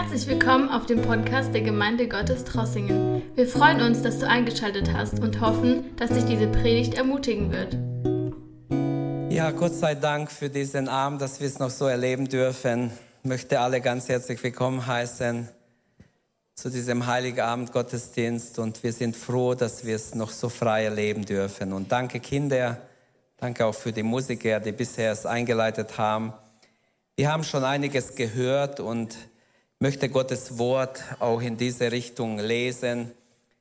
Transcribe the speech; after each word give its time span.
Herzlich 0.00 0.28
willkommen 0.28 0.68
auf 0.68 0.86
dem 0.86 1.02
Podcast 1.02 1.52
der 1.52 1.62
Gemeinde 1.62 2.06
Gottes 2.06 2.44
Trossingen. 2.44 3.20
Wir 3.34 3.48
freuen 3.48 3.80
uns, 3.80 4.00
dass 4.00 4.20
du 4.20 4.28
eingeschaltet 4.28 4.92
hast 4.92 5.18
und 5.18 5.40
hoffen, 5.40 5.96
dass 5.96 6.10
dich 6.10 6.24
diese 6.24 6.46
Predigt 6.46 6.94
ermutigen 6.94 7.50
wird. 7.50 7.76
Ja, 9.32 9.50
Gott 9.50 9.74
sei 9.74 9.96
Dank 9.96 10.30
für 10.30 10.48
diesen 10.50 10.88
Abend, 10.88 11.20
dass 11.20 11.40
wir 11.40 11.48
es 11.48 11.58
noch 11.58 11.70
so 11.70 11.86
erleben 11.86 12.28
dürfen. 12.28 12.92
Ich 13.24 13.28
möchte 13.28 13.58
alle 13.58 13.80
ganz 13.80 14.08
herzlich 14.08 14.40
willkommen 14.40 14.86
heißen 14.86 15.48
zu 16.54 16.70
diesem 16.70 17.08
heiligen 17.08 17.40
Abend 17.40 17.72
Gottesdienst 17.72 18.60
und 18.60 18.80
wir 18.84 18.92
sind 18.92 19.16
froh, 19.16 19.54
dass 19.54 19.84
wir 19.84 19.96
es 19.96 20.14
noch 20.14 20.30
so 20.30 20.48
frei 20.48 20.84
erleben 20.84 21.24
dürfen. 21.24 21.72
Und 21.72 21.90
danke 21.90 22.20
Kinder, 22.20 22.80
danke 23.36 23.66
auch 23.66 23.74
für 23.74 23.90
die 23.90 24.04
Musiker, 24.04 24.60
die 24.60 24.70
bisher 24.70 25.10
es 25.10 25.26
eingeleitet 25.26 25.98
haben. 25.98 26.32
Wir 27.16 27.32
haben 27.32 27.42
schon 27.42 27.64
einiges 27.64 28.14
gehört 28.14 28.78
und 28.78 29.16
möchte 29.80 30.08
Gottes 30.08 30.58
Wort 30.58 31.02
auch 31.20 31.40
in 31.40 31.56
diese 31.56 31.92
Richtung 31.92 32.38
lesen. 32.38 33.12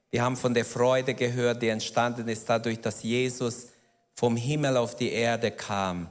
Wir 0.10 0.24
haben 0.24 0.36
von 0.36 0.54
der 0.54 0.66
Freude 0.66 1.14
gehört, 1.14 1.62
die 1.62 1.70
entstanden 1.70 2.28
ist 2.28 2.50
dadurch, 2.50 2.82
dass 2.82 3.04
Jesus 3.04 3.68
vom 4.16 4.36
Himmel 4.36 4.78
auf 4.78 4.96
die 4.96 5.12
Erde 5.12 5.52
kam. 5.52 6.10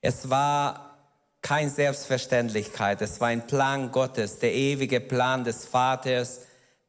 Es 0.00 0.30
war 0.30 0.96
keine 1.42 1.68
Selbstverständlichkeit, 1.68 3.02
es 3.02 3.20
war 3.20 3.28
ein 3.28 3.46
Plan 3.46 3.92
Gottes, 3.92 4.38
der 4.38 4.54
ewige 4.54 5.00
Plan 5.00 5.44
des 5.44 5.66
Vaters, 5.66 6.40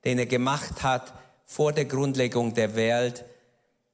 den 0.05 0.17
er 0.17 0.25
gemacht 0.25 0.81
hat 0.81 1.13
vor 1.45 1.73
der 1.73 1.85
Grundlegung 1.85 2.53
der 2.53 2.75
Welt. 2.75 3.25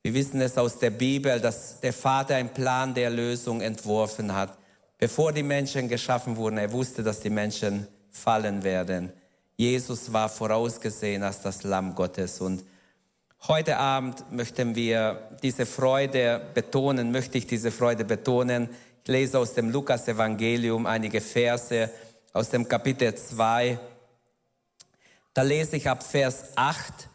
Wir 0.03 0.13
wissen 0.13 0.39
es 0.41 0.57
aus 0.57 0.77
der 0.77 0.91
Bibel, 0.91 1.39
dass 1.39 1.79
der 1.79 1.93
Vater 1.93 2.35
einen 2.35 2.53
Plan 2.53 2.93
der 2.93 3.09
Lösung 3.09 3.61
entworfen 3.61 4.35
hat. 4.35 4.55
Bevor 4.99 5.33
die 5.33 5.43
Menschen 5.43 5.89
geschaffen 5.89 6.37
wurden, 6.37 6.59
er 6.59 6.71
wusste, 6.71 7.01
dass 7.01 7.21
die 7.21 7.31
Menschen 7.31 7.87
fallen 8.15 8.63
werden. 8.63 9.11
Jesus 9.57 10.11
war 10.11 10.29
vorausgesehen 10.29 11.23
als 11.23 11.41
das 11.41 11.63
Lamm 11.63 11.93
Gottes 11.95 12.39
und 12.41 12.63
heute 13.47 13.77
Abend 13.77 14.31
möchten 14.31 14.75
wir 14.75 15.29
diese 15.43 15.65
Freude 15.65 16.41
betonen, 16.53 17.11
möchte 17.11 17.37
ich 17.37 17.45
diese 17.45 17.71
Freude 17.71 18.05
betonen. 18.05 18.69
Ich 19.03 19.09
lese 19.09 19.37
aus 19.37 19.53
dem 19.53 19.69
Lukas-Evangelium 19.69 20.85
einige 20.85 21.21
Verse 21.21 21.89
aus 22.33 22.49
dem 22.49 22.67
Kapitel 22.67 23.13
2. 23.13 23.77
Da 25.33 25.41
lese 25.41 25.75
ich 25.75 25.89
ab 25.89 26.03
Vers 26.03 26.45
8 26.55 27.09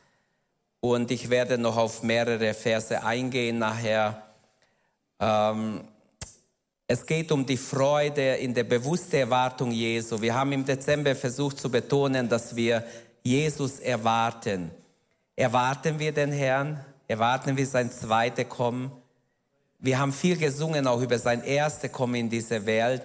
und 0.80 1.10
ich 1.10 1.30
werde 1.30 1.58
noch 1.58 1.76
auf 1.76 2.02
mehrere 2.02 2.54
Verse 2.54 3.02
eingehen 3.02 3.58
nachher. 3.58 4.22
Ähm, 5.18 5.82
es 6.92 7.06
geht 7.06 7.30
um 7.30 7.46
die 7.46 7.56
Freude 7.56 8.34
in 8.38 8.52
der 8.52 8.64
bewussten 8.64 9.14
Erwartung 9.14 9.70
Jesu. 9.70 10.20
Wir 10.20 10.34
haben 10.34 10.50
im 10.50 10.64
Dezember 10.64 11.14
versucht 11.14 11.60
zu 11.60 11.70
betonen, 11.70 12.28
dass 12.28 12.56
wir 12.56 12.84
Jesus 13.22 13.78
erwarten. 13.78 14.72
Erwarten 15.36 16.00
wir 16.00 16.10
den 16.10 16.32
Herrn? 16.32 16.84
Erwarten 17.06 17.56
wir 17.56 17.64
sein 17.68 17.92
zweites 17.92 18.48
Kommen? 18.48 18.90
Wir 19.78 20.00
haben 20.00 20.12
viel 20.12 20.36
gesungen 20.36 20.88
auch 20.88 21.00
über 21.00 21.20
sein 21.20 21.44
erstes 21.44 21.92
Kommen 21.92 22.16
in 22.16 22.28
diese 22.28 22.66
Welt, 22.66 23.02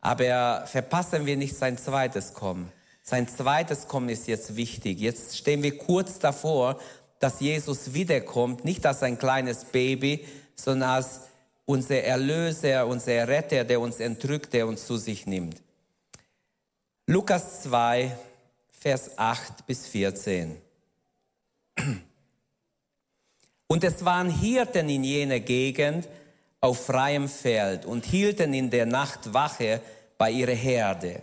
aber 0.00 0.64
verpassen 0.66 1.26
wir 1.26 1.36
nicht 1.36 1.56
sein 1.56 1.76
zweites 1.78 2.32
Kommen. 2.32 2.70
Sein 3.02 3.26
zweites 3.26 3.88
Kommen 3.88 4.08
ist 4.08 4.28
jetzt 4.28 4.54
wichtig. 4.54 5.00
Jetzt 5.00 5.36
stehen 5.36 5.64
wir 5.64 5.76
kurz 5.76 6.20
davor, 6.20 6.78
dass 7.18 7.40
Jesus 7.40 7.92
wiederkommt, 7.92 8.64
nicht 8.64 8.86
als 8.86 9.02
ein 9.02 9.18
kleines 9.18 9.64
Baby, 9.64 10.24
sondern 10.54 10.90
als 10.90 11.22
unser 11.66 12.02
Erlöser, 12.02 12.86
unser 12.86 13.28
Retter, 13.28 13.64
der 13.64 13.80
uns 13.80 14.00
entrückt, 14.00 14.52
der 14.52 14.66
uns 14.66 14.86
zu 14.86 14.96
sich 14.96 15.26
nimmt. 15.26 15.60
Lukas 17.06 17.62
2, 17.64 18.16
Vers 18.70 19.10
8 19.16 19.66
bis 19.66 19.86
14. 19.88 20.56
Und 23.66 23.84
es 23.84 24.04
waren 24.04 24.30
Hirten 24.30 24.88
in 24.88 25.04
jener 25.04 25.40
Gegend 25.40 26.08
auf 26.60 26.86
freiem 26.86 27.28
Feld 27.28 27.84
und 27.84 28.06
hielten 28.06 28.54
in 28.54 28.70
der 28.70 28.86
Nacht 28.86 29.34
Wache 29.34 29.80
bei 30.18 30.30
ihrer 30.30 30.54
Herde. 30.54 31.20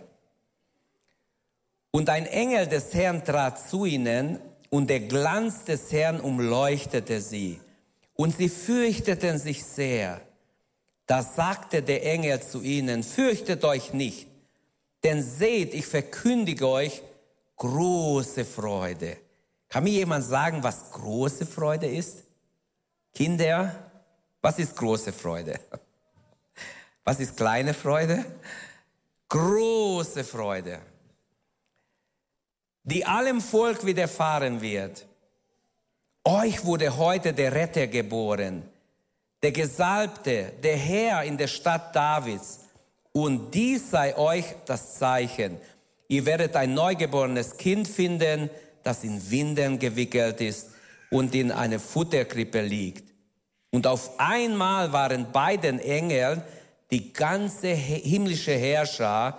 Und 1.90 2.10
ein 2.10 2.26
Engel 2.26 2.66
des 2.66 2.92
Herrn 2.92 3.24
trat 3.24 3.68
zu 3.68 3.84
ihnen 3.84 4.38
und 4.68 4.90
der 4.90 5.00
Glanz 5.00 5.64
des 5.64 5.92
Herrn 5.92 6.20
umleuchtete 6.20 7.20
sie. 7.20 7.60
Und 8.14 8.36
sie 8.36 8.48
fürchteten 8.48 9.38
sich 9.38 9.64
sehr. 9.64 10.20
Da 11.06 11.22
sagte 11.22 11.82
der 11.82 12.04
Engel 12.04 12.42
zu 12.42 12.62
ihnen, 12.62 13.02
fürchtet 13.02 13.64
euch 13.64 13.92
nicht, 13.92 14.26
denn 15.02 15.22
seht, 15.22 15.74
ich 15.74 15.86
verkündige 15.86 16.66
euch 16.66 17.02
große 17.56 18.44
Freude. 18.44 19.18
Kann 19.68 19.84
mir 19.84 19.90
jemand 19.90 20.24
sagen, 20.24 20.62
was 20.62 20.90
große 20.92 21.44
Freude 21.44 21.86
ist? 21.86 22.24
Kinder, 23.12 23.90
was 24.40 24.58
ist 24.58 24.76
große 24.76 25.12
Freude? 25.12 25.60
Was 27.06 27.20
ist 27.20 27.36
kleine 27.36 27.74
Freude? 27.74 28.24
Große 29.28 30.24
Freude, 30.24 30.80
die 32.82 33.04
allem 33.04 33.42
Volk 33.42 33.84
widerfahren 33.84 34.62
wird. 34.62 35.04
Euch 36.24 36.64
wurde 36.64 36.96
heute 36.96 37.34
der 37.34 37.52
Retter 37.52 37.88
geboren 37.88 38.62
der 39.44 39.52
Gesalbte, 39.52 40.54
der 40.62 40.74
Herr 40.74 41.22
in 41.22 41.36
der 41.36 41.48
Stadt 41.48 41.94
Davids. 41.94 42.60
Und 43.12 43.54
dies 43.54 43.90
sei 43.90 44.16
euch 44.16 44.46
das 44.64 44.94
Zeichen. 44.98 45.58
Ihr 46.08 46.24
werdet 46.24 46.56
ein 46.56 46.72
neugeborenes 46.72 47.58
Kind 47.58 47.86
finden, 47.86 48.48
das 48.82 49.04
in 49.04 49.30
Winden 49.30 49.78
gewickelt 49.78 50.40
ist 50.40 50.70
und 51.10 51.34
in 51.34 51.52
eine 51.52 51.78
Futterkrippe 51.78 52.62
liegt. 52.62 53.12
Und 53.70 53.86
auf 53.86 54.18
einmal 54.18 54.94
waren 54.94 55.30
beiden 55.30 55.78
Engeln 55.78 56.42
die 56.90 57.12
ganze 57.12 57.68
himmlische 57.68 58.54
Herrscher 58.54 59.38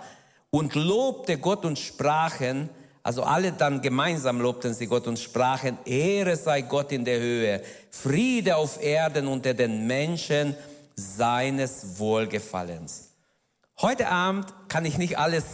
und 0.50 0.76
lobte 0.76 1.38
Gott 1.38 1.64
und 1.64 1.80
sprachen, 1.80 2.68
also 3.06 3.22
alle 3.22 3.52
dann 3.52 3.82
gemeinsam 3.82 4.40
lobten 4.40 4.74
sie 4.74 4.88
Gott 4.88 5.06
und 5.06 5.16
sprachen, 5.16 5.78
Ehre 5.84 6.34
sei 6.34 6.62
Gott 6.62 6.90
in 6.90 7.04
der 7.04 7.20
Höhe, 7.20 7.62
Friede 7.88 8.56
auf 8.56 8.82
Erden 8.82 9.28
unter 9.28 9.54
den 9.54 9.86
Menschen 9.86 10.56
seines 10.96 12.00
Wohlgefallens. 12.00 13.10
Heute 13.80 14.08
Abend 14.08 14.52
kann 14.66 14.84
ich 14.84 14.98
nicht 14.98 15.16
alles, 15.18 15.44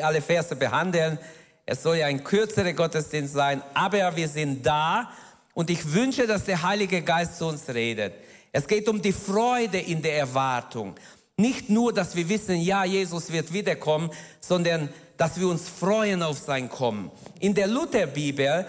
alle 0.00 0.22
Verse 0.22 0.54
behandeln. 0.54 1.18
Es 1.64 1.82
soll 1.82 1.96
ja 1.96 2.06
ein 2.06 2.22
kürzerer 2.22 2.72
Gottesdienst 2.72 3.34
sein, 3.34 3.62
aber 3.74 4.14
wir 4.14 4.28
sind 4.28 4.64
da 4.64 5.10
und 5.54 5.70
ich 5.70 5.92
wünsche, 5.92 6.28
dass 6.28 6.44
der 6.44 6.62
Heilige 6.62 7.02
Geist 7.02 7.38
zu 7.38 7.46
uns 7.46 7.68
redet. 7.68 8.14
Es 8.52 8.68
geht 8.68 8.88
um 8.88 9.02
die 9.02 9.12
Freude 9.12 9.80
in 9.80 10.02
der 10.02 10.18
Erwartung. 10.18 10.94
Nicht 11.36 11.68
nur, 11.68 11.92
dass 11.92 12.14
wir 12.14 12.28
wissen, 12.28 12.60
ja, 12.60 12.84
Jesus 12.84 13.32
wird 13.32 13.52
wiederkommen, 13.52 14.08
sondern 14.40 14.88
dass 15.16 15.38
wir 15.38 15.48
uns 15.48 15.68
freuen 15.68 16.22
auf 16.22 16.38
sein 16.38 16.68
Kommen. 16.68 17.10
In 17.40 17.54
der 17.54 17.66
Lutherbibel 17.66 18.66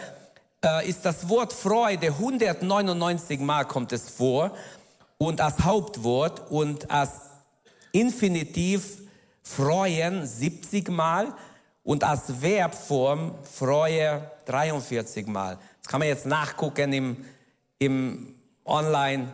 äh, 0.64 0.90
ist 0.90 1.06
das 1.06 1.28
Wort 1.30 1.54
Freude 1.54 2.08
199 2.08 3.40
Mal 3.40 3.66
kommt 3.66 3.92
es 3.92 4.10
vor 4.10 4.52
und 5.18 5.42
als 5.42 5.60
Hauptwort 5.60 6.50
und 6.52 6.90
als 6.90 7.12
Infinitiv 7.92 9.00
freuen 9.42 10.26
70 10.26 10.90
Mal 10.90 11.34
und 11.84 12.04
als 12.04 12.24
Verbform 12.42 13.36
freue 13.44 14.30
43 14.46 15.26
Mal. 15.28 15.58
Das 15.82 15.90
kann 15.90 16.00
man 16.00 16.10
jetzt 16.10 16.26
nachgucken 16.26 16.92
im, 16.94 17.26
im 17.80 18.36
Online, 18.66 19.34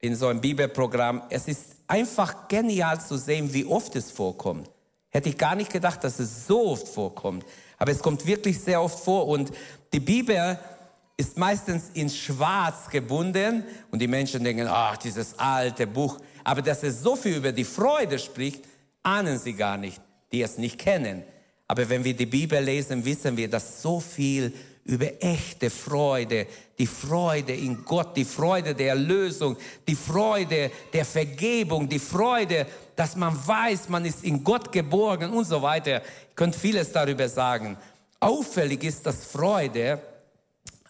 in 0.00 0.16
so 0.16 0.26
einem 0.26 0.40
Bibelprogramm. 0.40 1.22
Es 1.30 1.46
ist 1.46 1.76
einfach 1.86 2.48
genial 2.48 3.00
zu 3.00 3.16
sehen, 3.16 3.52
wie 3.54 3.64
oft 3.64 3.94
es 3.96 4.10
vorkommt. 4.10 4.68
Hätte 5.10 5.28
ich 5.28 5.36
gar 5.36 5.56
nicht 5.56 5.72
gedacht, 5.72 6.04
dass 6.04 6.20
es 6.20 6.46
so 6.46 6.68
oft 6.68 6.88
vorkommt. 6.88 7.44
Aber 7.78 7.90
es 7.90 8.00
kommt 8.00 8.26
wirklich 8.26 8.60
sehr 8.60 8.80
oft 8.80 9.02
vor. 9.02 9.26
Und 9.26 9.50
die 9.92 10.00
Bibel 10.00 10.58
ist 11.16 11.36
meistens 11.36 11.90
in 11.94 12.08
Schwarz 12.08 12.88
gebunden. 12.88 13.64
Und 13.90 14.00
die 14.00 14.06
Menschen 14.06 14.44
denken, 14.44 14.68
ach, 14.68 14.96
dieses 14.96 15.38
alte 15.38 15.86
Buch. 15.86 16.18
Aber 16.44 16.62
dass 16.62 16.82
es 16.82 17.02
so 17.02 17.16
viel 17.16 17.36
über 17.36 17.52
die 17.52 17.64
Freude 17.64 18.18
spricht, 18.18 18.64
ahnen 19.02 19.38
sie 19.38 19.54
gar 19.54 19.76
nicht, 19.76 20.00
die 20.32 20.42
es 20.42 20.58
nicht 20.58 20.78
kennen. 20.78 21.24
Aber 21.66 21.88
wenn 21.88 22.04
wir 22.04 22.14
die 22.14 22.26
Bibel 22.26 22.62
lesen, 22.62 23.04
wissen 23.04 23.36
wir, 23.36 23.50
dass 23.50 23.82
so 23.82 24.00
viel 24.00 24.52
über 24.90 25.22
echte 25.22 25.70
Freude, 25.70 26.48
die 26.76 26.86
Freude 26.86 27.54
in 27.54 27.84
Gott, 27.84 28.16
die 28.16 28.24
Freude 28.24 28.74
der 28.74 28.88
Erlösung, 28.88 29.56
die 29.86 29.94
Freude 29.94 30.72
der 30.92 31.04
Vergebung, 31.04 31.88
die 31.88 32.00
Freude, 32.00 32.66
dass 32.96 33.14
man 33.14 33.38
weiß, 33.46 33.88
man 33.88 34.04
ist 34.04 34.24
in 34.24 34.42
Gott 34.42 34.72
geborgen 34.72 35.32
und 35.32 35.44
so 35.44 35.62
weiter. 35.62 35.92
Ihr 35.92 36.02
könnt 36.34 36.56
vieles 36.56 36.90
darüber 36.90 37.28
sagen. 37.28 37.76
Auffällig 38.18 38.82
ist, 38.82 39.06
dass 39.06 39.24
Freude 39.26 40.00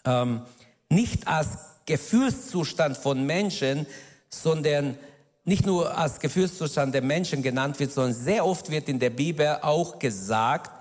ähm, 0.03 0.41
nicht 0.89 1.27
als 1.27 1.49
Gefühlszustand 1.85 2.97
von 2.97 3.23
Menschen, 3.23 3.85
sondern 4.29 4.97
nicht 5.45 5.67
nur 5.67 5.95
als 5.95 6.19
Gefühlszustand 6.19 6.95
der 6.95 7.03
Menschen 7.03 7.43
genannt 7.43 7.79
wird, 7.79 7.91
sondern 7.91 8.15
sehr 8.15 8.47
oft 8.47 8.71
wird 8.71 8.89
in 8.89 8.97
der 8.97 9.11
Bibel 9.11 9.59
auch 9.61 9.99
gesagt, 9.99 10.71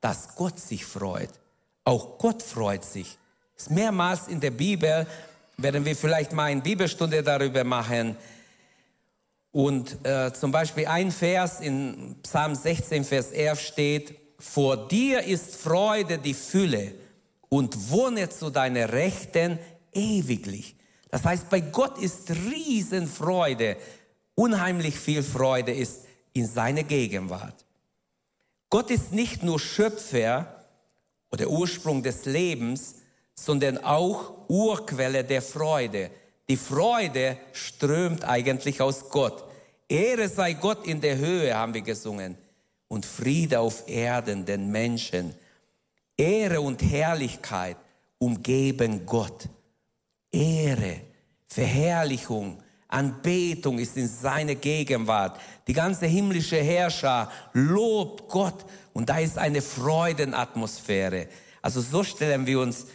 dass 0.00 0.34
Gott 0.34 0.58
sich 0.58 0.84
freut. 0.84 1.30
Auch 1.84 2.18
Gott 2.18 2.42
freut 2.42 2.84
sich. 2.84 3.18
Ist 3.56 3.70
mehrmals 3.70 4.28
in 4.28 4.40
der 4.40 4.50
Bibel, 4.50 5.06
werden 5.56 5.84
wir 5.84 5.94
vielleicht 5.94 6.32
mal 6.32 6.44
eine 6.44 6.60
Bibelstunde 6.60 7.22
darüber 7.22 7.62
machen. 7.62 8.16
Und 9.52 10.04
äh, 10.04 10.32
zum 10.32 10.50
Beispiel 10.50 10.86
ein 10.86 11.12
Vers 11.12 11.60
in 11.60 12.16
Psalm 12.22 12.54
16, 12.54 13.04
Vers 13.04 13.30
11 13.30 13.60
steht, 13.60 14.18
vor 14.38 14.88
dir 14.88 15.22
ist 15.22 15.54
Freude 15.56 16.18
die 16.18 16.34
Fülle 16.34 16.92
und 17.48 17.90
wohne 17.90 18.28
zu 18.28 18.50
deiner 18.50 18.92
Rechten 18.92 19.58
ewiglich. 19.92 20.74
Das 21.10 21.24
heißt, 21.24 21.48
bei 21.48 21.60
Gott 21.60 21.98
ist 21.98 22.30
Riesenfreude, 22.30 23.76
unheimlich 24.34 24.98
viel 24.98 25.22
Freude 25.22 25.72
ist 25.72 26.00
in 26.32 26.46
seiner 26.48 26.82
Gegenwart. 26.82 27.64
Gott 28.70 28.90
ist 28.90 29.12
nicht 29.12 29.44
nur 29.44 29.60
Schöpfer 29.60 30.53
oder 31.34 31.48
Ursprung 31.48 32.00
des 32.00 32.26
Lebens, 32.26 32.94
sondern 33.34 33.78
auch 33.78 34.48
Urquelle 34.48 35.24
der 35.24 35.42
Freude. 35.42 36.12
Die 36.48 36.56
Freude 36.56 37.36
strömt 37.52 38.22
eigentlich 38.22 38.80
aus 38.80 39.10
Gott. 39.10 39.42
Ehre 39.88 40.28
sei 40.28 40.52
Gott 40.52 40.86
in 40.86 41.00
der 41.00 41.16
Höhe, 41.18 41.52
haben 41.52 41.74
wir 41.74 41.82
gesungen. 41.82 42.36
Und 42.86 43.04
Friede 43.04 43.58
auf 43.58 43.88
Erden 43.88 44.44
den 44.44 44.70
Menschen. 44.70 45.34
Ehre 46.16 46.60
und 46.60 46.80
Herrlichkeit 46.82 47.78
umgeben 48.18 49.04
Gott. 49.04 49.48
Ehre, 50.30 51.00
Verherrlichung, 51.48 52.62
Anbetung 52.88 53.78
ist 53.78 53.96
in 53.96 54.08
seiner 54.08 54.54
Gegenwart. 54.54 55.40
Die 55.66 55.72
ganze 55.72 56.06
himmlische 56.06 56.56
Herrscher 56.56 57.30
lobt 57.52 58.28
Gott 58.28 58.64
und 58.92 59.08
da 59.08 59.18
ist 59.18 59.38
eine 59.38 59.62
Freudenatmosphäre. 59.62 61.28
Also 61.62 61.80
so 61.80 62.04
stellen 62.04 62.46
wir 62.46 62.60
uns 62.60 62.86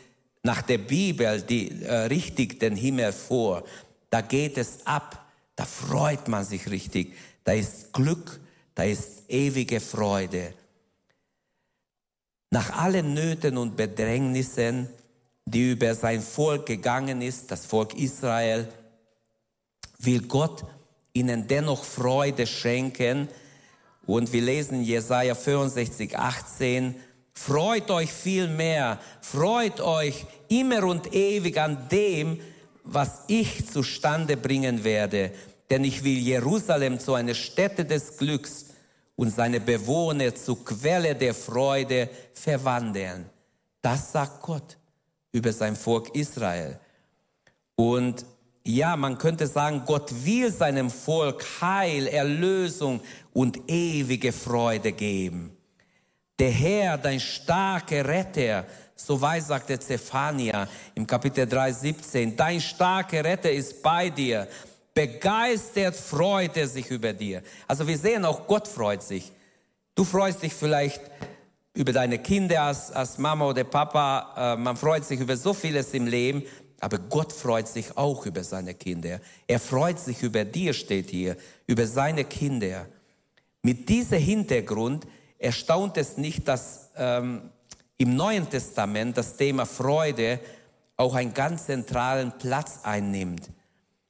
nach 0.43 0.61
der 0.61 0.77
Bibel 0.77 1.41
die, 1.41 1.83
äh, 1.83 1.93
richtig 2.05 2.59
den 2.59 2.75
Himmel 2.75 3.11
vor. 3.11 3.63
Da 4.09 4.21
geht 4.21 4.57
es 4.57 4.85
ab, 4.85 5.25
da 5.55 5.65
freut 5.65 6.27
man 6.27 6.45
sich 6.45 6.69
richtig, 6.69 7.15
da 7.43 7.53
ist 7.53 7.91
Glück, 7.93 8.39
da 8.75 8.83
ist 8.83 9.29
ewige 9.29 9.79
Freude. 9.79 10.53
Nach 12.51 12.77
allen 12.77 13.13
Nöten 13.13 13.57
und 13.57 13.75
Bedrängnissen, 13.75 14.87
die 15.45 15.71
über 15.71 15.93
sein 15.93 16.21
Volk 16.21 16.65
gegangen 16.65 17.21
ist, 17.21 17.51
das 17.51 17.65
Volk 17.65 17.95
Israel, 17.95 18.67
will 19.99 20.21
Gott 20.21 20.65
ihnen 21.13 21.47
dennoch 21.47 21.83
Freude 21.83 22.47
schenken. 22.47 23.27
Und 24.05 24.33
wir 24.33 24.41
lesen 24.41 24.83
Jesaja 24.83 25.35
65, 25.35 26.17
18, 26.17 26.95
Freut 27.41 27.89
euch 27.89 28.11
viel 28.11 28.49
mehr, 28.49 28.99
freut 29.21 29.79
euch 29.79 30.25
immer 30.49 30.83
und 30.83 31.13
ewig 31.13 31.57
an 31.57 31.87
dem, 31.89 32.37
was 32.83 33.21
ich 33.27 33.65
zustande 33.71 34.35
bringen 34.35 34.83
werde. 34.83 35.31
Denn 35.69 35.85
ich 35.85 36.03
will 36.03 36.17
Jerusalem 36.17 36.99
zu 36.99 37.13
einer 37.13 37.33
Stätte 37.33 37.85
des 37.85 38.17
Glücks 38.17 38.65
und 39.15 39.33
seine 39.33 39.61
Bewohner 39.61 40.35
zu 40.35 40.57
Quelle 40.57 41.15
der 41.15 41.33
Freude 41.33 42.09
verwandeln. 42.33 43.29
Das 43.81 44.11
sagt 44.11 44.41
Gott 44.41 44.77
über 45.31 45.53
sein 45.53 45.77
Volk 45.77 46.13
Israel. 46.15 46.77
Und 47.75 48.25
ja, 48.75 48.95
man 48.95 49.17
könnte 49.17 49.47
sagen, 49.47 49.83
Gott 49.85 50.11
will 50.23 50.51
seinem 50.51 50.89
Volk 50.89 51.45
Heil, 51.61 52.07
Erlösung 52.07 53.01
und 53.33 53.59
ewige 53.67 54.31
Freude 54.31 54.91
geben. 54.91 55.55
Der 56.37 56.51
Herr, 56.51 56.97
dein 56.97 57.19
starker 57.19 58.05
Retter, 58.07 58.65
so 58.95 59.19
weiß 59.19 59.47
sagte 59.47 59.79
Zephania 59.79 60.67
im 60.93 61.07
Kapitel 61.07 61.47
3, 61.47 61.71
17, 61.71 62.35
dein 62.37 62.61
starker 62.61 63.23
Retter 63.23 63.51
ist 63.51 63.81
bei 63.81 64.09
dir. 64.09 64.47
Begeistert 64.93 65.95
freut 65.95 66.55
er 66.57 66.67
sich 66.67 66.89
über 66.89 67.13
dir. 67.13 67.41
Also 67.67 67.87
wir 67.87 67.97
sehen 67.97 68.23
auch, 68.25 68.45
Gott 68.45 68.67
freut 68.67 69.01
sich. 69.01 69.31
Du 69.95 70.03
freust 70.03 70.43
dich 70.43 70.53
vielleicht 70.53 71.01
über 71.73 71.91
deine 71.91 72.19
Kinder 72.19 72.63
als, 72.63 72.91
als 72.91 73.17
Mama 73.17 73.45
oder 73.45 73.63
Papa. 73.63 74.53
Äh, 74.53 74.57
man 74.57 74.77
freut 74.77 75.05
sich 75.05 75.19
über 75.19 75.35
so 75.37 75.53
vieles 75.53 75.93
im 75.93 76.07
Leben. 76.07 76.43
Aber 76.79 76.97
Gott 76.97 77.33
freut 77.33 77.67
sich 77.67 77.97
auch 77.97 78.25
über 78.25 78.43
seine 78.43 78.73
Kinder. 78.73 79.19
Er 79.47 79.59
freut 79.59 79.99
sich 79.99 80.23
über 80.23 80.45
dir, 80.45 80.73
steht 80.73 81.09
hier, 81.09 81.35
über 81.67 81.85
seine 81.85 82.23
Kinder. 82.23 82.87
Mit 83.61 83.89
diesem 83.89 84.19
Hintergrund 84.19 85.05
erstaunt 85.37 85.97
es 85.97 86.17
nicht, 86.17 86.47
dass 86.47 86.89
ähm, 86.95 87.49
im 87.97 88.15
Neuen 88.15 88.49
Testament 88.49 89.17
das 89.17 89.35
Thema 89.35 89.65
Freude 89.65 90.39
auch 90.95 91.15
einen 91.15 91.33
ganz 91.33 91.65
zentralen 91.65 92.31
Platz 92.37 92.79
einnimmt. 92.83 93.49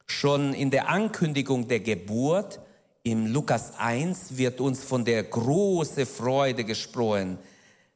Schon 0.06 0.54
in 0.54 0.70
der 0.72 0.90
Ankündigung 0.90 1.68
der 1.68 1.80
Geburt 1.80 2.60
im 3.04 3.28
Lukas 3.28 3.74
1 3.78 4.38
wird 4.38 4.60
uns 4.60 4.84
von 4.84 5.06
der 5.06 5.24
großen 5.24 6.06
Freude 6.06 6.64
gesprochen. 6.64 7.38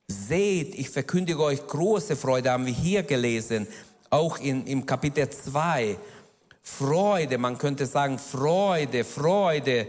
Seht, 0.07 0.75
ich 0.75 0.89
verkündige 0.89 1.41
euch 1.41 1.65
große 1.65 2.15
Freude, 2.15 2.51
haben 2.51 2.65
wir 2.65 2.73
hier 2.73 3.03
gelesen, 3.03 3.67
auch 4.13 4.38
in, 4.38 4.65
im 4.68 4.86
Kapitel 4.86 5.27
2. 5.27 5.98
Freude, 6.62 7.38
man 7.39 7.57
könnte 7.57 7.86
sagen 7.88 8.19
Freude, 8.19 9.04
Freude, 9.04 9.88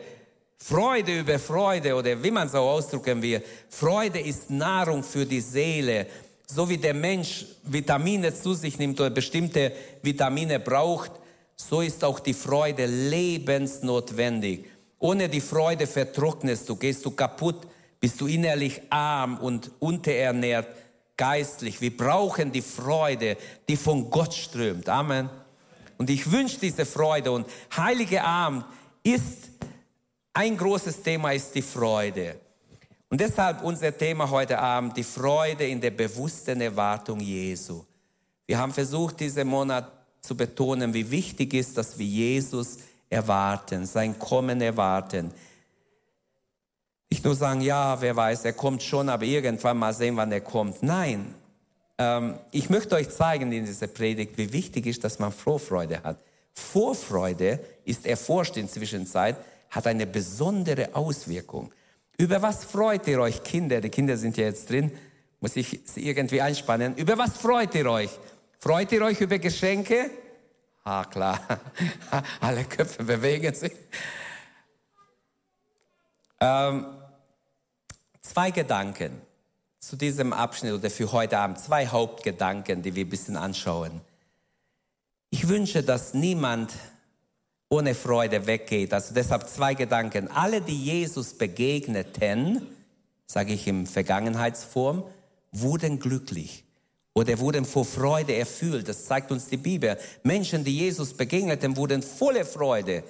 Freude 0.59 1.21
über 1.21 1.39
Freude 1.39 1.95
oder 1.95 2.21
wie 2.23 2.31
man 2.31 2.49
so 2.49 2.59
ausdrücken 2.59 3.21
will. 3.21 3.43
Freude 3.69 4.19
ist 4.19 4.51
Nahrung 4.51 5.03
für 5.03 5.27
die 5.27 5.41
Seele. 5.41 6.07
So 6.47 6.69
wie 6.69 6.79
der 6.79 6.95
Mensch 6.95 7.45
Vitamine 7.65 8.35
zu 8.35 8.55
sich 8.55 8.79
nimmt 8.79 8.99
oder 8.99 9.11
bestimmte 9.11 9.73
Vitamine 10.03 10.59
braucht, 10.59 11.13
so 11.57 11.83
ist 11.83 12.03
auch 12.03 12.19
die 12.19 12.35
Freude 12.35 12.87
lebensnotwendig. 12.87 14.65
Ohne 14.99 15.29
die 15.29 15.43
Freude 15.43 15.87
vertrocknest 15.87 16.67
du, 16.69 16.77
gehst 16.77 17.05
du 17.05 17.11
kaputt, 17.11 17.67
bist 18.01 18.21
du 18.21 18.27
innerlich 18.27 18.81
arm 18.89 19.37
und 19.39 19.71
unterernährt, 19.81 20.69
geistlich. 21.17 21.81
Wir 21.81 21.97
brauchen 21.97 22.53
die 22.53 22.63
Freude, 22.63 23.37
die 23.69 23.77
von 23.77 24.11
Gott 24.11 24.35
strömt. 24.35 24.89
Amen. 24.89 25.31
Und 25.97 26.11
ich 26.11 26.31
wünsche 26.31 26.59
diese 26.59 26.85
Freude. 26.85 27.33
Und 27.33 27.47
Heilige 27.77 28.23
Abend 28.23 28.65
ist 29.03 29.51
ein 30.33 30.57
großes 30.57 31.03
Thema 31.03 31.33
ist 31.33 31.55
die 31.55 31.63
Freude. 31.63 32.41
Und 33.09 33.21
deshalb 33.21 33.63
unser 33.63 33.97
Thema 33.97 34.29
heute 34.29 34.59
Abend, 34.59 34.97
die 34.97 35.05
Freude 35.05 35.67
in 35.67 35.81
der 35.81 35.93
bewussten 35.93 36.61
Erwartung 36.61 37.21
Jesu. 37.21 37.85
Wir 38.45 38.59
haben 38.59 38.73
versucht, 38.73 39.21
diesen 39.21 39.47
Monat 39.47 39.93
zu 40.21 40.37
betonen, 40.37 40.93
wie 40.93 41.09
wichtig 41.09 41.55
ist, 41.55 41.79
dass 41.79 41.97
wir 41.97 42.07
Jesus 42.07 42.79
erwarten, 43.09 43.87
sein 43.87 44.19
Kommen 44.19 44.61
erwarten. 44.61 45.31
Nicht 47.15 47.25
nur 47.25 47.37
sagen, 47.37 47.61
ja, 47.61 48.01
wer 48.01 48.17
weiß, 48.17 48.45
er 48.45 48.55
kommt 48.55 48.83
schon, 48.83 49.09
aber 49.09 49.23
irgendwann 49.23 49.79
mal 49.79 49.95
sehen, 49.95 50.17
wann 50.17 50.33
er 50.33 50.41
kommt. 50.41 50.83
Nein, 50.83 51.33
ähm, 51.97 52.41
ich 52.51 52.71
möchte 52.71 52.97
euch 52.97 53.09
zeigen 53.09 53.53
in 53.53 53.65
dieser 53.65 53.87
Predigt, 53.87 54.37
wie 54.37 54.53
wichtig 54.53 54.87
ist, 54.87 55.05
dass 55.05 55.21
man 55.21 55.31
Vorfreude 55.31 56.03
hat. 56.03 56.19
Vorfreude 56.55 57.61
ist 57.85 58.05
erforscht 58.05 58.57
in 58.57 58.69
Zwischenzeit, 58.69 59.37
hat 59.71 59.87
eine 59.87 60.09
besondere 60.09 60.93
Auswirkung. 60.97 61.73
Über 62.19 62.43
was 62.43 62.65
freut 62.65 63.07
ihr 63.07 63.21
euch, 63.21 63.45
Kinder? 63.45 63.81
Die 63.81 63.91
Kinder 63.91 64.17
sind 64.17 64.37
ja 64.37 64.47
jetzt 64.47 64.69
drin. 64.69 64.91
Muss 65.39 65.55
ich 65.55 65.83
sie 65.85 66.09
irgendwie 66.09 66.41
einspannen? 66.41 66.97
Über 66.97 67.17
was 67.17 67.37
freut 67.37 67.77
ihr 67.77 67.89
euch? 67.89 68.11
Freut 68.59 68.91
ihr 68.91 69.03
euch 69.03 69.21
über 69.21 69.39
Geschenke? 69.39 70.11
Ah, 70.83 71.05
klar. 71.05 71.39
Alle 72.41 72.65
Köpfe 72.65 73.05
bewegen 73.05 73.55
sich. 73.55 73.71
Ähm, 76.41 76.87
zwei 78.25 78.51
Gedanken 78.51 79.21
zu 79.79 79.97
diesem 79.97 80.33
Abschnitt 80.33 80.73
oder 80.73 80.91
für 80.91 81.13
heute 81.13 81.39
Abend. 81.39 81.61
Zwei 81.61 81.87
Hauptgedanken, 81.87 82.83
die 82.83 82.95
wir 82.95 83.05
ein 83.05 83.11
bisschen 83.11 83.37
anschauen. 83.37 84.01
Ich 85.31 85.47
wünsche, 85.49 85.83
dass 85.83 86.15
niemand 86.15 86.73
ohne 87.69 87.95
Freude 87.95 88.47
weggeht. 88.47 88.93
Also 88.93 89.15
deshalb 89.15 89.49
zwei 89.49 89.75
Gedanken. 89.75 90.29
Alle, 90.29 90.61
die 90.61 90.85
Jesus 90.85 91.35
begegneten, 91.35 92.67
sage 93.27 93.53
ich 93.53 93.67
in 93.67 93.87
Vergangenheitsform, 93.87 95.05
wurden 95.53 95.99
glücklich 95.99 96.65
oder 97.15 97.39
wurden 97.39 97.65
vor 97.65 97.85
Freude 97.85 98.35
erfüllt. 98.35 98.89
Das 98.89 99.05
zeigt 99.07 99.31
uns 99.31 99.47
die 99.47 99.57
Bibel. 99.57 99.99
Menschen, 100.23 100.65
die 100.65 100.79
Jesus 100.79 101.15
begegneten, 101.15 101.77
wurden 101.77 102.03
voller 102.03 102.45
Freude. 102.45 103.05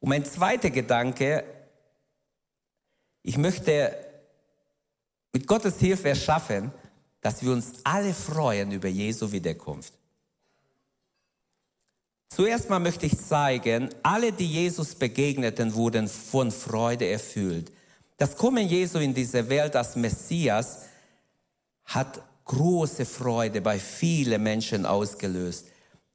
Und 0.00 0.10
mein 0.10 0.24
zweiter 0.24 0.70
Gedanke, 0.70 1.44
ich 3.22 3.38
möchte 3.38 4.05
mit 5.36 5.46
Gottes 5.46 5.78
Hilfe 5.78 6.08
erschaffen, 6.08 6.72
dass 7.20 7.42
wir 7.42 7.52
uns 7.52 7.74
alle 7.84 8.14
freuen 8.14 8.72
über 8.72 8.88
Jesu 8.88 9.30
Wiederkunft. 9.30 9.92
Zuerst 12.30 12.70
mal 12.70 12.78
möchte 12.78 13.04
ich 13.04 13.20
zeigen, 13.20 13.90
alle, 14.02 14.32
die 14.32 14.46
Jesus 14.46 14.94
begegneten, 14.94 15.74
wurden 15.74 16.08
von 16.08 16.50
Freude 16.50 17.06
erfüllt. 17.06 17.70
Das 18.16 18.34
Kommen 18.34 18.66
Jesu 18.66 18.96
in 18.98 19.12
diese 19.12 19.46
Welt 19.50 19.76
als 19.76 19.94
Messias 19.94 20.86
hat 21.84 22.22
große 22.46 23.04
Freude 23.04 23.60
bei 23.60 23.78
vielen 23.78 24.42
Menschen 24.42 24.86
ausgelöst. 24.86 25.66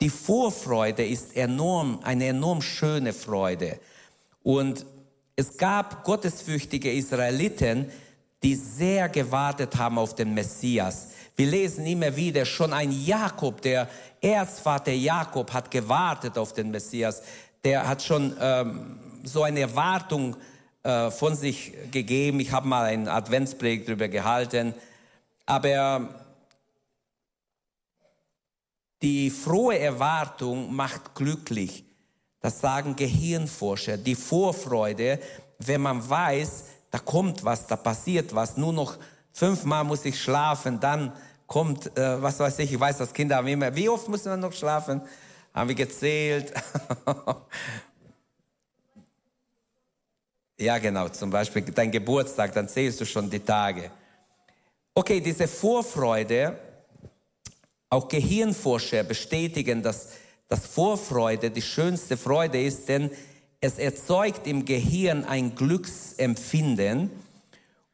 Die 0.02 0.10
Vorfreude 0.10 1.06
ist 1.06 1.38
enorm, 1.38 2.00
eine 2.02 2.26
enorm 2.26 2.64
schöne 2.64 3.14
Freude. 3.14 3.80
Und 4.42 4.84
es 5.36 5.58
gab 5.58 6.06
gottesfürchtige 6.06 6.92
Israeliten, 6.92 7.92
die 8.44 8.56
sehr 8.56 9.10
gewartet 9.10 9.76
haben 9.78 9.98
auf 9.98 10.16
den 10.16 10.34
Messias. 10.34 11.10
Wir 11.36 11.48
lesen 11.48 11.86
immer 11.86 12.16
wieder, 12.16 12.46
schon 12.46 12.74
ein 12.74 12.92
Jakob, 12.92 13.62
der 13.62 13.88
Erzvater 14.20 14.92
Jakob 14.92 15.52
hat 15.54 15.72
gewartet 15.72 16.38
auf 16.38 16.54
den 16.54 16.72
Messias. 16.72 17.22
Der 17.64 17.88
hat 17.88 18.02
schon 18.02 18.36
ähm, 18.40 19.00
so 19.24 19.44
eine 19.44 19.62
Erwartung 19.62 20.36
äh, 20.84 21.10
von 21.12 21.36
sich 21.36 21.74
gegeben. 21.92 22.40
Ich 22.40 22.52
habe 22.52 22.68
mal 22.68 22.86
einen 22.86 23.08
Adventspredigt 23.08 23.88
darüber 23.88 24.08
gehalten. 24.08 24.74
Aber 25.46 26.10
die 29.02 29.30
frohe 29.30 29.80
Erwartung 29.80 30.74
macht 30.74 31.16
glücklich. 31.16 31.86
Das 32.40 32.62
sagen 32.62 32.96
Gehirnforscher. 32.96 33.98
Die 33.98 34.16
Vorfreude, 34.16 35.20
wenn 35.60 35.82
man 35.82 36.08
weiß, 36.08 36.66
da 36.92 37.00
kommt 37.00 37.44
was, 37.44 37.66
da 37.68 37.78
passiert 37.78 38.36
was, 38.36 38.58
nur 38.58 38.74
noch 38.74 38.98
fünfmal 39.32 39.84
muss 39.86 40.06
ich 40.06 40.22
schlafen, 40.22 40.80
dann 40.80 41.14
kommt, 41.48 41.98
äh, 41.98 42.22
was 42.22 42.40
weiß 42.40 42.60
ich, 42.60 42.72
ich 42.74 42.80
weiß, 42.80 42.98
dass 42.98 43.14
Kinder 43.14 43.38
haben 43.38 43.48
immer, 43.48 43.76
wie 43.76 43.90
oft 43.90 44.08
muss 44.08 44.26
man 44.26 44.40
noch 44.40 44.54
schlafen? 44.54 45.02
Haben 45.54 45.68
wir 45.70 45.76
gezählt. 45.76 46.54
ja, 50.60 50.78
genau, 50.78 51.10
zum 51.10 51.30
Beispiel 51.30 51.64
dein 51.64 51.92
Geburtstag, 51.92 52.54
dann 52.54 52.70
zählst 52.70 53.02
du 53.02 53.06
schon 53.06 53.30
die 53.30 53.40
Tage. 53.40 53.92
Okay, 54.94 55.20
diese 55.20 55.48
Vorfreude, 55.48 56.58
auch 57.90 58.08
Gehirnforscher 58.08 59.04
bestätigen, 59.04 59.82
dass, 59.82 60.10
dass 60.48 60.66
Vorfreude 60.66 61.52
die 61.52 61.62
schönste 61.62 62.16
Freude 62.16 62.62
ist, 62.62 62.88
denn 62.88 63.12
es 63.62 63.78
erzeugt 63.78 64.48
im 64.48 64.66
Gehirn 64.66 65.24
ein 65.24 65.54
Glücksempfinden. 65.56 67.12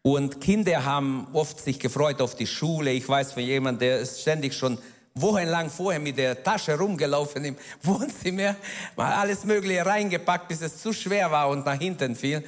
Und 0.01 0.39
Kinder 0.39 0.85
haben 0.85 1.27
oft 1.33 1.59
sich 1.59 1.77
gefreut 1.77 2.21
auf 2.21 2.35
die 2.35 2.47
Schule. 2.47 2.91
Ich 2.91 3.07
weiß 3.07 3.33
von 3.33 3.43
jemandem, 3.43 3.79
der 3.79 3.99
ist 3.99 4.21
ständig 4.21 4.53
schon 4.53 4.77
wochenlang 5.13 5.69
vorher 5.69 5.99
mit 5.99 6.17
der 6.17 6.41
Tasche 6.41 6.77
rumgelaufen 6.77 7.43
im 7.43 7.57
Wohnzimmer, 7.83 8.55
mal 8.95 9.13
alles 9.13 9.43
Mögliche 9.43 9.85
reingepackt, 9.85 10.47
bis 10.47 10.61
es 10.61 10.81
zu 10.81 10.93
schwer 10.93 11.31
war 11.31 11.49
und 11.49 11.65
nach 11.65 11.77
hinten 11.77 12.15
fiel, 12.15 12.43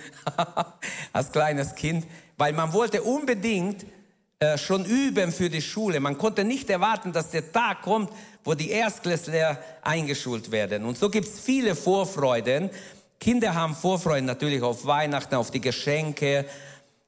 als 1.14 1.32
kleines 1.32 1.76
Kind, 1.76 2.06
weil 2.38 2.54
man 2.54 2.72
wollte 2.72 3.02
unbedingt 3.02 3.86
äh, 4.40 4.58
schon 4.58 4.86
üben 4.86 5.34
für 5.34 5.50
die 5.50 5.62
Schule. 5.62 6.00
Man 6.00 6.18
konnte 6.18 6.46
nicht 6.46 6.70
erwarten, 6.70 7.12
dass 7.12 7.32
der 7.32 7.52
Tag 7.52 7.82
kommt, 7.82 8.12
wo 8.46 8.54
die 8.54 8.70
Erstklässler 8.70 9.62
eingeschult 9.82 10.52
werden. 10.52 10.86
Und 10.86 10.98
so 10.98 11.10
gibt 11.10 11.28
es 11.28 11.40
viele 11.40 11.76
Vorfreuden. 11.76 12.70
Kinder 13.20 13.54
haben 13.54 13.76
Vorfreude 13.76 14.26
natürlich 14.26 14.62
auf 14.62 14.86
Weihnachten, 14.86 15.36
auf 15.36 15.52
die 15.52 15.60
Geschenke, 15.60 16.46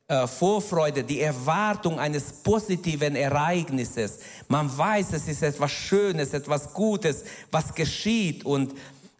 äh, 0.07 0.27
Vorfreude, 0.27 1.05
die 1.05 1.21
Erwartung 1.21 1.97
eines 1.97 2.33
positiven 2.43 3.15
Ereignisses. 3.15 4.19
Man 4.49 4.77
weiß, 4.77 5.13
es 5.13 5.29
ist 5.29 5.41
etwas 5.41 5.71
Schönes, 5.71 6.33
etwas 6.33 6.73
Gutes, 6.73 7.23
was 7.49 7.73
geschieht. 7.73 8.43
Und 8.43 8.73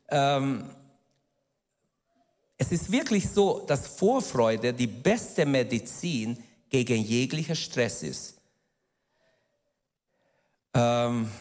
ähm, 0.10 0.66
es 2.58 2.74
ist 2.74 2.92
wirklich 2.92 3.30
so, 3.30 3.64
dass 3.66 3.88
Vorfreude 3.88 4.74
die 4.74 4.88
beste 4.88 5.46
Medizin 5.46 6.38
gegen 6.70 7.02
jeglicher 7.02 7.56
Stress 7.56 8.04
ist. 8.04 8.36
Ähm, 10.74 11.32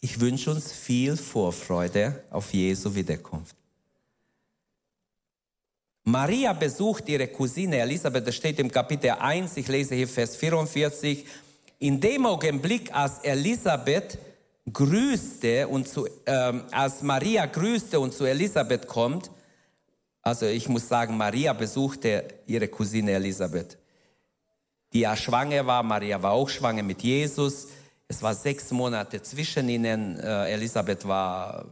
ich 0.00 0.18
wünsche 0.20 0.50
uns 0.50 0.72
viel 0.72 1.18
Vorfreude 1.18 2.24
auf 2.30 2.52
Jesu 2.54 2.94
Wiederkunft. 2.94 3.54
Maria 6.06 6.52
besucht 6.52 7.08
ihre 7.08 7.28
Cousine 7.28 7.78
Elisabeth, 7.78 8.26
das 8.26 8.34
steht 8.34 8.58
im 8.58 8.70
Kapitel 8.70 9.10
1, 9.10 9.56
ich 9.56 9.68
lese 9.68 9.94
hier 9.94 10.06
Vers 10.06 10.36
44. 10.36 11.24
In 11.78 11.98
dem 11.98 12.26
Augenblick, 12.26 12.94
als 12.94 13.20
Elisabeth 13.20 14.18
grüßte 14.70 15.66
und 15.66 15.88
zu, 15.88 16.06
ähm, 16.26 16.64
als 16.70 17.00
Maria 17.00 17.46
grüßte 17.46 17.98
und 17.98 18.12
zu 18.12 18.26
Elisabeth 18.26 18.86
kommt, 18.86 19.30
also 20.20 20.44
ich 20.44 20.68
muss 20.68 20.88
sagen, 20.88 21.16
Maria 21.16 21.54
besuchte 21.54 22.24
ihre 22.46 22.68
Cousine 22.68 23.12
Elisabeth, 23.12 23.78
die 24.92 25.00
ja 25.00 25.16
schwanger 25.16 25.66
war. 25.66 25.82
Maria 25.82 26.22
war 26.22 26.32
auch 26.32 26.50
schwanger 26.50 26.82
mit 26.82 27.02
Jesus. 27.02 27.68
Es 28.08 28.22
war 28.22 28.34
sechs 28.34 28.70
Monate 28.70 29.22
zwischen 29.22 29.70
ihnen. 29.70 30.18
Äh, 30.20 30.52
Elisabeth 30.52 31.08
war 31.08 31.64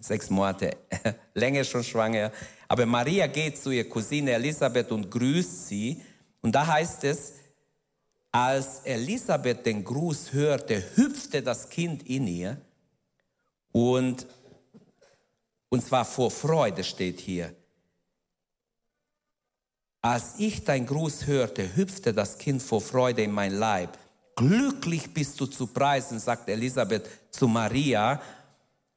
sechs 0.00 0.28
Monate 0.28 0.76
länger 1.34 1.62
schon 1.62 1.84
schwanger. 1.84 2.32
Aber 2.68 2.84
Maria 2.84 3.26
geht 3.26 3.56
zu 3.58 3.70
ihrer 3.70 3.88
Cousine 3.88 4.32
Elisabeth 4.32 4.92
und 4.92 5.10
grüßt 5.10 5.68
sie. 5.68 6.02
Und 6.42 6.52
da 6.52 6.66
heißt 6.66 7.04
es, 7.04 7.32
als 8.30 8.80
Elisabeth 8.84 9.64
den 9.64 9.82
Gruß 9.82 10.34
hörte, 10.34 10.84
hüpfte 10.96 11.42
das 11.42 11.68
Kind 11.70 12.06
in 12.06 12.26
ihr 12.26 12.60
und, 13.72 14.26
und 15.70 15.84
zwar 15.84 16.04
vor 16.04 16.30
Freude 16.30 16.84
steht 16.84 17.20
hier. 17.20 17.54
Als 20.02 20.34
ich 20.38 20.62
dein 20.62 20.86
Gruß 20.86 21.26
hörte, 21.26 21.74
hüpfte 21.74 22.12
das 22.12 22.38
Kind 22.38 22.62
vor 22.62 22.80
Freude 22.80 23.22
in 23.22 23.32
mein 23.32 23.52
Leib. 23.52 23.98
Glücklich 24.36 25.12
bist 25.12 25.40
du 25.40 25.46
zu 25.46 25.66
preisen, 25.66 26.20
sagt 26.20 26.48
Elisabeth 26.48 27.08
zu 27.30 27.48
Maria, 27.48 28.20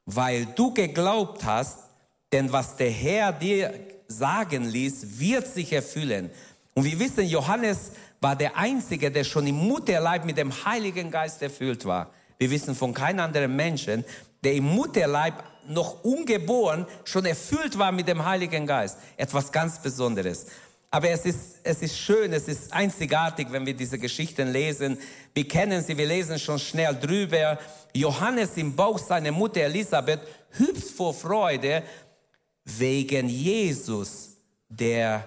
weil 0.05 0.45
du 0.45 0.73
geglaubt 0.73 1.43
hast, 1.43 1.79
denn 2.31 2.51
was 2.51 2.75
der 2.75 2.89
Herr 2.89 3.33
dir 3.33 3.73
sagen 4.07 4.65
ließ, 4.65 5.19
wird 5.19 5.47
sich 5.47 5.73
erfüllen. 5.73 6.29
Und 6.73 6.85
wir 6.85 6.99
wissen, 6.99 7.25
Johannes 7.25 7.91
war 8.21 8.35
der 8.35 8.55
Einzige, 8.55 9.11
der 9.11 9.23
schon 9.23 9.47
im 9.47 9.55
Mutterleib 9.55 10.25
mit 10.25 10.37
dem 10.37 10.51
Heiligen 10.65 11.11
Geist 11.11 11.41
erfüllt 11.41 11.85
war. 11.85 12.11
Wir 12.37 12.49
wissen 12.49 12.75
von 12.75 12.93
keinem 12.93 13.19
anderen 13.21 13.55
Menschen, 13.55 14.05
der 14.43 14.53
im 14.53 14.65
Mutterleib 14.65 15.43
noch 15.67 16.03
ungeboren 16.03 16.85
schon 17.03 17.25
erfüllt 17.25 17.77
war 17.77 17.91
mit 17.91 18.07
dem 18.07 18.23
Heiligen 18.25 18.65
Geist. 18.65 18.97
Etwas 19.17 19.51
ganz 19.51 19.79
Besonderes. 19.79 20.47
Aber 20.89 21.09
es 21.09 21.25
ist, 21.25 21.59
es 21.63 21.81
ist 21.81 21.97
schön, 21.97 22.33
es 22.33 22.47
ist 22.47 22.73
einzigartig, 22.73 23.47
wenn 23.51 23.65
wir 23.65 23.73
diese 23.73 23.97
Geschichten 23.97 24.51
lesen. 24.51 24.97
Wir 25.33 25.47
kennen 25.47 25.81
sie, 25.81 25.97
wir 25.97 26.05
lesen 26.05 26.37
schon 26.37 26.59
schnell 26.59 26.95
drüber. 26.95 27.57
Johannes 27.93 28.57
im 28.57 28.75
Bauch 28.75 28.99
seiner 28.99 29.31
Mutter 29.31 29.61
Elisabeth 29.61 30.19
hüpft 30.57 30.89
vor 30.89 31.13
Freude, 31.13 31.83
wegen 32.79 33.29
Jesus, 33.29 34.37
der 34.69 35.25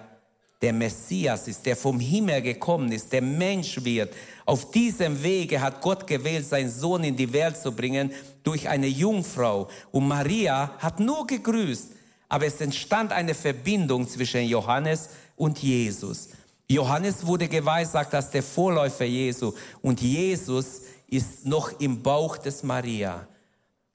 der 0.61 0.73
Messias 0.73 1.47
ist, 1.47 1.65
der 1.65 1.75
vom 1.75 1.99
Himmel 1.99 2.41
gekommen 2.41 2.91
ist, 2.91 3.11
der 3.13 3.21
Mensch 3.21 3.83
wird. 3.83 4.13
Auf 4.45 4.71
diesem 4.71 5.21
Wege 5.21 5.61
hat 5.61 5.79
Gott 5.79 6.07
gewählt, 6.07 6.47
seinen 6.47 6.71
Sohn 6.71 7.03
in 7.03 7.15
die 7.15 7.31
Welt 7.31 7.57
zu 7.57 7.71
bringen 7.71 8.11
durch 8.41 8.67
eine 8.67 8.87
Jungfrau. 8.87 9.67
Und 9.91 10.07
Maria 10.07 10.71
hat 10.79 10.99
nur 10.99 11.27
gegrüßt, 11.27 11.91
aber 12.29 12.47
es 12.47 12.59
entstand 12.61 13.11
eine 13.11 13.35
Verbindung 13.35 14.07
zwischen 14.07 14.43
Johannes 14.45 15.09
und 15.35 15.59
Jesus. 15.59 16.29
Johannes 16.67 17.23
wurde 17.25 17.47
geweissagt 17.47 18.15
als 18.15 18.31
der 18.31 18.41
Vorläufer 18.41 19.05
Jesu 19.05 19.53
und 19.83 20.01
Jesus 20.01 20.81
ist 21.07 21.45
noch 21.45 21.79
im 21.79 22.01
Bauch 22.01 22.37
des 22.37 22.63
Maria. 22.63 23.27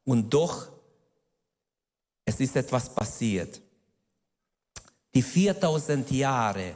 Und 0.04 0.32
doch 0.32 0.68
es 2.30 2.40
ist 2.40 2.56
etwas 2.56 2.88
passiert. 2.88 3.60
Die 5.12 5.22
4000 5.22 6.08
Jahre, 6.12 6.74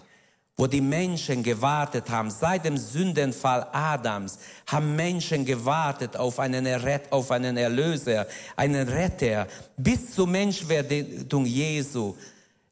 wo 0.56 0.66
die 0.66 0.80
Menschen 0.80 1.42
gewartet 1.42 2.10
haben, 2.10 2.30
seit 2.30 2.64
dem 2.64 2.76
Sündenfall 2.76 3.68
Adams, 3.72 4.38
haben 4.66 4.96
Menschen 4.96 5.44
gewartet 5.44 6.16
auf 6.16 6.40
einen, 6.40 6.66
Erret 6.66 7.10
auf 7.12 7.30
einen 7.30 7.56
Erlöser, 7.56 8.26
einen 8.56 8.88
Retter, 8.88 9.46
bis 9.76 10.12
zur 10.14 10.26
Menschwerdung 10.26 11.46
Jesu. 11.46 12.16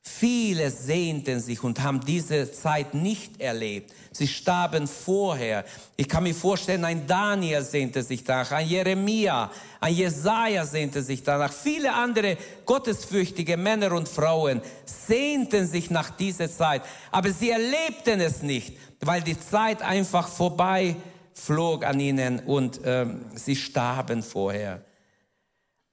Viele 0.04 0.68
sehnten 0.72 1.38
sich 1.38 1.62
und 1.62 1.80
haben 1.80 2.00
diese 2.00 2.50
Zeit 2.50 2.92
nicht 2.92 3.40
erlebt. 3.40 3.92
Sie 4.10 4.26
starben 4.26 4.88
vorher. 4.88 5.64
Ich 5.96 6.08
kann 6.08 6.24
mir 6.24 6.34
vorstellen, 6.34 6.84
ein 6.84 7.06
Daniel 7.06 7.62
sehnte 7.62 8.02
sich 8.02 8.24
danach, 8.24 8.50
ein 8.50 8.66
Jeremia, 8.66 9.48
ein 9.80 9.94
Jesaja 9.94 10.66
sehnte 10.66 11.02
sich 11.02 11.22
danach. 11.22 11.52
Viele 11.52 11.94
andere 11.94 12.36
gottesfürchtige 12.66 13.56
Männer 13.56 13.92
und 13.92 14.08
Frauen 14.08 14.60
sehnten 14.84 15.68
sich 15.68 15.88
nach 15.88 16.10
dieser 16.10 16.50
Zeit. 16.50 16.82
Aber 17.12 17.30
sie 17.30 17.50
erlebten 17.50 18.20
es 18.20 18.42
nicht, 18.42 18.76
weil 19.00 19.22
die 19.22 19.38
Zeit 19.38 19.82
einfach 19.82 20.26
vorbei 20.26 20.96
flog 21.32 21.84
an 21.84 22.00
ihnen 22.00 22.40
und 22.40 22.80
ähm, 22.84 23.26
sie 23.36 23.54
starben 23.54 24.24
vorher. 24.24 24.82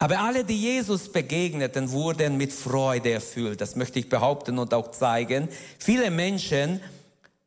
Aber 0.02 0.20
alle, 0.20 0.46
die 0.46 0.58
Jesus 0.58 1.12
begegneten, 1.12 1.92
wurden 1.92 2.38
mit 2.38 2.54
Freude 2.54 3.12
erfüllt. 3.12 3.60
Das 3.60 3.76
möchte 3.76 4.00
ich 4.00 4.08
behaupten 4.08 4.58
und 4.58 4.74
auch 4.74 4.92
zeigen. 4.92 5.50
Viele 5.78 6.10
Menschen 6.10 6.80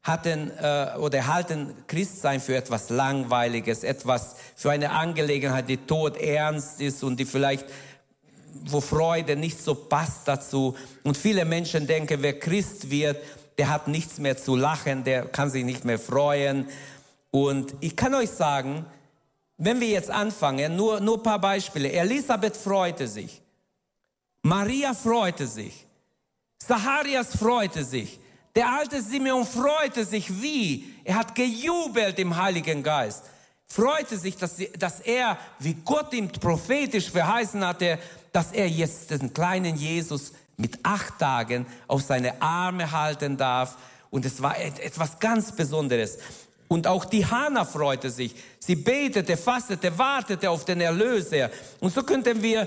hatten 0.03 0.51
äh, 0.59 0.99
oder 0.99 1.27
halten 1.29 1.73
Christsein 1.87 2.41
für 2.41 2.55
etwas 2.55 2.91
Langweiliges, 2.91 3.85
etwas 3.85 4.37
für 4.55 4.71
eine 4.71 4.91
Angelegenheit, 4.91 5.69
die 5.69 5.79
tot 5.79 6.19
ernst 6.19 6.81
ist 6.81 7.03
und 7.03 7.19
die 7.19 7.25
vielleicht 7.25 7.65
wo 8.65 8.81
Freude 8.81 9.37
nicht 9.37 9.63
so 9.63 9.75
passt 9.75 10.29
dazu. 10.29 10.77
Und 11.03 11.17
viele 11.17 11.45
Menschen 11.45 11.87
denken, 11.87 12.19
wer 12.21 12.39
Christ 12.39 12.91
wird, 12.91 13.17
der 13.59 13.71
hat 13.71 13.89
nichts 13.89 14.19
mehr 14.19 14.37
zu 14.37 14.57
lachen, 14.57 15.05
der 15.05 15.25
kann 15.25 15.51
sich 15.51 15.65
nicht 15.65 15.85
mehr 15.85 15.99
freuen. 15.99 16.67
Und 17.31 17.75
ich 17.81 17.97
kann 17.97 18.15
euch 18.15 18.31
sagen, 18.31 18.85
wenn 19.65 19.81
wir 19.81 19.89
jetzt 19.89 20.11
anfangen, 20.11 20.75
nur, 20.75 20.99
nur 21.01 21.19
ein 21.19 21.23
paar 21.23 21.39
Beispiele. 21.39 21.93
Elisabeth 21.93 22.57
freute 22.57 23.07
sich. 23.07 23.41
Maria 24.43 24.93
freute 24.93 25.47
sich. 25.47 25.87
Zacharias 26.59 27.37
freute 27.37 27.85
sich. 27.85 28.19
Der 28.57 28.69
alte 28.73 29.01
Simeon 29.01 29.47
freute 29.47 30.05
sich 30.05 30.43
wie? 30.43 30.93
Er 31.05 31.15
hat 31.15 31.37
gejubelt 31.37 32.19
im 32.19 32.37
Heiligen 32.37 32.83
Geist. 32.83 33.23
Freute 33.65 34.19
sich, 34.19 34.37
dass, 34.37 34.57
sie, 34.57 34.69
dass 34.73 34.99
er, 34.99 35.39
wie 35.61 35.75
Gott 35.75 36.13
ihm 36.13 36.29
prophetisch 36.29 37.09
verheißen 37.09 37.65
hatte, 37.65 38.01
dass 38.33 38.51
er 38.51 38.69
jetzt 38.69 39.13
den 39.13 39.33
kleinen 39.33 39.77
Jesus 39.77 40.33
mit 40.57 40.81
acht 40.83 41.21
Tagen 41.21 41.67
auf 41.87 42.03
seine 42.03 42.43
Arme 42.43 42.91
halten 42.91 43.37
darf. 43.37 43.79
Und 44.11 44.27
es 44.27 44.43
war 44.43 44.59
etwas 44.59 45.21
ganz 45.21 45.53
Besonderes. 45.53 46.19
Und 46.73 46.87
auch 46.87 47.05
die 47.05 47.27
Hanna 47.27 47.65
freute 47.65 48.11
sich. 48.11 48.35
Sie 48.59 48.77
betete, 48.77 49.37
fastete, 49.37 49.97
wartete 49.99 50.49
auf 50.49 50.65
den 50.65 50.81
Erlöser. 50.81 51.51
Und 51.81 51.93
so 51.95 52.03
könnten 52.03 52.43
wir 52.43 52.67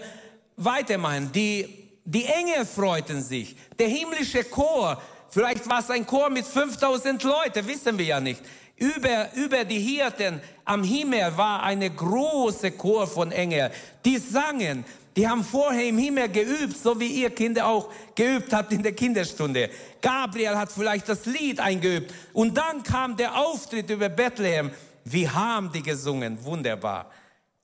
weitermachen. 0.58 1.32
Die, 1.34 1.68
die 2.04 2.26
Engel 2.26 2.66
freuten 2.66 3.22
sich. 3.24 3.56
Der 3.80 3.88
himmlische 3.88 4.44
Chor 4.44 5.02
Vielleicht 5.36 5.70
war 5.70 5.80
es 5.80 5.90
ein 5.90 6.06
Chor 6.06 6.30
mit 6.30 6.46
5000 6.46 7.22
Leuten, 7.24 7.68
wissen 7.68 7.98
wir 7.98 8.06
ja 8.06 8.20
nicht. 8.22 8.42
Über, 8.78 9.34
über 9.34 9.66
die 9.66 9.80
Hirten 9.80 10.40
am 10.64 10.82
Himmel 10.82 11.36
war 11.36 11.62
eine 11.62 11.90
große 11.90 12.72
Chor 12.72 13.06
von 13.06 13.34
Engeln. 13.34 13.70
Die 14.06 14.18
sangen, 14.18 14.86
die 15.16 15.28
haben 15.28 15.44
vorher 15.44 15.88
im 15.88 15.98
Himmel 15.98 16.30
geübt, 16.30 16.78
so 16.78 17.00
wie 17.00 17.08
ihr 17.08 17.30
Kinder 17.30 17.68
auch 17.68 17.90
geübt 18.16 18.52
habt 18.54 18.72
in 18.74 18.84
der 18.84 18.94
Kinderstunde. 18.94 19.70
Gabriel 20.02 20.58
hat 20.58 20.72
vielleicht 20.72 21.08
das 21.08 21.26
Lied 21.26 21.60
eingeübt. 21.60 22.14
Und 22.34 22.58
dann 22.58 22.84
kam 22.84 23.16
der 23.16 23.38
Auftritt 23.38 23.90
über 23.90 24.10
Bethlehem. 24.10 24.72
Wie 25.04 25.30
haben 25.30 25.72
die 25.72 25.82
gesungen? 25.82 26.44
Wunderbar. 26.44 27.10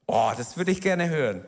Oh, 0.07 0.31
das 0.37 0.55
würde 0.55 0.71
ich 0.71 0.81
gerne 0.81 1.09
hören. 1.09 1.43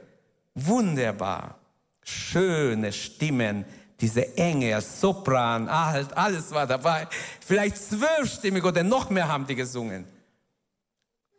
Wunderbar. 0.55 1.55
Schöne 2.03 2.91
Stimmen 2.91 3.65
diese 4.03 4.37
Enge, 4.37 4.81
Sopran, 4.81 5.69
Alt, 5.69 6.17
alles 6.17 6.51
war 6.51 6.67
dabei. 6.67 7.07
Vielleicht 7.39 7.77
zwölfstimmig 7.77 8.61
oder 8.65 8.83
noch 8.83 9.09
mehr 9.09 9.29
haben 9.29 9.47
die 9.47 9.55
gesungen. 9.55 10.05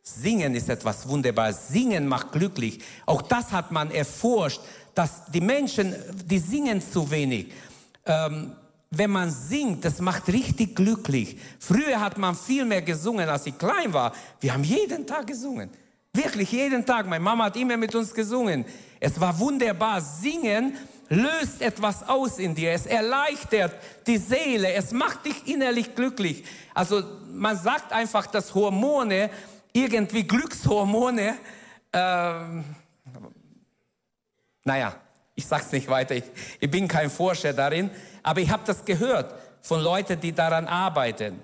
Singen 0.06 0.54
ist 0.54 0.68
etwas 0.68 1.08
Wunderbares. 1.08 1.68
Singen 1.68 2.06
macht 2.06 2.30
glücklich. 2.32 2.80
Auch 3.06 3.22
das 3.22 3.52
hat 3.52 3.72
man 3.72 3.90
erforscht, 3.90 4.60
dass 4.94 5.24
die 5.32 5.40
Menschen, 5.40 5.94
die 6.26 6.38
singen 6.38 6.82
zu 6.82 7.10
wenig. 7.10 7.52
Ähm, 8.04 8.52
wenn 8.90 9.10
man 9.10 9.30
singt, 9.30 9.82
das 9.82 10.00
macht 10.00 10.28
richtig 10.28 10.76
glücklich. 10.76 11.38
Früher 11.58 12.00
hat 12.00 12.18
man 12.18 12.36
viel 12.36 12.66
mehr 12.66 12.82
gesungen, 12.82 13.30
als 13.30 13.46
ich 13.46 13.56
klein 13.56 13.94
war. 13.94 14.12
Wir 14.40 14.52
haben 14.52 14.62
jeden 14.62 15.06
Tag 15.06 15.26
gesungen. 15.26 15.70
Wirklich 16.12 16.52
jeden 16.52 16.84
Tag. 16.84 17.08
Meine 17.08 17.24
Mama 17.24 17.46
hat 17.46 17.56
immer 17.56 17.78
mit 17.78 17.94
uns 17.94 18.12
gesungen. 18.12 18.66
Es 19.00 19.18
war 19.18 19.36
wunderbar. 19.38 20.02
Singen 20.02 20.76
löst 21.08 21.62
etwas 21.62 22.06
aus 22.06 22.38
in 22.38 22.54
dir. 22.54 22.72
Es 22.72 22.84
erleichtert 22.84 23.72
die 24.06 24.18
Seele. 24.18 24.70
Es 24.74 24.92
macht 24.92 25.24
dich 25.24 25.46
innerlich 25.46 25.94
glücklich. 25.94 26.44
Also 26.74 27.02
man 27.32 27.56
sagt 27.56 27.90
einfach, 27.90 28.26
dass 28.26 28.54
Hormone, 28.54 29.30
irgendwie 29.74 30.22
Glückshormone, 30.22 31.36
ähm, 31.92 32.64
naja, 34.64 34.94
ich 35.34 35.46
sag's 35.46 35.72
nicht 35.72 35.88
weiter. 35.88 36.14
Ich, 36.14 36.24
ich 36.60 36.70
bin 36.70 36.88
kein 36.88 37.10
Forscher 37.10 37.52
darin, 37.52 37.90
aber 38.22 38.40
ich 38.40 38.48
habe 38.48 38.62
das 38.64 38.84
gehört 38.84 39.34
von 39.60 39.80
Leuten, 39.80 40.18
die 40.18 40.32
daran 40.32 40.66
arbeiten. 40.66 41.40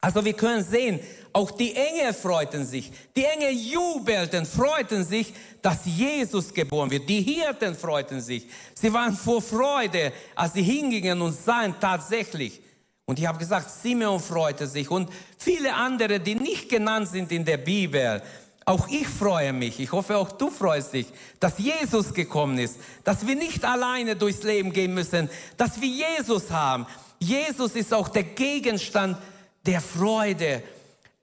Also 0.00 0.24
wir 0.24 0.34
können 0.34 0.62
sehen, 0.62 1.00
auch 1.32 1.50
die 1.50 1.74
Engel 1.74 2.12
freuten 2.12 2.64
sich. 2.64 2.92
Die 3.16 3.24
Engel 3.24 3.50
jubelten, 3.50 4.46
freuten 4.46 5.04
sich, 5.04 5.34
dass 5.60 5.78
Jesus 5.84 6.54
geboren 6.54 6.90
wird. 6.90 7.08
Die 7.08 7.22
Hirten 7.22 7.74
freuten 7.74 8.20
sich. 8.20 8.46
Sie 8.74 8.92
waren 8.92 9.16
vor 9.16 9.42
Freude, 9.42 10.12
als 10.36 10.52
sie 10.52 10.62
hingingen 10.62 11.20
und 11.20 11.32
sahen 11.32 11.74
tatsächlich. 11.80 12.60
Und 13.06 13.18
ich 13.18 13.26
habe 13.26 13.38
gesagt, 13.38 13.70
Simeon 13.70 14.20
freute 14.20 14.66
sich 14.66 14.90
und 14.90 15.10
viele 15.38 15.74
andere, 15.74 16.20
die 16.20 16.34
genannt 16.68 17.08
sind 17.08 17.32
in 17.32 17.44
der 17.44 17.58
Bibel. 17.58 18.22
Auch 18.64 18.86
ich 18.88 19.08
freue 19.08 19.52
mich. 19.54 19.80
Ich 19.80 19.90
hoffe, 19.92 20.16
auch 20.18 20.30
du 20.30 20.50
freust 20.50 20.92
dich, 20.92 21.06
dass 21.40 21.58
Jesus 21.58 22.12
gekommen 22.12 22.58
ist, 22.58 22.76
dass 23.02 23.26
wir 23.26 23.34
nicht 23.34 23.64
alleine 23.64 24.14
durchs 24.14 24.42
Leben 24.42 24.72
gehen 24.72 24.92
müssen, 24.92 25.30
dass 25.56 25.80
wir 25.80 25.88
Jesus 25.88 26.50
haben. 26.50 26.86
Jesus 27.18 27.72
ist 27.72 27.94
auch 27.94 28.08
der 28.08 28.24
Gegenstand 28.24 29.16
der 29.64 29.80
Freude. 29.80 30.62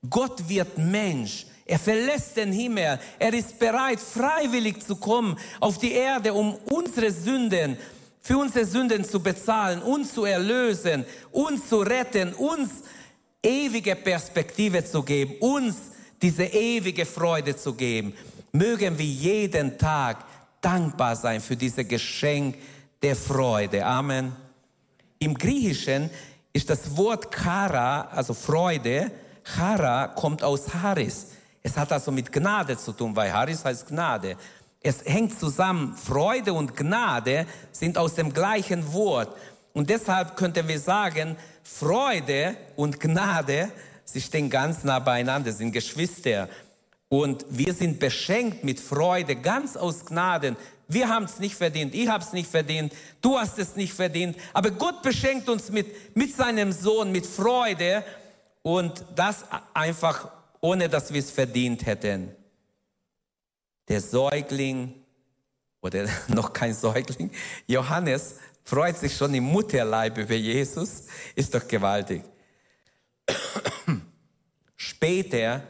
Gott 0.10 0.50
wird 0.50 0.78
Mensch. 0.78 1.46
Er 1.66 1.80
verlässt 1.80 2.38
den 2.38 2.52
Himmel. 2.52 3.00
Er 3.18 3.34
ist 3.34 3.58
bereit, 3.60 4.00
freiwillig 4.00 4.86
zu 4.86 4.96
kommen 4.96 5.38
auf 5.60 5.78
die 5.78 5.94
Erde, 5.94 6.34
um 6.34 6.56
unsere 6.66 7.12
Sünden, 7.12 7.78
für 8.22 8.38
unsere 8.38 8.66
Sünden 8.66 9.04
zu 9.04 9.20
bezahlen, 9.20 9.82
uns 9.82 10.14
zu 10.14 10.26
erlösen, 10.26 11.06
uns 11.32 11.70
zu 11.70 11.82
retten, 11.82 12.34
uns 12.34 12.70
ewige 13.46 13.96
Perspektive 13.96 14.84
zu 14.84 15.04
geben, 15.04 15.36
uns 15.40 15.76
diese 16.22 16.44
ewige 16.44 17.06
Freude 17.06 17.56
zu 17.56 17.74
geben. 17.74 18.14
Mögen 18.52 18.98
wir 18.98 19.06
jeden 19.06 19.78
Tag 19.78 20.26
dankbar 20.62 21.16
sein 21.16 21.40
für 21.42 21.56
dieses 21.56 21.88
Geschenk 21.88 22.58
der 23.02 23.16
Freude. 23.16 23.86
Amen. 23.86 24.36
Im 25.20 25.36
Griechischen 25.36 26.10
ist 26.52 26.70
das 26.70 26.96
Wort 26.98 27.34
Chara, 27.34 28.10
also 28.12 28.34
Freude, 28.34 29.12
Chara 29.44 30.08
kommt 30.08 30.42
aus 30.44 30.74
Haris. 30.74 31.28
Es 31.62 31.78
hat 31.78 31.92
also 31.92 32.12
mit 32.12 32.32
Gnade 32.32 32.78
zu 32.78 32.92
tun, 32.92 33.16
weil 33.16 33.32
Haris 33.32 33.64
heißt 33.64 33.88
Gnade. 33.88 34.38
Es 34.82 35.04
hängt 35.04 35.40
zusammen. 35.40 35.96
Freude 35.96 36.54
und 36.54 36.76
Gnade 36.76 37.46
sind 37.72 37.98
aus 37.98 38.16
dem 38.16 38.32
gleichen 38.34 38.94
Wort. 38.94 39.36
Und 39.74 39.90
deshalb 39.90 40.36
könnten 40.36 40.68
wir 40.68 40.80
sagen, 40.80 41.36
Freude 41.66 42.56
und 42.76 43.00
Gnade, 43.00 43.72
sie 44.06 44.22
stehen 44.22 44.52
ganz 44.52 44.84
nah 44.84 45.00
beieinander, 45.00 45.52
sind 45.52 45.72
Geschwister. 45.72 46.48
Und 47.10 47.44
wir 47.50 47.74
sind 47.74 48.00
beschenkt 48.00 48.64
mit 48.64 48.80
Freude, 48.80 49.36
ganz 49.36 49.76
aus 49.76 50.06
Gnaden. 50.06 50.56
Wir 50.88 51.10
haben 51.10 51.26
es 51.26 51.40
nicht 51.40 51.56
verdient, 51.56 51.96
ich 51.96 52.08
habe 52.08 52.24
es 52.24 52.34
nicht 52.34 52.50
verdient, 52.50 52.94
du 53.20 53.38
hast 53.38 53.58
es 53.58 53.76
nicht 53.76 53.94
verdient. 53.94 54.38
Aber 54.54 54.70
Gott 54.70 55.02
beschenkt 55.02 55.50
uns 55.50 55.72
mit, 55.72 56.16
mit 56.16 56.36
seinem 56.36 56.72
Sohn, 56.72 57.12
mit 57.12 57.26
Freude 57.26 58.04
und 58.62 59.04
das 59.16 59.44
einfach, 59.74 60.30
ohne 60.62 60.88
dass 60.88 61.12
wir 61.12 61.20
es 61.20 61.32
verdient 61.32 61.88
hätten. 61.88 62.32
Der 63.88 64.02
Säugling 64.02 64.94
oder 65.82 66.08
noch 66.28 66.54
kein 66.54 66.76
Säugling, 66.76 67.32
Johannes 67.66 68.36
freut 68.66 68.98
sich 68.98 69.16
schon 69.16 69.34
im 69.34 69.46
Mutterleib 69.46 70.18
über 70.18 70.34
Jesus, 70.34 71.04
ist 71.36 71.54
doch 71.54 71.68
gewaltig. 71.68 72.24
Später 74.76 75.62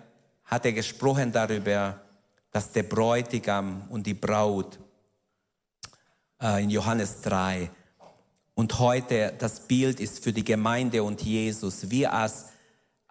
hat 0.45 0.65
er 0.65 0.71
gesprochen 0.71 1.31
darüber, 1.31 2.01
dass 2.51 2.71
der 2.71 2.83
Bräutigam 2.83 3.85
und 3.89 4.07
die 4.07 4.13
Braut 4.13 4.79
äh, 6.41 6.63
in 6.63 6.69
Johannes 6.69 7.21
3. 7.21 7.69
Und 8.53 8.79
heute 8.79 9.33
das 9.37 9.59
Bild 9.59 9.99
ist 9.99 10.23
für 10.23 10.31
die 10.31 10.45
Gemeinde 10.45 11.03
und 11.03 11.21
Jesus. 11.21 11.89
Wir 11.89 12.13
als, 12.13 12.45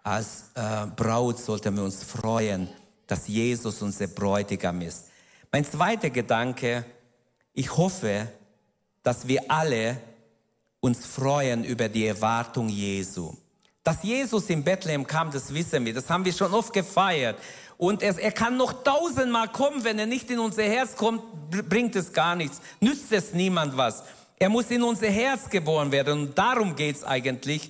als 0.01 0.45
äh, 0.55 0.87
Braut 0.95 1.37
sollten 1.37 1.75
wir 1.75 1.83
uns 1.83 2.03
freuen, 2.03 2.67
dass 3.05 3.27
Jesus 3.27 3.83
unser 3.83 4.07
Bräutigam 4.07 4.81
ist. 4.81 5.05
Mein 5.51 5.63
zweiter 5.63 6.09
Gedanke, 6.09 6.83
ich 7.53 7.77
hoffe, 7.77 8.27
dass 9.05 9.27
wir 9.27 9.39
alle 9.49 9.97
uns 10.79 11.05
freuen 11.05 11.63
über 11.63 11.87
die 11.87 12.07
Erwartung 12.07 12.67
Jesu. 12.67 13.33
Dass 13.83 14.01
Jesus 14.01 14.49
in 14.49 14.63
Bethlehem 14.63 15.05
kam, 15.05 15.29
das 15.31 15.53
wissen 15.53 15.85
wir, 15.85 15.93
das 15.93 16.09
haben 16.09 16.25
wir 16.25 16.33
schon 16.33 16.51
oft 16.51 16.73
gefeiert. 16.73 17.37
Und 17.77 18.01
er, 18.01 18.17
er 18.17 18.31
kann 18.31 18.57
noch 18.57 18.83
tausendmal 18.83 19.49
kommen, 19.49 19.83
wenn 19.83 19.99
er 19.99 20.07
nicht 20.07 20.31
in 20.31 20.39
unser 20.39 20.63
Herz 20.63 20.95
kommt, 20.95 21.21
bringt 21.69 21.95
es 21.95 22.11
gar 22.11 22.35
nichts, 22.35 22.59
nützt 22.79 23.11
es 23.11 23.31
niemand 23.31 23.77
was. 23.77 24.03
Er 24.39 24.49
muss 24.49 24.71
in 24.71 24.81
unser 24.81 25.09
Herz 25.09 25.49
geboren 25.51 25.91
werden 25.91 26.19
und 26.19 26.37
darum 26.37 26.75
geht's 26.75 27.03
eigentlich 27.03 27.69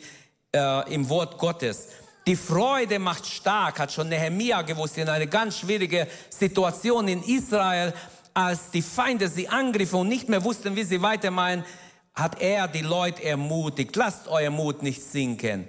äh, 0.55 0.93
im 0.93 1.09
Wort 1.09 1.37
Gottes. 1.37 1.89
Die 2.25 2.37
Freude 2.37 2.97
macht 2.97 3.25
stark, 3.25 3.77
hat 3.77 3.91
schon 3.91 4.07
Nehemia 4.07 4.61
gewusst, 4.61 4.97
in 4.97 5.09
einer 5.09 5.27
ganz 5.27 5.59
schwierigen 5.59 6.07
Situation 6.29 7.09
in 7.09 7.21
Israel, 7.23 7.93
als 8.35 8.69
die 8.69 8.83
Feinde 8.83 9.27
sie 9.29 9.47
angriffen 9.47 10.01
und 10.01 10.09
nicht 10.09 10.29
mehr 10.29 10.43
wussten, 10.43 10.75
wie 10.75 10.83
sie 10.83 11.01
weitermachen, 11.01 11.65
hat 12.13 12.41
er 12.41 12.67
die 12.67 12.81
Leute 12.81 13.23
ermutigt, 13.23 13.95
lasst 13.95 14.27
euer 14.27 14.51
Mut 14.51 14.83
nicht 14.83 15.01
sinken. 15.01 15.67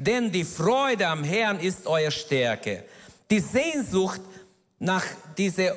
denn 0.00 0.32
die 0.32 0.44
Freude 0.44 1.06
am 1.06 1.22
Herrn 1.24 1.60
ist 1.60 1.86
eure 1.86 2.10
Stärke. 2.10 2.84
Die 3.30 3.40
Sehnsucht 3.40 4.22
nach, 4.78 5.04
diese, 5.36 5.76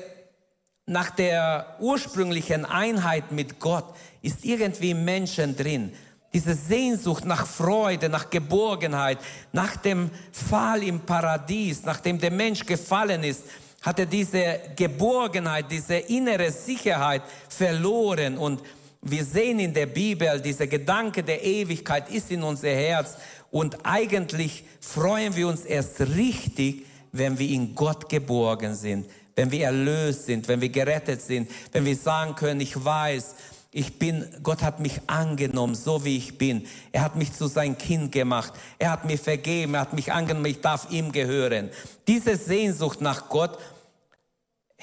nach 0.86 1.10
der 1.10 1.76
ursprünglichen 1.80 2.64
Einheit 2.64 3.34
mit 3.34 3.60
Gott 3.60 3.94
ist 4.22 4.46
irgendwie 4.46 4.92
im 4.92 5.04
Menschen 5.04 5.58
drin. 5.58 5.94
Diese 6.34 6.56
Sehnsucht 6.56 7.26
nach 7.26 7.46
Freude, 7.46 8.08
nach 8.08 8.30
Geborgenheit, 8.30 9.20
nach 9.52 9.76
dem 9.76 10.10
Fall 10.32 10.82
im 10.84 11.02
Paradies, 11.02 11.84
nachdem 11.84 12.18
der 12.18 12.32
Mensch 12.32 12.66
gefallen 12.66 13.26
ist, 13.26 13.44
hat 13.84 14.00
er 14.00 14.06
diese 14.06 14.62
Geborgenheit, 14.76 15.66
diese 15.70 15.96
innere 15.96 16.52
Sicherheit 16.52 17.22
verloren. 17.50 18.38
Und 18.38 18.62
wir 19.02 19.26
sehen 19.26 19.60
in 19.60 19.74
der 19.74 19.86
Bibel, 19.86 20.40
dieser 20.40 20.68
Gedanke 20.68 21.22
der 21.22 21.44
Ewigkeit 21.44 22.10
ist 22.10 22.32
in 22.32 22.42
unser 22.42 22.70
Herz. 22.70 23.18
Und 23.52 23.86
eigentlich 23.86 24.64
freuen 24.80 25.36
wir 25.36 25.48
uns 25.50 25.66
erst 25.66 26.00
richtig, 26.00 26.86
wenn 27.12 27.38
wir 27.38 27.50
in 27.50 27.76
Gott 27.76 28.10
geborgen 28.10 28.74
sind, 28.74 29.06
wenn 29.36 29.52
wir 29.52 29.66
erlöst 29.66 30.26
sind, 30.26 30.48
wenn 30.48 30.62
wir 30.62 30.70
gerettet 30.70 31.22
sind, 31.22 31.52
wenn 31.72 31.86
wir 31.86 31.96
sagen 31.96 32.36
können, 32.36 32.62
ich 32.62 32.84
weiß, 32.84 33.36
ich 33.76 33.98
bin, 33.98 34.26
Gott 34.44 34.62
hat 34.62 34.80
mich 34.80 35.02
angenommen, 35.08 35.74
so 35.74 36.06
wie 36.06 36.16
ich 36.16 36.38
bin. 36.38 36.68
Er 36.92 37.02
hat 37.02 37.16
mich 37.16 37.34
zu 37.34 37.48
sein 37.48 37.76
Kind 37.76 38.12
gemacht. 38.12 38.54
Er 38.78 38.92
hat 38.92 39.04
mir 39.04 39.18
vergeben, 39.18 39.74
er 39.74 39.82
hat 39.82 39.94
mich 39.94 40.14
angenommen, 40.14 40.46
ich 40.46 40.62
darf 40.62 40.92
ihm 40.92 41.12
gehören. 41.12 41.72
Diese 42.08 42.38
Sehnsucht 42.38 43.02
nach 43.02 43.30
Gott 43.30 43.58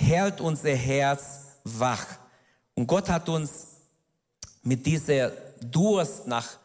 hält 0.00 0.40
unser 0.40 0.74
Herz 0.74 1.46
wach. 1.64 2.06
Und 2.74 2.86
Gott 2.86 3.08
hat 3.08 3.28
uns 3.28 3.66
mit 4.62 4.84
dieser 4.84 5.30
Durst 5.60 6.26
nach, 6.26 6.58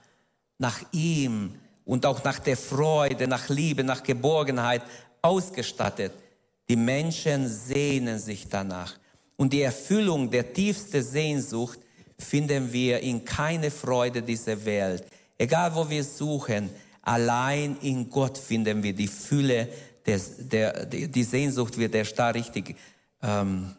nach 0.57 0.81
ihm 0.91 1.55
und 1.83 2.05
auch 2.05 2.23
nach 2.23 2.39
der 2.39 2.57
Freude, 2.57 3.27
nach 3.27 3.49
Liebe, 3.49 3.83
nach 3.83 4.01
Geborgenheit 4.01 4.81
ausgestattet. 5.21 6.13
Die 6.67 6.75
Menschen 6.75 7.47
sehnen 7.47 8.19
sich 8.19 8.47
danach. 8.47 8.95
Und 9.37 9.53
die 9.53 9.61
Erfüllung 9.61 10.29
der 10.29 10.53
tiefsten 10.53 11.03
Sehnsucht 11.03 11.79
finden 12.17 12.71
wir 12.71 13.01
in 13.01 13.23
keine 13.25 13.69
Freude 13.69 14.21
dieser 14.21 14.63
Welt. 14.65 15.05
Egal 15.37 15.75
wo 15.75 15.87
wir 15.89 16.03
suchen, 16.03 16.69
allein 17.01 17.77
in 17.81 18.09
Gott 18.09 18.37
finden 18.37 18.81
wir 18.81 18.93
die 18.93 19.07
Fülle, 19.07 19.67
des, 20.05 20.33
der, 20.37 20.85
die 20.85 21.23
Sehnsucht 21.23 21.77
wird 21.77 21.95
erst 21.95 22.17
da 22.17 22.29
richtig 22.29 22.75
ähm, 23.25 23.75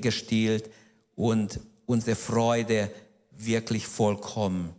gestielt 0.00 0.70
und 1.16 1.60
unsere 1.86 2.16
Freude 2.16 2.90
wirklich 3.30 3.86
vollkommen. 3.86 4.74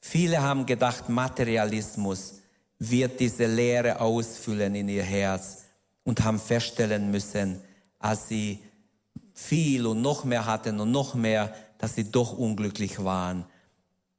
Viele 0.00 0.40
haben 0.40 0.64
gedacht, 0.64 1.08
Materialismus 1.08 2.34
wird 2.78 3.20
diese 3.20 3.46
Leere 3.46 4.00
ausfüllen 4.00 4.74
in 4.74 4.88
ihr 4.88 5.02
Herz 5.02 5.64
und 6.04 6.24
haben 6.24 6.38
feststellen 6.38 7.10
müssen, 7.10 7.60
als 7.98 8.28
sie 8.28 8.60
viel 9.34 9.86
und 9.86 10.00
noch 10.00 10.24
mehr 10.24 10.46
hatten 10.46 10.80
und 10.80 10.90
noch 10.90 11.14
mehr, 11.14 11.54
dass 11.78 11.94
sie 11.94 12.10
doch 12.10 12.32
unglücklich 12.32 13.02
waren. 13.04 13.44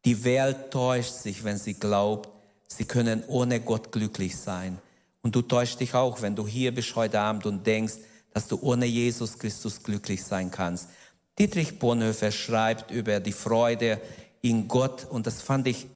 Die 0.06 0.24
Welt 0.24 0.72
täuscht 0.72 1.14
sich, 1.14 1.44
wenn 1.44 1.58
sie 1.58 1.76
glaubt, 1.76 2.30
sie 2.68 2.86
können 2.86 3.24
ohne 3.28 3.60
Gott 3.60 3.92
glücklich 3.92 4.38
sein. 4.38 4.80
Und 5.22 5.36
du 5.36 5.42
täuschst 5.42 5.80
dich 5.80 5.94
auch, 5.94 6.22
wenn 6.22 6.36
du 6.36 6.48
hier 6.48 6.74
bist 6.74 6.96
heute 6.96 7.20
Abend 7.20 7.46
und 7.46 7.66
denkst, 7.66 7.96
dass 8.34 8.48
du 8.48 8.60
ohne 8.62 8.86
Jesus 8.86 9.38
Christus 9.38 9.82
glücklich 9.82 10.24
sein 10.24 10.52
kannst. 10.52 10.90
Dietrich 11.38 11.80
Bonhoeffer 11.80 12.32
schreibt 12.32 12.92
über 12.92 13.20
die 13.20 13.32
Freude 13.32 14.00
in 14.42 14.68
Gott 14.68 15.06
und 15.10 15.28
das 15.28 15.42
fand 15.42 15.68
ich, 15.68 15.88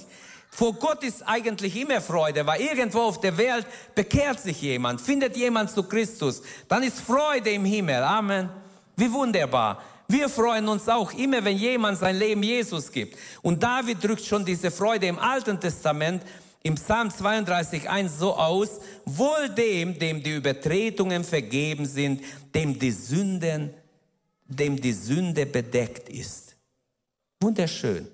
Vor 0.49 0.73
Gott 0.73 1.03
ist 1.03 1.21
eigentlich 1.21 1.75
immer 1.75 2.01
Freude, 2.01 2.45
weil 2.47 2.61
irgendwo 2.61 3.01
auf 3.01 3.21
der 3.21 3.37
Welt 3.37 3.67
bekehrt 3.93 4.39
sich 4.39 4.59
jemand, 4.61 4.99
findet 4.99 5.37
jemand 5.37 5.69
zu 5.69 5.83
Christus. 5.83 6.41
Dann 6.67 6.81
ist 6.81 6.99
Freude 6.99 7.51
im 7.51 7.63
Himmel. 7.63 8.01
Amen. 8.01 8.49
Wie 8.95 9.11
wunderbar. 9.11 9.83
Wir 10.07 10.29
freuen 10.29 10.67
uns 10.69 10.87
auch 10.87 11.13
immer, 11.13 11.43
wenn 11.43 11.57
jemand 11.57 11.97
sein 11.97 12.17
Leben 12.17 12.41
Jesus 12.41 12.91
gibt. 12.91 13.17
Und 13.41 13.61
David 13.61 14.01
drückt 14.03 14.23
schon 14.23 14.45
diese 14.45 14.71
Freude 14.71 15.07
im 15.07 15.19
Alten 15.19 15.59
Testament 15.59 16.23
im 16.63 16.75
Psalm 16.75 17.09
32, 17.09 17.89
1 17.89 18.19
so 18.19 18.35
aus, 18.35 18.79
wohl 19.05 19.49
dem, 19.49 19.97
dem 19.99 20.23
die 20.23 20.35
Übertretungen 20.35 21.23
vergeben 21.23 21.85
sind, 21.85 22.21
dem 22.53 22.77
die 22.77 22.91
Sünden, 22.91 23.73
dem 24.45 24.79
die 24.79 24.93
Sünde 24.93 25.45
bedeckt 25.45 26.09
ist. 26.09 26.55
Wunderschön. 27.41 28.07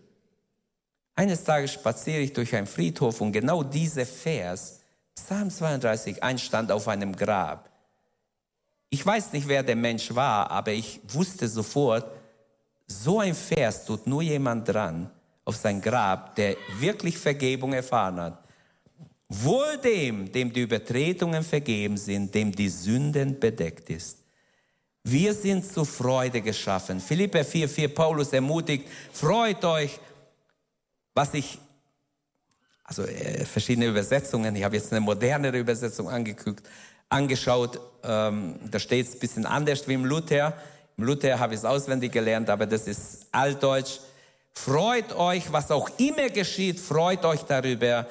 Eines 1.15 1.43
Tages 1.43 1.73
spaziere 1.73 2.19
ich 2.21 2.33
durch 2.33 2.55
einen 2.55 2.67
Friedhof 2.67 3.21
und 3.21 3.31
genau 3.31 3.63
dieser 3.63 4.05
Vers, 4.05 4.81
Psalm 5.15 5.51
32, 5.51 6.23
ein 6.23 6.39
stand 6.39 6.71
auf 6.71 6.87
einem 6.87 7.15
Grab. 7.15 7.72
Ich 8.93 9.03
weiß 9.03 9.33
nicht, 9.33 9.47
wer 9.47 9.63
der 9.63 9.75
Mensch 9.75 10.13
war, 10.13 10.51
aber 10.51 10.71
ich 10.71 10.99
wusste 11.07 11.47
sofort, 11.47 12.05
so 12.85 13.21
ein 13.21 13.33
Vers 13.33 13.85
tut 13.85 14.05
nur 14.05 14.21
jemand 14.21 14.67
dran 14.69 15.09
auf 15.45 15.55
sein 15.55 15.81
Grab, 15.81 16.35
der 16.35 16.55
wirklich 16.77 17.17
Vergebung 17.17 17.73
erfahren 17.73 18.21
hat. 18.21 18.43
Wohl 19.27 19.79
dem, 19.83 20.31
dem 20.31 20.53
die 20.53 20.61
Übertretungen 20.61 21.43
vergeben 21.43 21.97
sind, 21.97 22.35
dem 22.35 22.51
die 22.51 22.69
Sünden 22.69 23.39
bedeckt 23.39 23.89
ist. 23.89 24.19
Wir 25.03 25.33
sind 25.33 25.65
zu 25.65 25.85
Freude 25.85 26.41
geschaffen. 26.41 26.99
Philippe 26.99 27.41
4,4 27.41 27.87
Paulus 27.87 28.31
ermutigt, 28.31 28.87
freut 29.11 29.65
euch, 29.65 29.99
was 31.15 31.33
ich, 31.33 31.57
also 32.83 33.01
äh, 33.05 33.43
verschiedene 33.45 33.87
Übersetzungen, 33.87 34.55
ich 34.55 34.63
habe 34.63 34.75
jetzt 34.75 34.91
eine 34.91 35.01
modernere 35.01 35.57
Übersetzung 35.57 36.07
angeguckt, 36.09 36.69
angeschaut, 37.13 37.79
ähm, 38.03 38.55
da 38.69 38.79
steht 38.79 39.07
es 39.07 39.13
ein 39.13 39.19
bisschen 39.19 39.45
anders 39.45 39.87
wie 39.87 39.93
im 39.93 40.05
Luther. 40.05 40.53
Im 40.97 41.05
Luther 41.05 41.39
habe 41.39 41.53
ich 41.53 41.59
es 41.59 41.65
auswendig 41.65 42.11
gelernt, 42.11 42.49
aber 42.49 42.65
das 42.65 42.87
ist 42.87 43.27
altdeutsch. 43.31 43.99
Freut 44.51 45.15
euch, 45.15 45.51
was 45.51 45.71
auch 45.71 45.89
immer 45.97 46.29
geschieht, 46.29 46.79
freut 46.79 47.23
euch 47.25 47.41
darüber, 47.41 48.05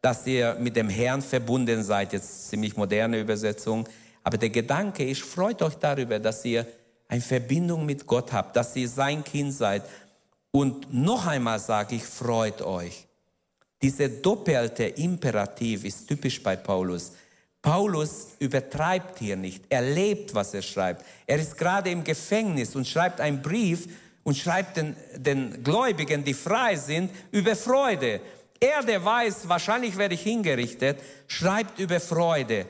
dass 0.00 0.26
ihr 0.26 0.56
mit 0.58 0.76
dem 0.76 0.88
Herrn 0.88 1.22
verbunden 1.22 1.82
seid. 1.82 2.12
Jetzt 2.12 2.48
ziemlich 2.48 2.76
moderne 2.76 3.20
Übersetzung. 3.20 3.88
Aber 4.24 4.38
der 4.38 4.50
Gedanke 4.50 5.08
ist, 5.08 5.22
freut 5.22 5.60
euch 5.62 5.74
darüber, 5.74 6.18
dass 6.18 6.44
ihr 6.44 6.66
eine 7.08 7.20
Verbindung 7.20 7.84
mit 7.84 8.06
Gott 8.06 8.32
habt, 8.32 8.56
dass 8.56 8.74
ihr 8.76 8.88
sein 8.88 9.22
Kind 9.22 9.52
seid. 9.52 9.82
Und 10.50 10.92
noch 10.92 11.26
einmal 11.26 11.58
sage 11.58 11.96
ich, 11.96 12.04
freut 12.04 12.62
euch. 12.62 13.06
Dieser 13.82 14.08
doppelte 14.08 14.84
Imperativ 14.84 15.84
ist 15.84 16.06
typisch 16.06 16.42
bei 16.42 16.56
Paulus. 16.56 17.12
Paulus 17.62 18.28
übertreibt 18.40 19.20
hier 19.20 19.36
nicht. 19.36 19.64
Er 19.68 19.82
lebt, 19.82 20.34
was 20.34 20.52
er 20.52 20.62
schreibt. 20.62 21.04
Er 21.26 21.38
ist 21.38 21.56
gerade 21.56 21.90
im 21.90 22.02
Gefängnis 22.02 22.74
und 22.74 22.88
schreibt 22.88 23.20
einen 23.20 23.40
Brief 23.40 23.86
und 24.24 24.36
schreibt 24.36 24.76
den, 24.76 24.96
den 25.16 25.62
Gläubigen, 25.62 26.24
die 26.24 26.34
frei 26.34 26.74
sind, 26.74 27.10
über 27.30 27.54
Freude. 27.54 28.20
Er, 28.58 28.82
der 28.82 29.04
weiß, 29.04 29.48
wahrscheinlich 29.48 29.96
werde 29.96 30.14
ich 30.14 30.22
hingerichtet, 30.22 30.98
schreibt 31.28 31.78
über 31.78 32.00
Freude. 32.00 32.66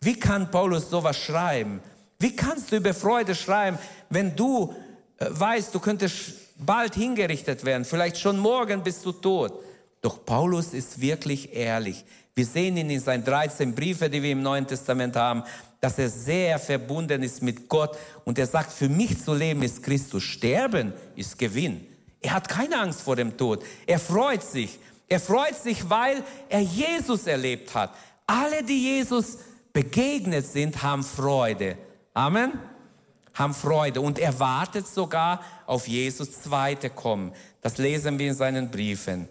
Wie 0.00 0.18
kann 0.18 0.50
Paulus 0.50 0.90
sowas 0.90 1.18
schreiben? 1.18 1.80
Wie 2.18 2.36
kannst 2.36 2.70
du 2.70 2.76
über 2.76 2.94
Freude 2.94 3.34
schreiben, 3.34 3.78
wenn 4.10 4.36
du 4.36 4.74
äh, 5.18 5.26
weißt, 5.28 5.74
du 5.74 5.80
könntest 5.80 6.56
bald 6.58 6.94
hingerichtet 6.94 7.64
werden, 7.64 7.84
vielleicht 7.84 8.18
schon 8.18 8.38
morgen 8.38 8.82
bist 8.82 9.04
du 9.04 9.12
tot? 9.12 9.52
Doch 10.00 10.24
Paulus 10.24 10.74
ist 10.74 11.00
wirklich 11.00 11.54
ehrlich. 11.54 12.04
Wir 12.34 12.46
sehen 12.46 12.76
ihn 12.76 12.90
in 12.90 13.00
seinen 13.00 13.24
13 13.24 13.74
Briefe, 13.74 14.10
die 14.10 14.22
wir 14.22 14.32
im 14.32 14.42
Neuen 14.42 14.66
Testament 14.66 15.14
haben, 15.14 15.44
dass 15.80 15.98
er 15.98 16.08
sehr 16.08 16.58
verbunden 16.58 17.22
ist 17.22 17.42
mit 17.42 17.68
Gott 17.68 17.96
und 18.24 18.38
er 18.38 18.46
sagt, 18.46 18.72
für 18.72 18.88
mich 18.88 19.22
zu 19.22 19.34
leben 19.34 19.62
ist 19.62 19.82
Christus, 19.82 20.22
sterben 20.22 20.92
ist 21.14 21.38
Gewinn. 21.38 21.86
Er 22.20 22.32
hat 22.32 22.48
keine 22.48 22.80
Angst 22.80 23.02
vor 23.02 23.16
dem 23.16 23.36
Tod. 23.36 23.62
Er 23.86 23.98
freut 23.98 24.42
sich. 24.42 24.78
Er 25.06 25.20
freut 25.20 25.54
sich, 25.54 25.88
weil 25.90 26.22
er 26.48 26.60
Jesus 26.60 27.26
erlebt 27.26 27.74
hat. 27.74 27.94
Alle, 28.26 28.64
die 28.64 28.82
Jesus 28.82 29.38
begegnet 29.72 30.46
sind, 30.46 30.82
haben 30.82 31.02
Freude. 31.02 31.76
Amen. 32.14 32.52
Haben 33.34 33.52
Freude 33.52 34.00
und 34.00 34.18
er 34.18 34.38
wartet 34.40 34.86
sogar 34.86 35.42
auf 35.66 35.86
Jesus 35.86 36.40
zweite 36.40 36.88
Kommen. 36.88 37.32
Das 37.60 37.76
lesen 37.76 38.18
wir 38.18 38.28
in 38.28 38.34
seinen 38.34 38.70
Briefen. 38.70 39.28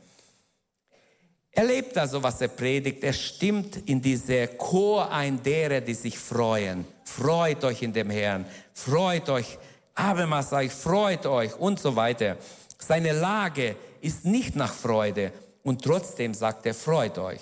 Er 1.55 1.65
lebt 1.65 1.95
also, 1.97 2.21
was 2.21 2.41
er 2.41 2.47
predigt. 2.47 3.03
Er 3.03 3.13
stimmt 3.13 3.87
in 3.87 4.01
diese 4.01 4.47
Chor 4.47 5.11
ein 5.11 5.41
derer, 5.41 5.81
die 5.81 5.93
sich 5.93 6.17
freuen. 6.17 6.85
Freut 7.05 7.63
euch 7.63 7.83
in 7.83 7.93
dem 7.93 8.09
Herrn. 8.09 8.45
Freut 8.73 9.29
euch. 9.29 9.57
Abermals 9.93 10.51
ich, 10.53 10.71
freut 10.71 11.27
euch 11.27 11.55
und 11.59 11.79
so 11.79 11.95
weiter. 11.95 12.37
Seine 12.79 13.11
Lage 13.11 13.75
ist 14.01 14.25
nicht 14.25 14.55
nach 14.55 14.73
Freude 14.73 15.31
und 15.61 15.83
trotzdem 15.83 16.33
sagt 16.33 16.65
er, 16.65 16.73
freut 16.73 17.19
euch. 17.19 17.41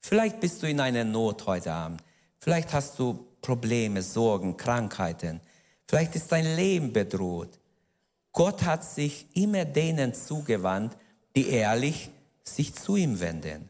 Vielleicht 0.00 0.38
bist 0.38 0.62
du 0.62 0.68
in 0.68 0.80
einer 0.80 1.04
Not 1.04 1.46
heute 1.46 1.72
Abend. 1.72 2.02
Vielleicht 2.38 2.74
hast 2.74 2.98
du 2.98 3.26
Probleme, 3.40 4.02
Sorgen, 4.02 4.58
Krankheiten. 4.58 5.40
Vielleicht 5.86 6.14
ist 6.16 6.30
dein 6.30 6.54
Leben 6.56 6.92
bedroht. 6.92 7.58
Gott 8.32 8.62
hat 8.62 8.84
sich 8.84 9.26
immer 9.34 9.64
denen 9.64 10.12
zugewandt, 10.12 10.96
die 11.34 11.48
ehrlich 11.48 12.10
sich 12.44 12.74
zu 12.74 12.96
ihm 12.96 13.20
wenden. 13.20 13.68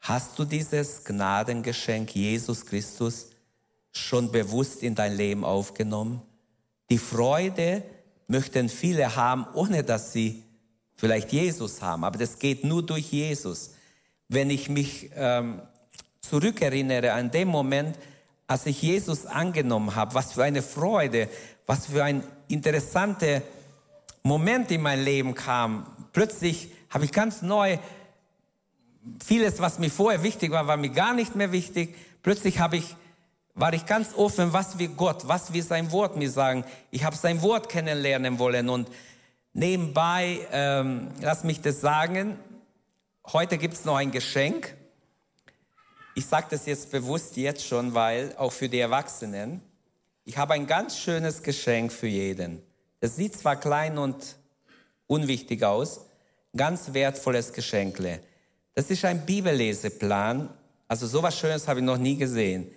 Hast 0.00 0.38
du 0.38 0.44
dieses 0.44 1.04
Gnadengeschenk 1.04 2.14
Jesus 2.14 2.66
Christus 2.66 3.28
schon 3.92 4.32
bewusst 4.32 4.82
in 4.82 4.94
dein 4.94 5.16
Leben 5.16 5.44
aufgenommen? 5.44 6.22
Die 6.90 6.98
Freude 6.98 7.82
möchten 8.26 8.68
viele 8.68 9.14
haben, 9.14 9.46
ohne 9.54 9.84
dass 9.84 10.12
sie 10.12 10.42
vielleicht 10.96 11.32
Jesus 11.32 11.82
haben, 11.82 12.04
aber 12.04 12.18
das 12.18 12.38
geht 12.38 12.64
nur 12.64 12.84
durch 12.84 13.12
Jesus. 13.12 13.72
Wenn 14.28 14.50
ich 14.50 14.68
mich 14.68 15.10
ähm, 15.14 15.62
zurückerinnere 16.20 17.12
an 17.12 17.30
den 17.30 17.48
Moment, 17.48 17.96
als 18.46 18.66
ich 18.66 18.82
Jesus 18.82 19.26
angenommen 19.26 19.94
habe, 19.94 20.14
was 20.14 20.32
für 20.32 20.44
eine 20.44 20.62
Freude, 20.62 21.28
was 21.66 21.86
für 21.86 22.04
ein 22.04 22.22
interessanter 22.48 23.42
Moment 24.22 24.70
in 24.70 24.82
mein 24.82 25.02
Leben 25.02 25.34
kam. 25.34 25.86
Plötzlich 26.12 26.70
habe 26.92 27.04
ich 27.04 27.12
ganz 27.12 27.42
neu 27.42 27.78
vieles, 29.24 29.58
was 29.58 29.80
mir 29.80 29.90
vorher 29.90 30.22
wichtig 30.22 30.52
war, 30.52 30.68
war 30.68 30.76
mir 30.76 30.90
gar 30.90 31.12
nicht 31.12 31.34
mehr 31.34 31.50
wichtig. 31.50 31.96
Plötzlich 32.22 32.60
habe 32.60 32.76
ich 32.76 32.96
war 33.54 33.74
ich 33.74 33.84
ganz 33.84 34.14
offen, 34.14 34.54
was 34.54 34.78
wir 34.78 34.88
Gott, 34.88 35.28
was 35.28 35.52
wir 35.52 35.62
sein 35.62 35.92
Wort 35.92 36.16
mir 36.16 36.30
sagen. 36.30 36.64
Ich 36.90 37.04
habe 37.04 37.16
sein 37.16 37.42
Wort 37.42 37.68
kennenlernen 37.68 38.38
wollen 38.38 38.70
und 38.70 38.88
Nebenbei, 39.54 40.46
ähm, 40.50 41.08
lass 41.20 41.44
mich 41.44 41.60
das 41.60 41.82
sagen, 41.82 42.38
heute 43.26 43.58
gibt 43.58 43.74
es 43.74 43.84
noch 43.84 43.96
ein 43.96 44.10
Geschenk. 44.10 44.74
Ich 46.14 46.24
sage 46.24 46.46
das 46.48 46.64
jetzt 46.64 46.90
bewusst 46.90 47.36
jetzt 47.36 47.66
schon, 47.66 47.92
weil 47.92 48.34
auch 48.38 48.52
für 48.52 48.70
die 48.70 48.78
Erwachsenen, 48.78 49.60
ich 50.24 50.38
habe 50.38 50.54
ein 50.54 50.66
ganz 50.66 50.96
schönes 50.96 51.42
Geschenk 51.42 51.92
für 51.92 52.06
jeden. 52.06 52.62
Es 53.00 53.16
sieht 53.16 53.36
zwar 53.36 53.56
klein 53.56 53.98
und 53.98 54.38
unwichtig 55.06 55.64
aus, 55.64 56.06
ganz 56.56 56.92
wertvolles 56.92 57.52
Geschenkle. 57.52 58.20
Das 58.74 58.90
ist 58.90 59.04
ein 59.04 59.24
Bibelleseplan. 59.24 60.48
Also 60.88 61.06
sowas 61.06 61.38
Schönes 61.38 61.68
habe 61.68 61.80
ich 61.80 61.86
noch 61.86 61.98
nie 61.98 62.16
gesehen. 62.16 62.70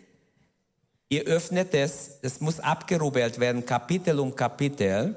Ihr 1.09 1.23
öffnet 1.23 1.73
es, 1.73 2.19
es 2.21 2.41
muss 2.41 2.59
abgerubbelt 2.59 3.39
werden, 3.39 3.65
Kapitel 3.65 4.19
um 4.19 4.35
Kapitel 4.35 5.15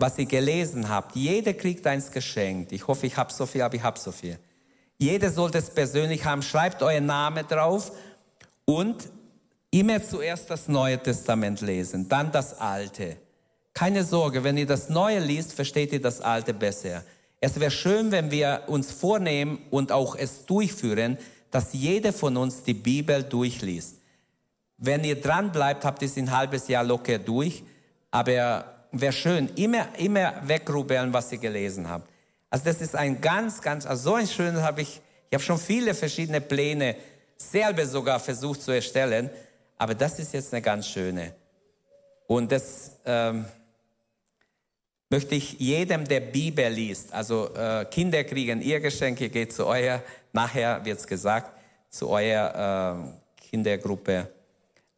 was 0.00 0.18
ihr 0.18 0.26
gelesen 0.26 0.88
habt. 0.88 1.14
Jeder 1.14 1.52
kriegt 1.52 1.86
eins 1.86 2.10
geschenkt. 2.10 2.72
Ich 2.72 2.86
hoffe, 2.86 3.06
ich 3.06 3.16
habe 3.16 3.32
so 3.32 3.46
viel, 3.46 3.62
aber 3.62 3.74
ich 3.74 3.82
habe 3.82 3.98
so 3.98 4.10
viel. 4.10 4.38
Jeder 4.98 5.30
sollte 5.30 5.58
es 5.58 5.70
persönlich 5.70 6.24
haben. 6.24 6.42
Schreibt 6.42 6.82
euren 6.82 7.06
Namen 7.06 7.46
drauf 7.46 7.92
und 8.64 9.08
immer 9.70 10.02
zuerst 10.02 10.50
das 10.50 10.68
Neue 10.68 10.98
Testament 10.98 11.60
lesen, 11.60 12.08
dann 12.08 12.32
das 12.32 12.58
Alte. 12.58 13.16
Keine 13.72 14.02
Sorge, 14.02 14.42
wenn 14.42 14.56
ihr 14.56 14.66
das 14.66 14.88
Neue 14.88 15.20
liest, 15.20 15.52
versteht 15.52 15.92
ihr 15.92 16.00
das 16.02 16.20
Alte 16.20 16.52
besser. 16.54 17.04
Es 17.40 17.58
wäre 17.58 17.70
schön, 17.70 18.12
wenn 18.12 18.30
wir 18.30 18.64
uns 18.66 18.92
vornehmen 18.92 19.58
und 19.70 19.92
auch 19.92 20.14
es 20.14 20.44
durchführen, 20.44 21.16
dass 21.50 21.72
jeder 21.72 22.12
von 22.12 22.36
uns 22.36 22.62
die 22.62 22.74
Bibel 22.74 23.22
durchliest. 23.22 23.96
Wenn 24.76 25.04
ihr 25.04 25.20
dran 25.20 25.50
bleibt, 25.50 25.84
habt 25.84 26.02
ihr 26.02 26.08
es 26.08 26.16
ein 26.16 26.36
halbes 26.36 26.68
Jahr 26.68 26.84
locker 26.84 27.18
durch, 27.18 27.62
aber 28.10 28.64
wäre 28.92 29.12
schön, 29.12 29.48
immer, 29.56 29.88
immer 29.98 30.34
wegrubbeln, 30.42 31.12
was 31.12 31.32
ihr 31.32 31.38
gelesen 31.38 31.88
habt. 31.88 32.08
Also 32.50 32.64
das 32.64 32.80
ist 32.80 32.96
ein 32.96 33.20
ganz, 33.20 33.60
ganz, 33.62 33.86
also 33.86 34.10
so 34.10 34.14
ein 34.16 34.26
schönes 34.26 34.62
habe 34.62 34.82
ich, 34.82 35.00
ich 35.28 35.34
habe 35.34 35.42
schon 35.42 35.58
viele 35.58 35.94
verschiedene 35.94 36.40
Pläne 36.40 36.96
selber 37.36 37.86
sogar 37.86 38.20
versucht 38.20 38.62
zu 38.62 38.72
erstellen, 38.72 39.30
aber 39.78 39.94
das 39.94 40.18
ist 40.18 40.34
jetzt 40.34 40.52
eine 40.52 40.60
ganz 40.60 40.88
schöne. 40.88 41.32
Und 42.26 42.52
das 42.52 42.92
ähm, 43.06 43.44
möchte 45.10 45.34
ich 45.34 45.58
jedem, 45.58 46.06
der 46.06 46.20
Bibel 46.20 46.68
liest, 46.68 47.12
also 47.12 47.52
äh, 47.54 47.84
Kinder 47.90 48.24
kriegen 48.24 48.62
ihr 48.62 48.80
Geschenk, 48.80 49.20
ihr 49.20 49.28
geht 49.28 49.52
zu 49.52 49.66
euer, 49.66 50.02
nachher 50.32 50.84
wird's 50.84 51.06
gesagt, 51.06 51.52
zu 51.90 52.08
eurer 52.08 53.12
äh, 53.38 53.48
Kindergruppe 53.48 54.28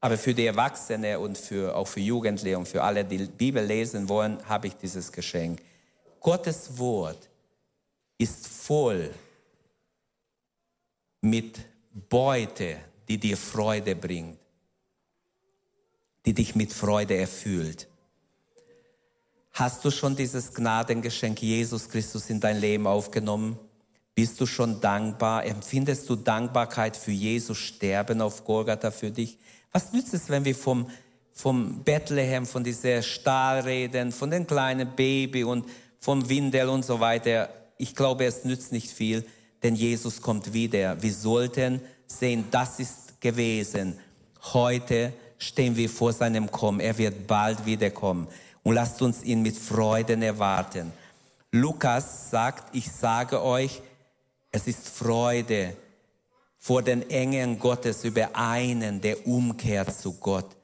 aber 0.02 0.18
für 0.18 0.34
die 0.34 0.46
Erwachsenen 0.46 1.16
und 1.18 1.38
für, 1.38 1.76
auch 1.76 1.86
für 1.86 2.00
Jugendliche 2.00 2.58
und 2.58 2.66
für 2.66 2.82
alle, 2.82 3.04
die 3.04 3.18
Bibel 3.18 3.64
lesen 3.64 4.08
wollen, 4.08 4.36
habe 4.48 4.66
ich 4.66 4.74
dieses 4.74 5.12
Geschenk. 5.12 5.62
Gottes 6.18 6.76
Wort 6.76 7.30
ist 8.18 8.48
voll 8.48 9.14
mit 11.20 11.60
Beute, 12.08 12.78
die 13.08 13.16
dir 13.16 13.36
Freude 13.36 13.94
bringt, 13.94 14.38
die 16.26 16.34
dich 16.34 16.56
mit 16.56 16.72
Freude 16.72 17.16
erfüllt. 17.16 17.86
Hast 19.54 19.84
du 19.84 19.90
schon 19.90 20.16
dieses 20.16 20.54
Gnadengeschenk 20.54 21.42
Jesus 21.42 21.86
Christus 21.86 22.30
in 22.30 22.40
dein 22.40 22.58
Leben 22.58 22.86
aufgenommen? 22.86 23.58
Bist 24.14 24.40
du 24.40 24.46
schon 24.46 24.80
dankbar? 24.80 25.44
Empfindest 25.44 26.08
du 26.08 26.16
Dankbarkeit 26.16 26.96
für 26.96 27.10
Jesus 27.10 27.58
Sterben 27.58 28.22
auf 28.22 28.44
Golgatha 28.44 28.90
für 28.90 29.10
dich? 29.10 29.36
Was 29.70 29.92
nützt 29.92 30.14
es, 30.14 30.30
wenn 30.30 30.46
wir 30.46 30.54
vom, 30.54 30.86
vom 31.32 31.84
Bethlehem, 31.84 32.46
von 32.46 32.64
dieser 32.64 33.02
Stahl 33.02 33.60
reden, 33.60 34.10
von 34.10 34.30
den 34.30 34.46
kleinen 34.46 34.96
Baby 34.96 35.44
und 35.44 35.66
vom 35.98 36.30
Windel 36.30 36.70
und 36.70 36.84
so 36.84 37.00
weiter? 37.00 37.50
Ich 37.76 37.94
glaube, 37.94 38.24
es 38.24 38.44
nützt 38.44 38.72
nicht 38.72 38.90
viel, 38.90 39.22
denn 39.62 39.74
Jesus 39.74 40.22
kommt 40.22 40.54
wieder. 40.54 41.02
Wir 41.02 41.12
sollten 41.12 41.82
sehen, 42.06 42.46
das 42.50 42.78
ist 42.80 43.20
gewesen. 43.20 43.98
Heute 44.54 45.12
stehen 45.36 45.76
wir 45.76 45.90
vor 45.90 46.14
seinem 46.14 46.50
Kommen. 46.50 46.80
Er 46.80 46.96
wird 46.96 47.26
bald 47.26 47.66
wiederkommen. 47.66 48.28
Und 48.62 48.74
lasst 48.74 49.02
uns 49.02 49.22
ihn 49.22 49.42
mit 49.42 49.56
Freuden 49.56 50.22
erwarten. 50.22 50.92
Lukas 51.50 52.30
sagt, 52.30 52.74
ich 52.74 52.90
sage 52.90 53.42
euch, 53.42 53.82
es 54.50 54.66
ist 54.66 54.88
Freude 54.88 55.76
vor 56.58 56.82
den 56.82 57.10
Engeln 57.10 57.58
Gottes 57.58 58.04
über 58.04 58.34
einen, 58.34 59.00
der 59.00 59.26
umkehrt 59.26 59.98
zu 59.98 60.12
Gott. 60.14 60.56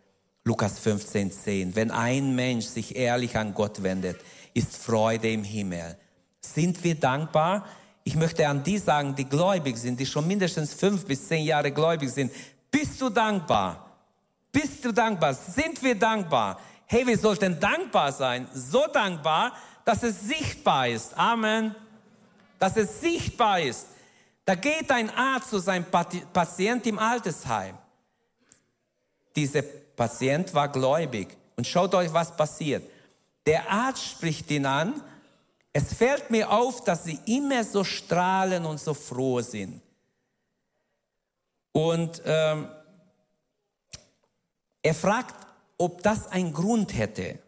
Lukas 0.44 0.78
15, 0.78 1.32
10. 1.32 1.76
Wenn 1.76 1.90
ein 1.90 2.34
Mensch 2.34 2.66
sich 2.66 2.96
ehrlich 2.96 3.36
an 3.36 3.52
Gott 3.52 3.82
wendet, 3.82 4.18
ist 4.54 4.76
Freude 4.76 5.30
im 5.30 5.44
Himmel. 5.44 5.98
Sind 6.40 6.82
wir 6.84 6.94
dankbar? 6.94 7.66
Ich 8.04 8.16
möchte 8.16 8.48
an 8.48 8.62
die 8.62 8.78
sagen, 8.78 9.14
die 9.14 9.28
gläubig 9.28 9.76
sind, 9.76 10.00
die 10.00 10.06
schon 10.06 10.26
mindestens 10.26 10.72
fünf 10.72 11.04
bis 11.04 11.28
zehn 11.28 11.44
Jahre 11.44 11.72
gläubig 11.72 12.10
sind. 12.10 12.32
Bist 12.70 13.00
du 13.00 13.10
dankbar? 13.10 13.84
Bist 14.50 14.84
du 14.84 14.92
dankbar? 14.92 15.34
Sind 15.34 15.82
wir 15.82 15.94
dankbar? 15.94 16.58
Hey, 16.90 17.06
wir 17.06 17.18
sollten 17.18 17.60
dankbar 17.60 18.12
sein. 18.12 18.48
So 18.54 18.86
dankbar, 18.86 19.52
dass 19.84 20.02
es 20.02 20.22
sichtbar 20.22 20.88
ist. 20.88 21.16
Amen. 21.18 21.74
Dass 22.58 22.78
es 22.78 23.02
sichtbar 23.02 23.60
ist. 23.60 23.88
Da 24.46 24.54
geht 24.54 24.90
ein 24.90 25.10
Arzt 25.10 25.50
zu 25.50 25.58
seinem 25.58 25.84
Patient 26.32 26.86
im 26.86 26.98
Altersheim. 26.98 27.76
Dieser 29.36 29.60
Patient 29.60 30.54
war 30.54 30.68
gläubig. 30.68 31.36
Und 31.56 31.66
schaut 31.66 31.94
euch, 31.94 32.10
was 32.10 32.34
passiert. 32.34 32.90
Der 33.44 33.70
Arzt 33.70 34.04
spricht 34.04 34.50
ihn 34.50 34.64
an. 34.64 35.02
Es 35.74 35.92
fällt 35.92 36.30
mir 36.30 36.50
auf, 36.50 36.84
dass 36.84 37.04
sie 37.04 37.20
immer 37.26 37.64
so 37.64 37.84
strahlen 37.84 38.64
und 38.64 38.80
so 38.80 38.94
froh 38.94 39.42
sind. 39.42 39.82
Und 41.72 42.22
ähm, 42.24 42.66
er 44.82 44.94
fragt, 44.94 45.47
ob 45.78 46.02
das 46.02 46.26
einen 46.26 46.52
Grund 46.52 46.96
hätte. 46.96 47.38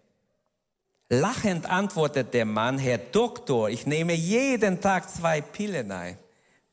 Lachend 1.09 1.67
antwortet 1.67 2.33
der 2.33 2.45
Mann, 2.45 2.79
Herr 2.79 2.99
Doktor, 2.99 3.69
ich 3.69 3.85
nehme 3.85 4.15
jeden 4.15 4.81
Tag 4.81 5.11
zwei 5.11 5.41
Pillen 5.41 5.91
ein. 5.91 6.17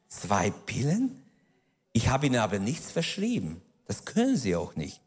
Zwei 0.08 0.52
Pillen? 0.52 1.24
Ich 1.92 2.08
habe 2.10 2.28
Ihnen 2.28 2.40
aber 2.40 2.60
nichts 2.60 2.92
verschrieben. 2.92 3.62
Das 3.88 4.06
können 4.06 4.38
Sie 4.38 4.56
auch 4.56 4.76
nicht. 4.76 5.02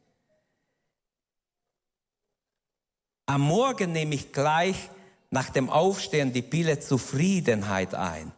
Am 3.26 3.42
Morgen 3.42 3.92
nehme 3.92 4.16
ich 4.16 4.32
gleich 4.32 4.90
nach 5.30 5.50
dem 5.50 5.70
Aufstehen 5.70 6.32
die 6.32 6.42
Pille 6.42 6.80
Zufriedenheit 6.80 7.94
ein. 7.94 8.32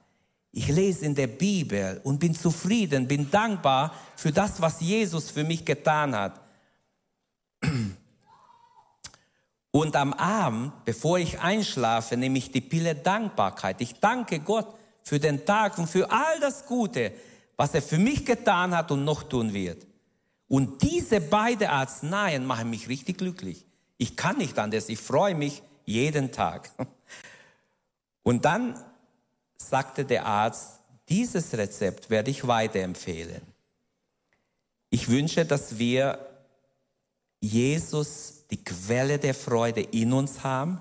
Ich 0.51 0.69
lese 0.69 1.07
in 1.07 1.15
der 1.15 1.29
Bibel 1.29 2.03
und 2.05 2.19
bin 2.19 2.35
zufrieden, 2.35 3.09
bin 3.09 3.31
dankbar 3.31 3.95
für 4.17 4.33
das, 4.33 4.61
was 4.61 4.83
Jesus 4.83 5.31
für 5.31 5.45
mich 5.45 5.65
getan 5.65 6.15
hat. 6.15 6.42
Und 9.73 9.97
am 9.97 10.13
Abend, 10.13 10.85
bevor 10.85 11.19
ich 11.19 11.41
einschlafe, 11.41 12.17
nehme 12.17 12.39
ich 12.39 12.53
die 12.53 12.61
Pille 12.61 12.95
Dankbarkeit. 12.95 13.81
Ich 13.81 13.99
danke 13.99 14.39
Gott 14.39 14.73
für 15.03 15.19
den 15.19 15.45
Tag 15.45 15.79
und 15.79 15.89
für 15.89 16.09
all 16.11 16.39
das 16.41 16.67
Gute, 16.67 17.13
was 17.57 17.75
er 17.75 17.83
für 17.83 17.99
mich 17.99 18.25
getan 18.25 18.77
hat 18.77 18.91
und 18.91 19.05
noch 19.05 19.25
tun 19.25 19.53
wird. 19.53 19.87
Und 20.47 20.83
diese 20.83 21.23
beiden 21.23 21.69
Arzneien 21.69 22.45
machen 22.45 22.69
mich 22.69 22.89
richtig 22.89 23.19
glücklich. 23.19 23.65
Ich 23.97 24.17
kann 24.17 24.37
nicht 24.37 24.59
anders. 24.59 24.91
Ich 24.91 24.99
freue 24.99 25.35
mich 25.35 25.63
jeden 25.87 26.31
Tag. 26.33 26.71
Und 28.23 28.45
dann 28.45 28.79
sagte 29.57 30.05
der 30.05 30.27
Arzt, 30.27 30.81
dieses 31.09 31.53
Rezept 31.55 32.11
werde 32.11 32.31
ich 32.31 32.47
weiterempfehlen. 32.47 33.43
Ich 34.91 35.09
wünsche, 35.09 35.45
dass 35.45 35.79
wir 35.79 36.19
Jesus, 37.41 38.42
die 38.53 38.63
Quelle 38.63 39.19
der 39.19 39.35
Freude 39.35 39.81
in 39.81 40.13
uns 40.13 40.45
haben 40.45 40.79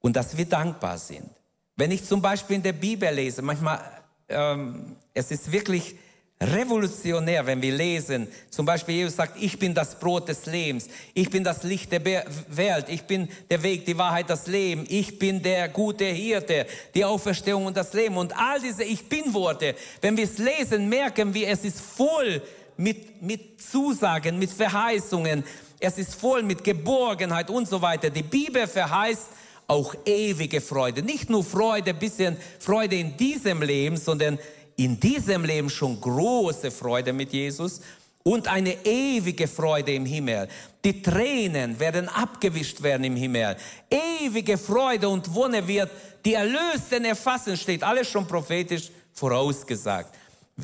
und 0.00 0.14
dass 0.14 0.36
wir 0.36 0.44
dankbar 0.44 0.98
sind. 0.98 1.30
Wenn 1.76 1.90
ich 1.90 2.04
zum 2.04 2.20
Beispiel 2.20 2.56
in 2.56 2.62
der 2.62 2.74
Bibel 2.74 3.10
lese, 3.10 3.40
manchmal, 3.40 3.80
ähm, 4.28 4.96
es 5.14 5.30
ist 5.30 5.50
wirklich 5.50 5.96
revolutionär, 6.38 7.46
wenn 7.46 7.62
wir 7.62 7.72
lesen, 7.72 8.28
zum 8.50 8.66
Beispiel 8.66 8.96
Jesus 8.96 9.16
sagt, 9.16 9.40
ich 9.40 9.58
bin 9.58 9.72
das 9.72 9.98
Brot 9.98 10.28
des 10.28 10.44
Lebens, 10.44 10.88
ich 11.14 11.30
bin 11.30 11.42
das 11.42 11.62
Licht 11.62 11.90
der 11.90 12.04
Welt, 12.04 12.86
ich 12.88 13.04
bin 13.04 13.28
der 13.48 13.62
Weg, 13.62 13.86
die 13.86 13.96
Wahrheit, 13.96 14.28
das 14.28 14.46
Leben, 14.46 14.84
ich 14.88 15.18
bin 15.18 15.42
der 15.42 15.70
gute 15.70 16.04
Hirte, 16.04 16.66
die 16.94 17.04
Auferstehung 17.04 17.64
und 17.64 17.76
das 17.78 17.94
Leben 17.94 18.18
und 18.18 18.36
all 18.36 18.60
diese 18.60 18.84
Ich 18.84 19.08
bin 19.08 19.32
Worte, 19.32 19.74
wenn 20.02 20.18
wir 20.18 20.24
es 20.24 20.36
lesen, 20.36 20.90
merken 20.90 21.32
wir, 21.32 21.48
es 21.48 21.64
ist 21.64 21.80
voll 21.80 22.42
mit, 22.76 23.22
mit 23.22 23.62
Zusagen, 23.62 24.38
mit 24.38 24.50
Verheißungen, 24.50 25.44
es 25.80 25.98
ist 25.98 26.14
voll 26.14 26.42
mit 26.42 26.62
Geborgenheit 26.62 27.50
und 27.50 27.68
so 27.68 27.82
weiter. 27.82 28.08
Die 28.08 28.22
Bibel 28.22 28.66
verheißt, 28.66 29.26
auch 29.66 29.94
ewige 30.04 30.60
Freude. 30.60 31.02
Nicht 31.02 31.30
nur 31.30 31.42
Freude, 31.42 31.94
bisschen 31.94 32.36
Freude 32.58 32.96
in 32.96 33.16
diesem 33.16 33.62
Leben, 33.62 33.96
sondern 33.96 34.38
in 34.76 34.98
diesem 35.00 35.44
Leben 35.44 35.70
schon 35.70 36.00
große 36.00 36.70
Freude 36.70 37.12
mit 37.12 37.32
Jesus 37.32 37.80
und 38.22 38.48
eine 38.48 38.84
ewige 38.84 39.48
Freude 39.48 39.94
im 39.94 40.06
Himmel. 40.06 40.48
Die 40.84 41.02
Tränen 41.02 41.78
werden 41.80 42.08
abgewischt 42.08 42.82
werden 42.82 43.04
im 43.04 43.16
Himmel. 43.16 43.56
Ewige 43.90 44.58
Freude 44.58 45.08
und 45.08 45.34
Wonne 45.34 45.66
wird 45.66 45.90
die 46.24 46.34
Erlösten 46.34 47.04
erfassen, 47.04 47.56
steht 47.56 47.82
alles 47.82 48.08
schon 48.08 48.26
prophetisch 48.26 48.90
vorausgesagt. 49.12 50.14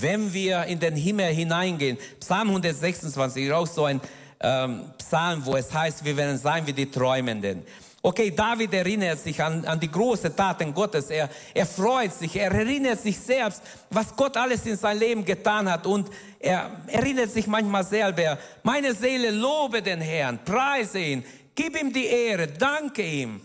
Wenn 0.01 0.33
wir 0.33 0.65
in 0.65 0.79
den 0.79 0.95
Himmel 0.95 1.27
hineingehen, 1.27 1.99
Psalm 2.21 2.49
126 2.49 3.47
ist 3.47 3.53
auch 3.53 3.67
so 3.67 3.85
ein 3.85 4.01
ähm, 4.41 4.93
Psalm, 4.99 5.45
wo 5.45 5.57
es 5.57 5.73
heißt, 5.73 6.05
wir 6.05 6.17
werden 6.17 6.39
sein 6.39 6.67
wie 6.67 6.73
die 6.73 6.91
Träumenden. 6.91 7.65
Okay, 8.01 8.31
David 8.31 8.73
erinnert 8.73 9.19
sich 9.19 9.43
an, 9.43 9.65
an 9.65 9.81
die 9.81 9.91
großen 9.91 10.35
Taten 10.35 10.73
Gottes. 10.73 11.11
Er, 11.11 11.29
er 11.53 11.67
freut 11.67 12.15
sich, 12.15 12.37
er 12.37 12.53
erinnert 12.53 13.01
sich 13.01 13.19
selbst, 13.19 13.61
was 13.91 14.15
Gott 14.15 14.37
alles 14.37 14.65
in 14.67 14.77
sein 14.77 14.99
Leben 14.99 15.25
getan 15.25 15.69
hat. 15.69 15.85
Und 15.85 16.09
er 16.39 16.71
erinnert 16.87 17.31
sich 17.31 17.49
manchmal 17.49 17.85
selber, 17.85 18.39
meine 18.63 18.95
Seele 18.95 19.33
lobe 19.33 19.83
den 19.83 20.01
Herrn, 20.01 20.39
preise 20.45 21.01
ihn, 21.01 21.25
gib 21.57 21.81
ihm 21.81 21.93
die 21.93 22.07
Ehre, 22.07 22.47
danke 22.47 23.03
ihm. 23.03 23.41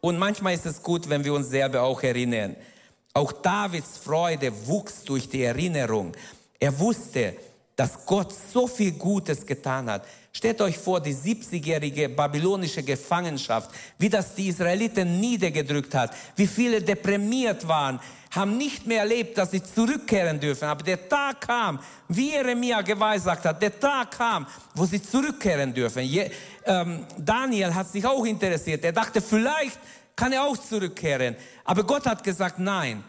Und 0.00 0.18
manchmal 0.18 0.54
ist 0.54 0.64
es 0.64 0.82
gut, 0.82 1.08
wenn 1.10 1.22
wir 1.22 1.34
uns 1.34 1.50
selber 1.50 1.82
auch 1.82 2.02
erinnern. 2.02 2.56
Auch 3.18 3.32
Davids 3.32 3.98
Freude 3.98 4.52
wuchs 4.68 5.02
durch 5.02 5.28
die 5.28 5.42
Erinnerung. 5.42 6.12
Er 6.60 6.78
wusste, 6.78 7.34
dass 7.74 8.06
Gott 8.06 8.32
so 8.52 8.68
viel 8.68 8.92
Gutes 8.92 9.44
getan 9.44 9.90
hat. 9.90 10.06
Stellt 10.32 10.60
euch 10.60 10.78
vor, 10.78 11.00
die 11.00 11.16
70-jährige 11.16 12.10
babylonische 12.10 12.84
Gefangenschaft, 12.84 13.70
wie 13.98 14.08
das 14.08 14.36
die 14.36 14.46
Israeliten 14.46 15.18
niedergedrückt 15.18 15.96
hat, 15.96 16.14
wie 16.36 16.46
viele 16.46 16.80
deprimiert 16.80 17.66
waren, 17.66 17.98
haben 18.30 18.56
nicht 18.56 18.86
mehr 18.86 19.00
erlebt, 19.00 19.36
dass 19.36 19.50
sie 19.50 19.64
zurückkehren 19.64 20.38
dürfen. 20.38 20.66
Aber 20.68 20.84
der 20.84 21.08
Tag 21.08 21.40
kam, 21.40 21.80
wie 22.06 22.30
Jeremia 22.30 22.82
geweissagt 22.82 23.44
hat, 23.46 23.60
der 23.60 23.80
Tag 23.80 24.12
kam, 24.12 24.46
wo 24.76 24.84
sie 24.84 25.02
zurückkehren 25.02 25.74
dürfen. 25.74 26.04
Je, 26.04 26.30
ähm, 26.66 27.04
Daniel 27.16 27.74
hat 27.74 27.90
sich 27.90 28.06
auch 28.06 28.24
interessiert. 28.24 28.84
Er 28.84 28.92
dachte, 28.92 29.20
vielleicht 29.20 29.80
kann 30.18 30.32
er 30.32 30.42
auch 30.42 30.56
zurückkehren. 30.56 31.36
Aber 31.64 31.84
Gott 31.84 32.04
hat 32.04 32.24
gesagt, 32.24 32.58
nein. 32.58 33.04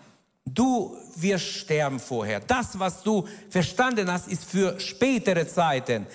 Du 0.45 0.95
wirst 1.15 1.45
sterben 1.45 1.99
vorher. 1.99 2.39
Das, 2.39 2.77
was 2.77 3.03
du 3.03 3.27
verstanden 3.49 4.11
hast, 4.11 4.27
ist 4.27 4.45
für 4.45 4.79
spätere 4.79 5.47
Zeiten. 5.47 6.07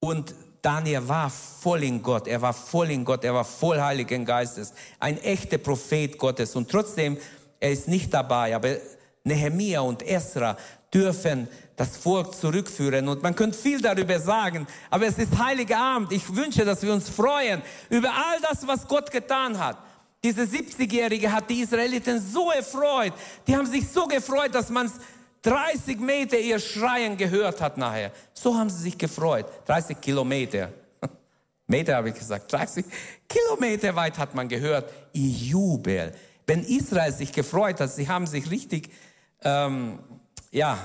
Und 0.00 0.34
Daniel 0.60 1.08
war 1.08 1.30
voll 1.30 1.84
in 1.84 2.02
Gott, 2.02 2.26
er 2.26 2.42
war 2.42 2.52
voll 2.52 2.90
in 2.90 3.04
Gott, 3.04 3.24
er 3.24 3.34
war 3.34 3.44
voll 3.44 3.80
Heiligen 3.80 4.24
Geistes, 4.24 4.72
ein 4.98 5.18
echter 5.18 5.58
Prophet 5.58 6.18
Gottes. 6.18 6.54
Und 6.56 6.70
trotzdem, 6.70 7.16
er 7.60 7.70
ist 7.70 7.88
nicht 7.88 8.12
dabei, 8.12 8.54
aber 8.54 8.76
Nehemia 9.24 9.80
und 9.80 10.02
Esra 10.02 10.56
dürfen 10.96 11.46
das 11.76 11.96
Volk 11.98 12.34
zurückführen. 12.34 13.06
Und 13.06 13.22
man 13.22 13.34
könnte 13.34 13.58
viel 13.58 13.80
darüber 13.80 14.18
sagen, 14.18 14.66
aber 14.88 15.06
es 15.06 15.18
ist 15.18 15.36
Heiliger 15.38 15.78
Abend. 15.78 16.10
Ich 16.10 16.34
wünsche, 16.34 16.64
dass 16.64 16.82
wir 16.82 16.92
uns 16.92 17.10
freuen 17.10 17.60
über 17.90 18.08
all 18.08 18.40
das, 18.40 18.66
was 18.66 18.88
Gott 18.88 19.10
getan 19.10 19.58
hat. 19.58 19.76
Diese 20.24 20.42
70-Jährige 20.42 21.30
hat 21.30 21.50
die 21.50 21.60
Israeliten 21.60 22.20
so 22.20 22.50
erfreut. 22.50 23.12
Die 23.46 23.54
haben 23.54 23.66
sich 23.66 23.86
so 23.86 24.06
gefreut, 24.06 24.54
dass 24.54 24.70
man 24.70 24.86
es 24.86 24.94
30 25.42 26.00
Meter 26.00 26.38
ihr 26.38 26.58
Schreien 26.58 27.16
gehört 27.16 27.60
hat 27.60 27.76
nachher. 27.76 28.10
So 28.32 28.56
haben 28.56 28.70
sie 28.70 28.82
sich 28.82 28.98
gefreut. 28.98 29.46
30 29.66 30.00
Kilometer. 30.00 30.72
Meter 31.66 31.96
habe 31.96 32.08
ich 32.08 32.14
gesagt. 32.14 32.50
30 32.50 32.84
Kilometer 33.28 33.94
weit 33.94 34.18
hat 34.18 34.34
man 34.34 34.48
gehört. 34.48 34.90
Ihr 35.12 35.30
Jubel. 35.30 36.12
Wenn 36.46 36.64
Israel 36.64 37.12
sich 37.12 37.32
gefreut 37.32 37.80
hat, 37.80 37.92
sie 37.92 38.08
haben 38.08 38.26
sich 38.26 38.50
richtig, 38.50 38.90
ähm, 39.42 39.98
ja, 40.50 40.78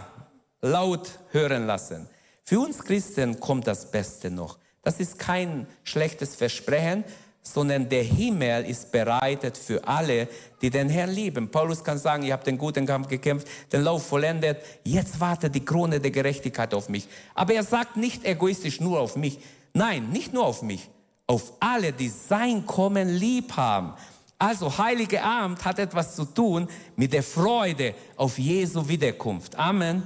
laut 0.62 1.20
hören 1.32 1.66
lassen. 1.66 2.08
Für 2.44 2.60
uns 2.60 2.84
Christen 2.84 3.40
kommt 3.40 3.68
das 3.68 3.90
Beste 3.90 4.30
noch. 4.30 4.58
Das 4.84 5.00
ist 5.00 5.20
kein 5.20 5.68
schlechtes 5.84 6.36
Versprechen, 6.36 7.04
sondern 7.44 7.90
der 7.90 8.04
Himmel 8.04 8.66
ist 8.66 8.92
bereitet 8.92 9.58
für 9.58 9.88
alle, 9.88 10.28
die 10.62 10.70
den 10.70 10.90
Herrn 10.90 11.10
lieben. 11.10 11.50
Paulus 11.50 11.84
kann 11.84 11.98
sagen, 11.98 12.24
ihr 12.24 12.34
habt 12.34 12.46
den 12.46 12.58
guten 12.58 12.86
Kampf 12.86 13.08
gekämpft, 13.08 13.48
den 13.72 13.84
Lauf 13.84 14.06
vollendet, 14.06 14.58
jetzt 14.84 15.20
wartet 15.20 15.56
die 15.56 15.66
Krone 15.66 16.00
der 16.00 16.12
Gerechtigkeit 16.12 16.74
auf 16.74 16.90
mich. 16.90 17.08
Aber 17.34 17.54
er 17.54 17.64
sagt 17.64 17.98
nicht 17.98 18.26
egoistisch 18.26 18.80
nur 18.80 19.00
auf 19.00 19.16
mich. 19.16 19.40
Nein, 19.74 20.10
nicht 20.10 20.34
nur 20.34 20.46
auf 20.46 20.62
mich, 20.62 20.90
auf 21.26 21.54
alle, 21.60 21.94
die 21.94 22.10
sein 22.10 22.66
Kommen 22.66 23.10
lieb 23.10 23.56
haben. 23.56 23.94
Also 24.38 24.78
Heilige 24.78 25.24
Abend 25.24 25.64
hat 25.64 25.80
etwas 25.80 26.16
zu 26.16 26.26
tun 26.26 26.68
mit 26.96 27.14
der 27.14 27.24
Freude 27.24 27.94
auf 28.18 28.38
Jesu 28.38 28.88
Wiederkunft. 28.88 29.56
Amen. 29.56 30.04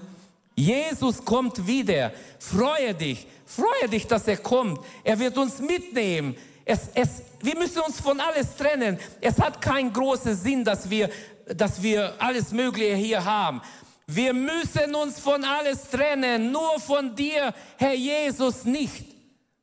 Jesus 0.55 1.23
kommt 1.23 1.67
wieder. 1.67 2.11
Freue 2.39 2.93
dich. 2.93 3.27
Freue 3.45 3.89
dich, 3.89 4.07
dass 4.07 4.27
er 4.27 4.37
kommt. 4.37 4.79
Er 5.03 5.19
wird 5.19 5.37
uns 5.37 5.59
mitnehmen. 5.59 6.35
Es, 6.63 6.89
es, 6.95 7.21
wir 7.41 7.57
müssen 7.57 7.81
uns 7.81 7.99
von 7.99 8.19
alles 8.19 8.55
trennen. 8.55 8.97
Es 9.21 9.39
hat 9.39 9.61
keinen 9.61 9.93
großen 9.93 10.35
Sinn, 10.35 10.63
dass 10.63 10.89
wir, 10.89 11.09
dass 11.53 11.83
wir 11.83 12.15
alles 12.17 12.51
Mögliche 12.51 12.95
hier 12.95 13.23
haben. 13.23 13.61
Wir 14.07 14.33
müssen 14.33 14.95
uns 14.95 15.19
von 15.19 15.43
alles 15.43 15.89
trennen, 15.89 16.51
nur 16.51 16.79
von 16.79 17.15
dir, 17.15 17.53
Herr 17.77 17.93
Jesus, 17.93 18.63
nicht. 18.63 19.15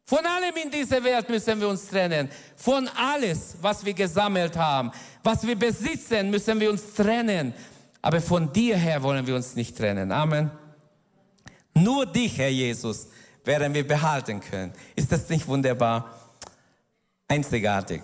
Von 0.05 0.27
allem 0.27 0.55
in 0.63 0.71
dieser 0.71 1.03
Welt 1.03 1.29
müssen 1.29 1.61
wir 1.61 1.69
uns 1.69 1.89
trennen. 1.89 2.29
Von 2.57 2.89
alles, 2.89 3.57
was 3.61 3.85
wir 3.85 3.95
gesammelt 3.95 4.57
haben, 4.57 4.91
was 5.23 5.47
wir 5.47 5.57
besitzen, 5.57 6.31
müssen 6.31 6.61
wir 6.61 6.71
uns 6.71 6.93
trennen. 6.95 7.55
Aber 8.01 8.21
von 8.21 8.53
dir 8.53 8.77
her 8.77 9.03
wollen 9.03 9.27
wir 9.27 9.37
uns 9.37 9.55
nicht 9.55 9.77
trennen. 9.77 10.11
Amen. 10.11 10.51
Nur 11.75 12.07
dich, 12.07 12.39
Herr 12.39 12.49
Jesus, 12.49 13.09
werden 13.45 13.75
wir 13.75 13.87
behalten 13.87 14.41
können. 14.41 14.73
Ist 14.95 15.11
das 15.11 15.29
nicht 15.29 15.47
wunderbar? 15.47 16.19
Einzigartig. 17.29 18.03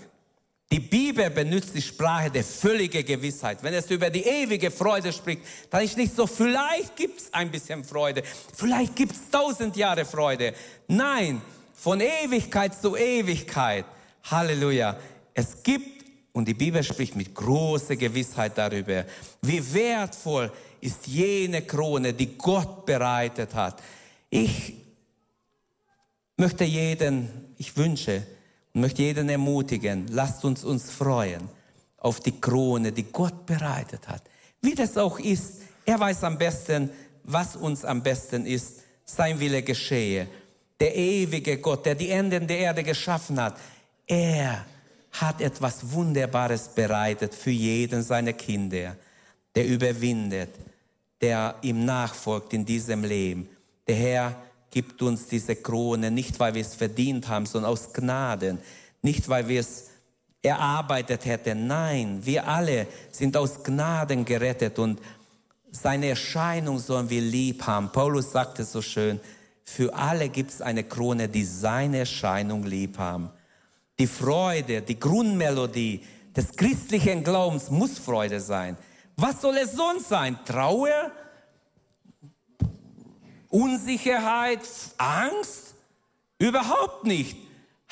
Die 0.70 0.80
Bibel 0.80 1.30
benutzt 1.30 1.74
die 1.74 1.80
Sprache 1.80 2.30
der 2.30 2.44
völligen 2.44 3.04
Gewissheit. 3.04 3.62
Wenn 3.62 3.72
es 3.72 3.90
über 3.90 4.10
die 4.10 4.22
ewige 4.22 4.70
Freude 4.70 5.12
spricht, 5.12 5.40
dann 5.70 5.82
ist 5.82 5.96
nicht 5.96 6.14
so, 6.14 6.26
vielleicht 6.26 6.94
gibt 6.94 7.20
es 7.20 7.32
ein 7.32 7.50
bisschen 7.50 7.84
Freude, 7.84 8.22
vielleicht 8.54 8.94
gibt 8.94 9.12
es 9.12 9.30
tausend 9.30 9.76
Jahre 9.76 10.04
Freude. 10.04 10.52
Nein, 10.86 11.40
von 11.74 12.00
Ewigkeit 12.00 12.78
zu 12.78 12.96
Ewigkeit. 12.96 13.86
Halleluja. 14.24 14.98
Es 15.32 15.62
gibt, 15.62 16.04
und 16.32 16.46
die 16.46 16.54
Bibel 16.54 16.82
spricht 16.82 17.16
mit 17.16 17.34
großer 17.34 17.96
Gewissheit 17.96 18.58
darüber, 18.58 19.06
wie 19.40 19.72
wertvoll 19.72 20.52
ist 20.80 21.06
jene 21.06 21.62
Krone, 21.62 22.12
die 22.12 22.36
Gott 22.38 22.86
bereitet 22.86 23.54
hat. 23.54 23.82
Ich 24.30 24.74
möchte 26.36 26.64
jeden, 26.64 27.54
ich 27.56 27.76
wünsche, 27.76 28.26
und 28.74 28.82
möchte 28.82 29.02
jeden 29.02 29.28
ermutigen, 29.28 30.06
lasst 30.08 30.44
uns 30.44 30.64
uns 30.64 30.90
freuen 30.90 31.48
auf 31.98 32.20
die 32.20 32.40
Krone, 32.40 32.92
die 32.92 33.04
Gott 33.04 33.44
bereitet 33.44 34.06
hat. 34.08 34.22
Wie 34.62 34.74
das 34.74 34.96
auch 34.96 35.18
ist, 35.18 35.62
er 35.84 35.98
weiß 35.98 36.24
am 36.24 36.38
besten, 36.38 36.90
was 37.24 37.56
uns 37.56 37.84
am 37.84 38.02
besten 38.02 38.46
ist, 38.46 38.82
sein 39.04 39.38
Wille 39.40 39.62
geschehe. 39.62 40.28
Der 40.78 40.94
ewige 40.94 41.58
Gott, 41.58 41.86
der 41.86 41.94
die 41.94 42.10
Enden 42.10 42.46
der 42.46 42.58
Erde 42.58 42.84
geschaffen 42.84 43.40
hat, 43.40 43.58
er 44.06 44.64
hat 45.12 45.40
etwas 45.40 45.90
Wunderbares 45.90 46.68
bereitet 46.68 47.34
für 47.34 47.50
jeden 47.50 48.02
seiner 48.02 48.32
Kinder, 48.32 48.96
der 49.54 49.66
überwindet, 49.66 50.50
der 51.20 51.56
ihm 51.62 51.84
nachfolgt 51.84 52.52
in 52.52 52.64
diesem 52.64 53.04
Leben. 53.04 53.48
Der 53.86 53.96
Herr 53.96 54.36
gibt 54.70 55.02
uns 55.02 55.26
diese 55.26 55.56
Krone, 55.56 56.10
nicht 56.10 56.38
weil 56.38 56.54
wir 56.54 56.62
es 56.62 56.74
verdient 56.74 57.28
haben, 57.28 57.46
sondern 57.46 57.72
aus 57.72 57.92
Gnaden. 57.92 58.58
Nicht 59.02 59.28
weil 59.28 59.48
wir 59.48 59.60
es 59.60 59.86
erarbeitet 60.42 61.24
hätten. 61.24 61.66
Nein, 61.66 62.20
wir 62.22 62.46
alle 62.46 62.86
sind 63.10 63.36
aus 63.36 63.62
Gnaden 63.62 64.24
gerettet 64.24 64.78
und 64.78 65.00
seine 65.70 66.08
Erscheinung 66.08 66.78
sollen 66.78 67.10
wir 67.10 67.20
lieb 67.20 67.66
haben. 67.66 67.90
Paulus 67.92 68.32
sagte 68.32 68.64
so 68.64 68.80
schön, 68.80 69.20
für 69.64 69.94
alle 69.94 70.28
gibt 70.28 70.50
es 70.50 70.62
eine 70.62 70.84
Krone, 70.84 71.28
die 71.28 71.44
seine 71.44 71.98
Erscheinung 71.98 72.64
lieb 72.64 72.98
haben. 72.98 73.30
Die 73.98 74.06
Freude, 74.06 74.80
die 74.80 74.98
Grundmelodie 74.98 76.02
des 76.34 76.52
christlichen 76.52 77.22
Glaubens 77.24 77.70
muss 77.70 77.98
Freude 77.98 78.40
sein. 78.40 78.76
Was 79.20 79.40
soll 79.40 79.56
es 79.56 79.72
sonst 79.72 80.08
sein? 80.08 80.38
Trauer? 80.44 81.10
Unsicherheit, 83.48 84.60
Angst? 84.96 85.74
Überhaupt 86.38 87.04
nicht. 87.04 87.36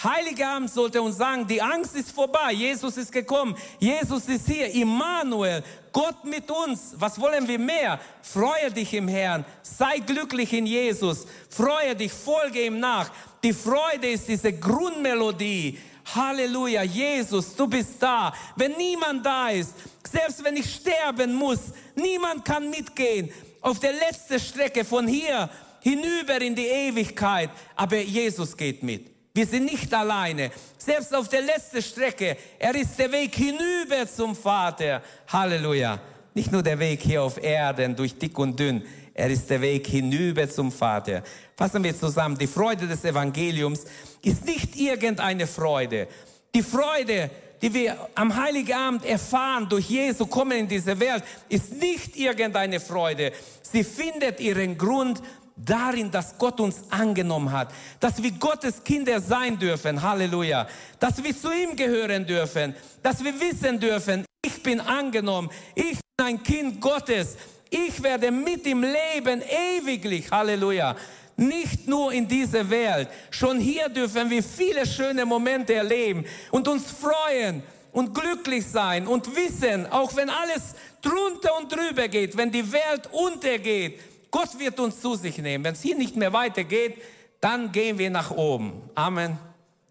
Heiliger 0.05 0.51
Abend 0.51 0.71
sollte 0.71 1.03
uns 1.03 1.17
sagen, 1.17 1.47
die 1.49 1.61
Angst 1.61 1.97
ist 1.97 2.13
vorbei, 2.13 2.53
Jesus 2.53 2.97
ist 2.97 3.11
gekommen, 3.11 3.57
Jesus 3.81 4.29
ist 4.29 4.47
hier, 4.47 4.71
Immanuel, 4.73 5.65
Gott 5.91 6.25
mit 6.25 6.49
uns. 6.49 6.95
Was 6.97 7.19
wollen 7.19 7.49
wir 7.49 7.59
mehr? 7.59 7.99
Freue 8.23 8.71
dich 8.71 8.95
im 8.95 9.09
Herrn, 9.09 9.45
sei 9.63 9.99
glücklich 9.99 10.53
in 10.53 10.67
Jesus, 10.67 11.27
freue 11.49 11.97
dich, 11.97 12.13
folge 12.13 12.67
ihm 12.67 12.79
nach. 12.79 13.11
Die 13.43 13.55
Freude 13.55 14.11
ist 14.11 14.29
diese 14.29 14.53
Grundmelodie. 14.53 15.79
Halleluja, 16.15 16.83
Jesus, 16.83 17.55
du 17.55 17.67
bist 17.67 18.01
da. 18.01 18.33
Wenn 18.55 18.73
niemand 18.77 19.25
da 19.25 19.49
ist, 19.49 19.75
selbst 20.11 20.43
wenn 20.45 20.57
ich 20.57 20.75
sterben 20.75 21.35
muss, 21.35 21.59
niemand 21.95 22.45
kann 22.45 22.71
mitgehen 22.71 23.31
auf 23.61 23.81
der 23.81 23.93
letzten 23.93 24.39
Strecke 24.39 24.85
von 24.85 25.09
hier 25.09 25.51
hinüber 25.81 26.41
in 26.41 26.55
die 26.55 26.67
Ewigkeit. 26.67 27.51
Aber 27.75 27.97
Jesus 27.97 28.57
geht 28.57 28.83
mit. 28.83 29.11
Wir 29.35 29.47
sind 29.47 29.67
nicht 29.67 29.93
alleine. 29.93 30.51
Selbst 30.79 31.15
auf 31.15 31.29
der 31.29 31.43
letzten 31.43 31.83
Strecke, 31.83 32.37
er 32.59 32.75
ist 32.75 32.99
der 32.99 33.11
Weg 33.13 33.35
hinüber 33.35 34.07
zum 34.07 34.35
Vater. 34.35 35.03
Halleluja. 35.29 36.01
Nicht 36.33 36.53
nur 36.53 36.63
der 36.63 36.79
Weg 36.79 37.03
hier 37.03 37.23
auf 37.23 37.43
Erden 37.43 37.97
durch 37.97 38.17
dick 38.17 38.39
und 38.39 38.59
dünn, 38.59 38.83
er 39.19 39.31
ist 39.31 39.49
der 39.49 39.63
Weg 39.63 39.87
hinüber 39.87 40.47
zum 40.49 40.71
Vater. 40.71 41.23
Fassen 41.57 41.83
wir 41.83 41.99
zusammen, 41.99 42.37
die 42.37 42.47
Freude 42.47 42.87
des 42.87 43.03
Evangeliums 43.03 43.85
ist 44.23 44.45
nicht 44.45 44.77
irgendeine 44.77 45.47
Freude. 45.47 46.07
Die 46.55 46.63
Freude, 46.63 47.31
die 47.63 47.73
wir 47.73 47.97
am 48.15 48.37
Heiligen 48.37 48.75
Abend 48.75 49.07
erfahren 49.07 49.71
durch 49.71 49.89
Jesu 49.89 50.27
Kommen 50.27 50.59
in 50.59 50.69
diese 50.69 51.01
Welt, 51.01 51.25
ist 51.49 51.73
nicht 51.73 52.15
irgendeine 52.15 52.79
Freude. 52.79 53.33
Sie 53.63 53.85
findet 53.85 54.39
ihren 54.39 54.77
Grund 54.77 55.23
darin, 55.57 56.11
dass 56.11 56.37
Gott 56.37 56.61
uns 56.61 56.83
angenommen 56.91 57.51
hat, 57.51 57.73
dass 57.99 58.23
wir 58.23 58.33
Gottes 58.33 58.85
Kinder 58.85 59.19
sein 59.23 59.59
dürfen, 59.59 60.03
Halleluja, 60.03 60.69
dass 61.01 61.25
wir 61.25 61.35
zu 61.35 61.51
ihm 61.51 61.75
gehören 61.75 62.27
dürfen, 62.27 62.75
dass 63.03 63.25
wir 63.25 63.33
wissen 63.41 63.81
dürfen, 63.81 64.27
ich 64.45 64.63
bin 64.63 64.79
angenommen, 64.79 65.49
ich 65.75 65.99
bin 66.19 66.27
ein 66.27 66.43
Kind 66.43 66.83
Gottes, 66.83 67.39
ich 67.71 68.03
werde 68.03 68.31
mit 68.31 68.67
ihm 68.67 68.83
leben 68.83 69.43
ewiglich, 69.43 70.31
Halleluja. 70.31 70.97
Nicht 71.37 71.87
nur 71.87 72.13
in 72.13 72.27
dieser 72.27 72.69
Welt. 72.71 73.09
Schon 73.31 73.61
hier 73.61 73.89
dürfen 73.89 74.31
wir 74.31 74.43
viele 74.43 74.87
schöne 74.87 75.27
Momente 75.27 75.75
erleben 75.75 76.25
und 76.51 76.67
uns 76.67 76.85
freuen 76.91 77.63
und 77.93 78.15
glücklich 78.15 78.67
sein 78.67 79.07
und 79.07 79.35
wissen, 79.37 79.87
auch 79.87 80.17
wenn 80.17 80.31
alles 80.31 80.75
drunter 81.03 81.57
und 81.59 81.71
drüber 81.71 82.09
geht, 82.09 82.37
wenn 82.37 82.51
die 82.51 82.73
Welt 82.73 83.09
untergeht, 83.13 84.01
Gott 84.31 84.59
wird 84.59 84.79
uns 84.81 85.01
zu 85.01 85.15
sich 85.15 85.39
nehmen. 85.39 85.65
Wenn 85.65 85.75
es 85.75 85.83
hier 85.83 85.97
nicht 85.97 86.17
mehr 86.17 86.33
weitergeht, 86.33 86.97
dann 87.41 87.73
gehen 87.73 87.99
wir 87.99 88.11
nach 88.11 88.31
oben. 88.31 88.83
Amen. 88.95 89.39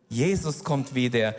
Jesus 0.09 0.63
kommt 0.63 0.93
wieder. 0.93 1.35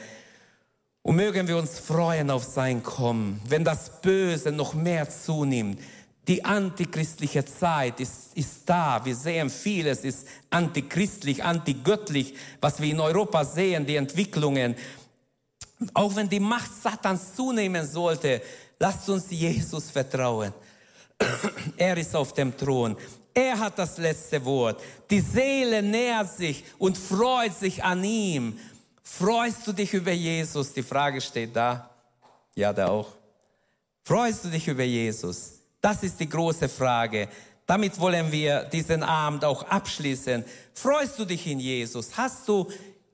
Und 1.02 1.16
mögen 1.16 1.46
wir 1.46 1.56
uns 1.56 1.78
freuen 1.78 2.30
auf 2.30 2.42
sein 2.42 2.82
Kommen. 2.82 3.40
Wenn 3.48 3.62
das 3.62 4.00
Böse 4.00 4.50
noch 4.50 4.74
mehr 4.74 5.08
zunimmt, 5.08 5.80
die 6.28 6.44
antichristliche 6.44 7.44
Zeit 7.44 8.00
ist, 8.00 8.36
ist 8.36 8.62
da. 8.66 9.04
Wir 9.04 9.14
sehen 9.14 9.48
vieles 9.48 10.00
ist 10.00 10.26
antichristlich, 10.50 11.44
antigöttlich, 11.44 12.34
was 12.60 12.80
wir 12.80 12.90
in 12.90 13.00
Europa 13.00 13.44
sehen, 13.44 13.86
die 13.86 13.96
Entwicklungen. 13.96 14.74
Auch 15.94 16.16
wenn 16.16 16.28
die 16.28 16.40
Macht 16.40 16.70
Satans 16.82 17.34
zunehmen 17.34 17.86
sollte, 17.86 18.42
lasst 18.78 19.08
uns 19.08 19.26
Jesus 19.30 19.90
vertrauen. 19.90 20.52
Er 21.76 21.96
ist 21.96 22.14
auf 22.14 22.32
dem 22.32 22.56
Thron. 22.56 22.96
Er 23.32 23.58
hat 23.58 23.78
das 23.78 23.98
letzte 23.98 24.44
Wort. 24.44 24.82
Die 25.10 25.20
Seele 25.20 25.82
nähert 25.82 26.36
sich 26.36 26.64
und 26.78 26.96
freut 26.96 27.54
sich 27.54 27.84
an 27.84 28.02
ihm. 28.02 28.58
Freust 29.02 29.66
du 29.66 29.72
dich 29.72 29.92
über 29.94 30.12
Jesus? 30.12 30.72
Die 30.72 30.82
Frage 30.82 31.20
steht 31.20 31.54
da. 31.54 31.90
Ja, 32.54 32.72
da 32.72 32.88
auch. 32.88 33.12
Freust 34.02 34.44
du 34.44 34.48
dich 34.48 34.66
über 34.66 34.84
Jesus? 34.84 35.55
Das 35.86 36.02
ist 36.02 36.18
die 36.18 36.28
große 36.28 36.68
Frage. 36.68 37.28
Damit 37.64 38.00
wollen 38.00 38.32
wir 38.32 38.64
diesen 38.64 39.04
Abend 39.04 39.44
auch 39.44 39.62
abschließen. 39.62 40.44
Freust 40.74 41.16
du 41.16 41.24
dich 41.24 41.46
in 41.46 41.60
Jesus? 41.60 42.16
Hast 42.16 42.48
du 42.48 42.68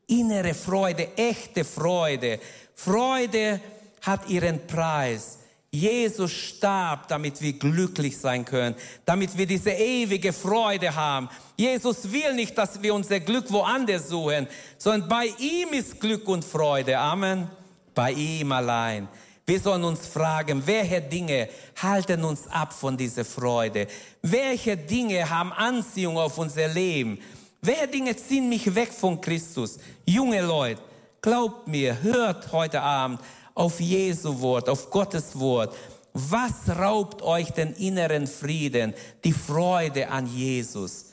innere 0.06 0.54
Freude, 0.54 1.08
echte 1.14 1.64
Freude? 1.64 2.40
Freude 2.74 3.60
hat 4.00 4.26
ihren 4.26 4.66
Preis. 4.66 5.36
Jesus 5.70 6.32
starb, 6.32 7.08
damit 7.08 7.42
wir 7.42 7.52
glücklich 7.52 8.16
sein 8.16 8.42
können, 8.42 8.74
damit 9.04 9.36
wir 9.36 9.44
diese 9.44 9.72
ewige 9.72 10.32
Freude 10.32 10.94
haben. 10.94 11.28
Jesus 11.58 12.10
will 12.10 12.32
nicht, 12.34 12.56
dass 12.56 12.80
wir 12.80 12.94
unser 12.94 13.20
Glück 13.20 13.52
woanders 13.52 14.08
suchen, 14.08 14.48
sondern 14.78 15.10
bei 15.10 15.26
ihm 15.38 15.74
ist 15.74 16.00
Glück 16.00 16.26
und 16.26 16.42
Freude. 16.42 16.96
Amen. 16.96 17.50
Bei 17.94 18.12
ihm 18.12 18.50
allein. 18.50 19.08
Wir 19.44 19.58
sollen 19.58 19.82
uns 19.84 20.06
fragen, 20.06 20.64
welche 20.66 21.00
Dinge 21.00 21.48
halten 21.80 22.24
uns 22.24 22.46
ab 22.46 22.72
von 22.72 22.96
dieser 22.96 23.24
Freude? 23.24 23.88
Welche 24.22 24.76
Dinge 24.76 25.28
haben 25.28 25.52
Anziehung 25.52 26.16
auf 26.16 26.38
unser 26.38 26.68
Leben? 26.68 27.18
Welche 27.60 27.88
Dinge 27.88 28.16
ziehen 28.16 28.48
mich 28.48 28.72
weg 28.74 28.92
von 28.92 29.20
Christus? 29.20 29.78
Junge 30.06 30.42
Leute, 30.42 30.80
glaubt 31.20 31.66
mir, 31.66 32.00
hört 32.02 32.52
heute 32.52 32.80
Abend 32.80 33.20
auf 33.54 33.80
Jesu 33.80 34.40
Wort, 34.40 34.68
auf 34.68 34.90
Gottes 34.90 35.38
Wort. 35.38 35.74
Was 36.12 36.68
raubt 36.68 37.22
euch 37.22 37.50
den 37.50 37.72
inneren 37.74 38.26
Frieden, 38.26 38.94
die 39.24 39.32
Freude 39.32 40.08
an 40.08 40.26
Jesus? 40.26 41.06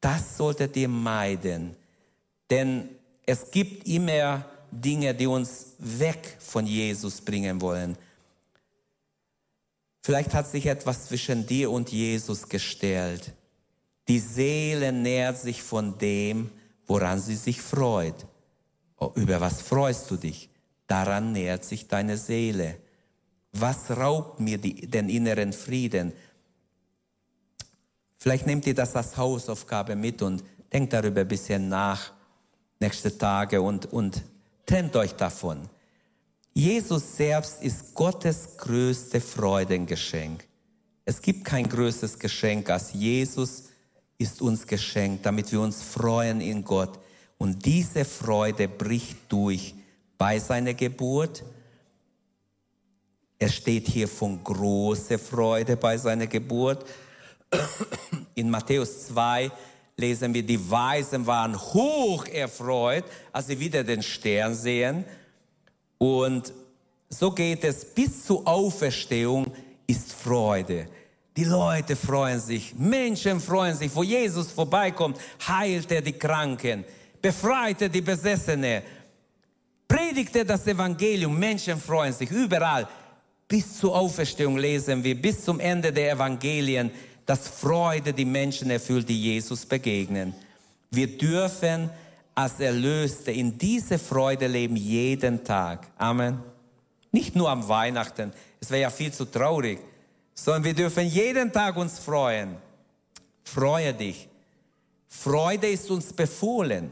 Das 0.00 0.36
solltet 0.36 0.76
ihr 0.76 0.88
meiden, 0.88 1.76
denn 2.50 2.88
es 3.26 3.50
gibt 3.50 3.86
immer 3.86 4.44
Dinge, 4.72 5.14
die 5.14 5.26
uns 5.26 5.74
weg 5.78 6.36
von 6.40 6.66
Jesus 6.66 7.20
bringen 7.20 7.60
wollen. 7.60 7.96
Vielleicht 10.02 10.34
hat 10.34 10.50
sich 10.50 10.66
etwas 10.66 11.06
zwischen 11.06 11.46
dir 11.46 11.70
und 11.70 11.92
Jesus 11.92 12.48
gestellt. 12.48 13.32
Die 14.08 14.18
Seele 14.18 14.90
nährt 14.90 15.38
sich 15.38 15.62
von 15.62 15.96
dem, 15.98 16.50
woran 16.86 17.20
sie 17.20 17.36
sich 17.36 17.60
freut. 17.60 18.26
Oh, 18.98 19.12
über 19.14 19.40
was 19.40 19.62
freust 19.62 20.10
du 20.10 20.16
dich? 20.16 20.48
Daran 20.86 21.32
nährt 21.32 21.64
sich 21.64 21.86
deine 21.86 22.16
Seele. 22.16 22.78
Was 23.52 23.90
raubt 23.90 24.40
mir 24.40 24.58
die, 24.58 24.86
den 24.88 25.08
inneren 25.08 25.52
Frieden? 25.52 26.12
Vielleicht 28.18 28.46
nehmt 28.46 28.66
ihr 28.66 28.74
das 28.74 28.96
als 28.96 29.16
Hausaufgabe 29.16 29.94
mit 29.94 30.22
und 30.22 30.42
denkt 30.72 30.92
darüber 30.92 31.20
ein 31.20 31.28
bisschen 31.28 31.68
nach, 31.68 32.12
nächste 32.80 33.16
Tage 33.16 33.60
und, 33.60 33.86
und 33.92 34.22
trennt 34.66 34.96
euch 34.96 35.12
davon. 35.14 35.68
Jesus 36.54 37.16
selbst 37.16 37.62
ist 37.62 37.94
Gottes 37.94 38.56
größte 38.56 39.20
Freudengeschenk. 39.20 40.46
Es 41.04 41.20
gibt 41.20 41.44
kein 41.44 41.68
größeres 41.68 42.18
Geschenk 42.18 42.70
als 42.70 42.92
Jesus 42.92 43.64
ist 44.22 44.40
uns 44.40 44.66
geschenkt, 44.66 45.26
damit 45.26 45.50
wir 45.52 45.60
uns 45.60 45.82
freuen 45.82 46.40
in 46.40 46.64
Gott. 46.64 46.98
Und 47.38 47.64
diese 47.64 48.04
Freude 48.04 48.68
bricht 48.68 49.16
durch 49.28 49.74
bei 50.16 50.38
seiner 50.38 50.74
Geburt. 50.74 51.42
Es 53.38 53.54
steht 53.54 53.88
hier 53.88 54.06
von 54.06 54.42
großer 54.42 55.18
Freude 55.18 55.76
bei 55.76 55.98
seiner 55.98 56.28
Geburt. 56.28 56.86
In 58.34 58.48
Matthäus 58.48 59.08
2 59.08 59.50
lesen 59.96 60.32
wir, 60.34 60.42
die 60.42 60.70
Weisen 60.70 61.26
waren 61.26 61.58
hoch 61.60 62.26
erfreut, 62.26 63.04
als 63.32 63.46
sie 63.46 63.58
wieder 63.58 63.84
den 63.84 64.02
Stern 64.02 64.54
sehen. 64.54 65.04
Und 65.98 66.52
so 67.08 67.30
geht 67.30 67.62
es 67.64 67.84
bis 67.84 68.24
zur 68.24 68.46
Auferstehung 68.46 69.52
ist 69.86 70.12
Freude. 70.12 70.88
Die 71.36 71.44
Leute 71.44 71.96
freuen 71.96 72.40
sich, 72.40 72.74
Menschen 72.76 73.40
freuen 73.40 73.76
sich, 73.76 73.94
wo 73.94 74.02
Jesus 74.02 74.50
vorbeikommt, 74.50 75.18
heilt 75.46 75.90
er 75.90 76.02
die 76.02 76.12
Kranken, 76.12 76.84
befreit 77.22 77.80
er 77.82 77.88
die 77.88 78.02
Besessene, 78.02 78.82
predigt 79.88 80.36
er 80.36 80.44
das 80.44 80.66
Evangelium, 80.66 81.38
Menschen 81.38 81.80
freuen 81.80 82.12
sich 82.12 82.30
überall. 82.30 82.86
Bis 83.48 83.78
zur 83.78 83.94
Auferstehung 83.94 84.56
lesen 84.58 85.02
wir, 85.04 85.20
bis 85.20 85.44
zum 85.44 85.60
Ende 85.60 85.92
der 85.92 86.12
Evangelien, 86.12 86.90
dass 87.26 87.48
Freude 87.48 88.12
die 88.12 88.24
Menschen 88.24 88.70
erfüllt, 88.70 89.08
die 89.08 89.20
Jesus 89.20 89.64
begegnen. 89.66 90.34
Wir 90.90 91.16
dürfen 91.18 91.90
als 92.34 92.60
Erlöste 92.60 93.30
in 93.30 93.58
diese 93.58 93.98
Freude 93.98 94.46
leben 94.46 94.76
jeden 94.76 95.44
Tag. 95.44 95.88
Amen. 95.98 96.38
Nicht 97.10 97.36
nur 97.36 97.50
am 97.50 97.68
Weihnachten. 97.68 98.32
Es 98.60 98.70
wäre 98.70 98.82
ja 98.82 98.90
viel 98.90 99.12
zu 99.12 99.26
traurig 99.26 99.78
sondern 100.34 100.64
wir 100.64 100.74
dürfen 100.74 101.06
jeden 101.06 101.52
Tag 101.52 101.76
uns 101.76 101.98
freuen. 101.98 102.56
Freue 103.44 103.92
dich. 103.94 104.28
Freude 105.08 105.68
ist 105.68 105.90
uns 105.90 106.12
befohlen. 106.12 106.90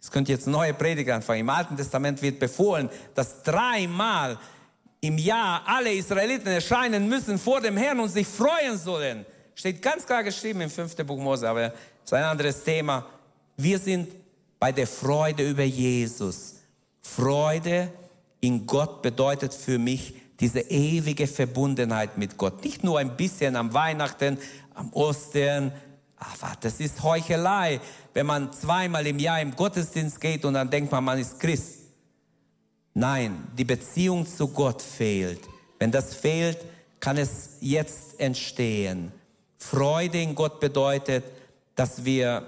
Es 0.00 0.10
könnte 0.10 0.32
jetzt 0.32 0.46
neue 0.46 0.72
Predigt 0.74 1.10
anfangen. 1.10 1.40
Im 1.40 1.50
Alten 1.50 1.76
Testament 1.76 2.22
wird 2.22 2.38
befohlen, 2.38 2.88
dass 3.14 3.42
dreimal 3.42 4.38
im 5.00 5.18
Jahr 5.18 5.62
alle 5.66 5.92
Israeliten 5.92 6.48
erscheinen 6.48 7.08
müssen 7.08 7.38
vor 7.38 7.60
dem 7.60 7.76
Herrn 7.76 8.00
und 8.00 8.08
sich 8.08 8.26
freuen 8.26 8.76
sollen. 8.76 9.24
Steht 9.54 9.82
ganz 9.82 10.06
klar 10.06 10.22
geschrieben 10.22 10.60
im 10.60 10.70
fünften 10.70 11.06
Buch 11.06 11.18
Mose, 11.18 11.48
aber 11.48 11.72
ist 12.04 12.12
ein 12.12 12.24
anderes 12.24 12.62
Thema. 12.62 13.06
Wir 13.56 13.78
sind 13.78 14.08
bei 14.58 14.72
der 14.72 14.86
Freude 14.86 15.48
über 15.48 15.64
Jesus. 15.64 16.56
Freude 17.02 17.92
in 18.40 18.66
Gott 18.66 19.02
bedeutet 19.02 19.54
für 19.54 19.78
mich, 19.78 20.14
diese 20.40 20.60
ewige 20.60 21.26
Verbundenheit 21.26 22.16
mit 22.16 22.36
Gott. 22.36 22.62
Nicht 22.62 22.84
nur 22.84 22.98
ein 22.98 23.16
bisschen 23.16 23.56
am 23.56 23.74
Weihnachten, 23.74 24.38
am 24.74 24.92
Ostern. 24.92 25.72
Aber 26.16 26.52
das 26.60 26.78
ist 26.80 27.02
Heuchelei, 27.02 27.80
wenn 28.14 28.26
man 28.26 28.52
zweimal 28.52 29.06
im 29.06 29.18
Jahr 29.18 29.40
im 29.40 29.54
Gottesdienst 29.54 30.20
geht 30.20 30.44
und 30.44 30.54
dann 30.54 30.70
denkt 30.70 30.92
man, 30.92 31.04
man 31.04 31.18
ist 31.18 31.38
Christ. 31.40 31.77
Nein, 32.94 33.46
die 33.56 33.64
Beziehung 33.64 34.26
zu 34.26 34.48
Gott 34.48 34.82
fehlt. 34.82 35.40
Wenn 35.78 35.90
das 35.90 36.14
fehlt, 36.14 36.58
kann 37.00 37.16
es 37.16 37.50
jetzt 37.60 38.18
entstehen. 38.18 39.12
Freude 39.58 40.20
in 40.20 40.34
Gott 40.34 40.60
bedeutet, 40.60 41.24
dass 41.74 42.04
wir 42.04 42.42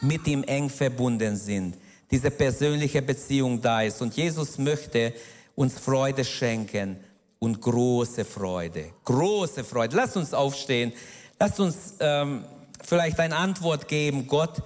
mit 0.00 0.26
ihm 0.26 0.42
eng 0.44 0.70
verbunden 0.70 1.36
sind. 1.36 1.76
Diese 2.10 2.30
persönliche 2.30 3.02
Beziehung 3.02 3.60
da 3.60 3.82
ist. 3.82 4.00
Und 4.00 4.16
Jesus 4.16 4.58
möchte, 4.58 5.12
uns 5.54 5.78
Freude 5.78 6.24
schenken 6.24 6.96
und 7.38 7.60
große 7.60 8.24
Freude. 8.24 8.92
Große 9.04 9.64
Freude. 9.64 9.96
Lass 9.96 10.16
uns 10.16 10.32
aufstehen. 10.32 10.92
Lass 11.38 11.58
uns 11.60 11.94
ähm, 12.00 12.44
vielleicht 12.84 13.20
eine 13.20 13.36
Antwort 13.36 13.88
geben. 13.88 14.26
Gott, 14.26 14.62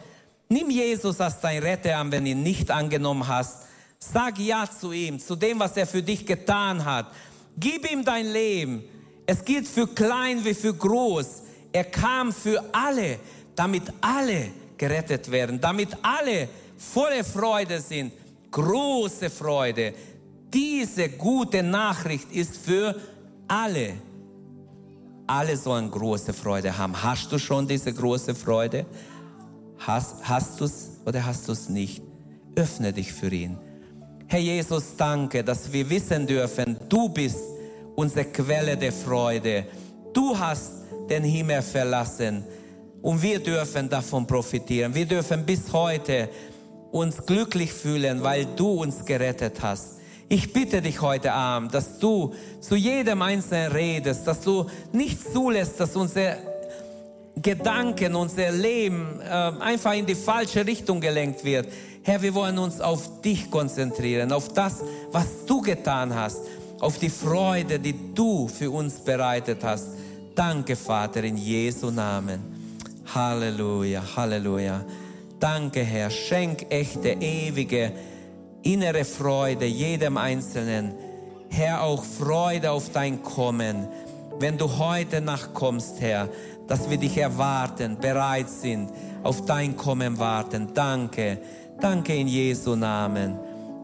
nimm 0.49 0.71
Jesus 0.71 1.21
als 1.21 1.41
dein 1.41 1.63
Retter 1.63 1.97
an, 1.97 2.13
wenn 2.13 2.27
ihn 2.27 2.43
nicht 2.43 2.71
angenommen 2.71 3.27
hast. 3.27 3.63
Sag 4.11 4.39
Ja 4.41 4.69
zu 4.69 4.91
ihm, 4.91 5.21
zu 5.21 5.37
dem, 5.37 5.61
was 5.61 5.77
er 5.77 5.87
für 5.87 6.03
dich 6.03 6.27
getan 6.27 6.85
hat. 6.85 7.13
Gib 7.57 7.91
ihm 7.91 8.05
dein 8.05 8.33
Leben. 8.33 8.83
Es 9.27 9.45
gilt 9.45 9.69
für 9.69 9.87
klein 9.87 10.45
wie 10.45 10.55
für 10.55 10.75
groß. 10.75 11.43
Er 11.73 11.85
kam 11.85 12.33
für 12.33 12.63
alle, 12.73 13.21
damit 13.55 13.85
alle 14.01 14.49
gerettet 14.77 15.31
werden, 15.31 15.61
damit 15.61 15.97
alle 16.03 16.49
volle 16.77 17.23
Freude 17.23 17.81
sind. 17.81 18.13
Große 18.51 19.31
Freude. 19.31 19.95
Diese 20.53 21.09
gute 21.11 21.63
Nachricht 21.63 22.31
ist 22.33 22.57
für 22.57 23.01
alle. 23.47 23.95
Alle 25.29 25.57
sollen 25.57 25.89
große 25.89 26.33
Freude 26.33 26.77
haben. 26.77 27.01
Hast 27.01 27.31
du 27.31 27.39
schon 27.39 27.69
diese 27.69 27.93
große 27.93 28.35
Freude? 28.35 28.85
Hast, 29.79 30.17
hast 30.29 30.61
du 30.61 30.65
es 30.65 30.91
oder 31.07 31.25
hast 31.25 31.47
du 31.47 31.53
es 31.53 31.69
nicht? 31.69 32.03
Öffne 32.57 32.93
dich 32.93 33.13
für 33.13 33.33
ihn. 33.33 33.57
Herr 34.33 34.41
Jesus, 34.41 34.97
danke, 34.97 35.45
dass 35.45 35.71
wir 35.71 35.91
wissen 35.91 36.27
dürfen, 36.27 36.79
du 36.89 37.11
bist 37.11 37.37
unsere 37.97 38.25
Quelle 38.25 38.79
der 38.79 38.91
Freude. 38.91 39.67
Du 40.15 40.39
hast 40.39 40.73
den 41.11 41.23
Himmel 41.23 41.61
verlassen 41.61 42.43
und 43.03 43.21
wir 43.21 43.41
dürfen 43.41 43.91
davon 43.91 44.27
profitieren. 44.27 44.95
Wir 44.95 45.05
dürfen 45.05 45.45
bis 45.45 45.71
heute 45.71 46.31
uns 46.93 47.27
glücklich 47.27 47.75
fühlen, 47.75 48.23
weil 48.23 48.47
du 48.57 48.81
uns 48.81 49.05
gerettet 49.05 49.59
hast. 49.61 49.99
Ich 50.31 50.51
bitte 50.51 50.81
dich 50.81 51.03
heute 51.03 51.31
Abend, 51.31 51.75
dass 51.75 51.99
du 51.99 52.33
zu 52.59 52.75
jedem 52.75 53.21
Einzelnen 53.21 53.71
redest, 53.71 54.27
dass 54.27 54.41
du 54.41 54.65
nicht 54.95 55.31
zulässt, 55.31 55.79
dass 55.79 55.95
unsere 55.95 56.39
Gedanken, 57.37 58.15
unser 58.15 58.51
Leben 58.51 59.21
äh, 59.21 59.29
einfach 59.29 59.93
in 59.93 60.07
die 60.07 60.15
falsche 60.15 60.67
Richtung 60.67 61.03
gelenkt 61.03 61.45
wird. 61.45 61.69
Herr, 62.05 62.21
wir 62.21 62.35
wollen 62.35 62.59
uns 62.59 62.81
auf 62.81 63.21
dich 63.21 63.49
konzentrieren, 63.49 64.33
auf 64.33 64.49
das, 64.53 64.83
was 65.13 65.47
du 65.47 65.61
getan 65.61 66.13
hast, 66.15 66.41
auf 66.81 66.99
die 66.99 67.09
Freude, 67.09 67.79
die 67.79 67.95
du 68.13 68.49
für 68.49 68.73
uns 68.73 68.95
bereitet 68.95 69.63
hast. 69.63 69.87
Danke, 70.35 70.75
Vater, 70.75 71.23
in 71.23 71.37
Jesu 71.37 71.91
Namen. 71.91 72.41
Halleluja, 73.15 74.03
Halleluja. 74.17 74.85
Danke, 75.39 75.85
Herr. 75.85 76.11
Schenk 76.11 76.67
echte, 76.71 77.11
ewige, 77.11 77.93
innere 78.63 79.05
Freude 79.05 79.67
jedem 79.67 80.17
Einzelnen. 80.17 80.95
Herr, 81.51 81.83
auch 81.83 82.03
Freude 82.03 82.73
auf 82.73 82.91
dein 82.91 83.23
Kommen. 83.23 83.87
Wenn 84.41 84.59
du 84.59 84.79
heute 84.79 85.21
nachkommst, 85.21 86.01
Herr, 86.01 86.29
dass 86.67 86.91
wir 86.91 86.97
dich 86.97 87.17
erwarten, 87.17 87.99
bereit 88.01 88.51
sind, 88.51 88.91
auf 89.23 89.45
dein 89.45 89.77
Kommen 89.77 90.19
warten. 90.19 90.71
Danke, 90.75 91.39
danke 91.83 92.15
in 92.15 92.29
Jesu 92.29 92.77
Namen. 92.77 93.39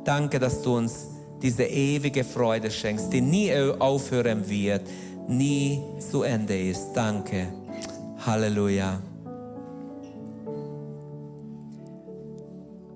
Danke, 0.04 0.38
dass 0.38 0.62
du 0.62 0.76
uns 0.76 1.08
diese 1.42 1.64
ewige 1.64 2.24
Freude 2.24 2.70
schenkst, 2.70 3.12
die 3.12 3.20
nie 3.20 3.52
aufhören 3.78 4.48
wird, 4.48 4.82
nie 5.28 5.82
zu 5.98 6.22
Ende 6.22 6.58
ist. 6.58 6.92
Danke. 6.94 7.48
Halleluja. 8.24 9.00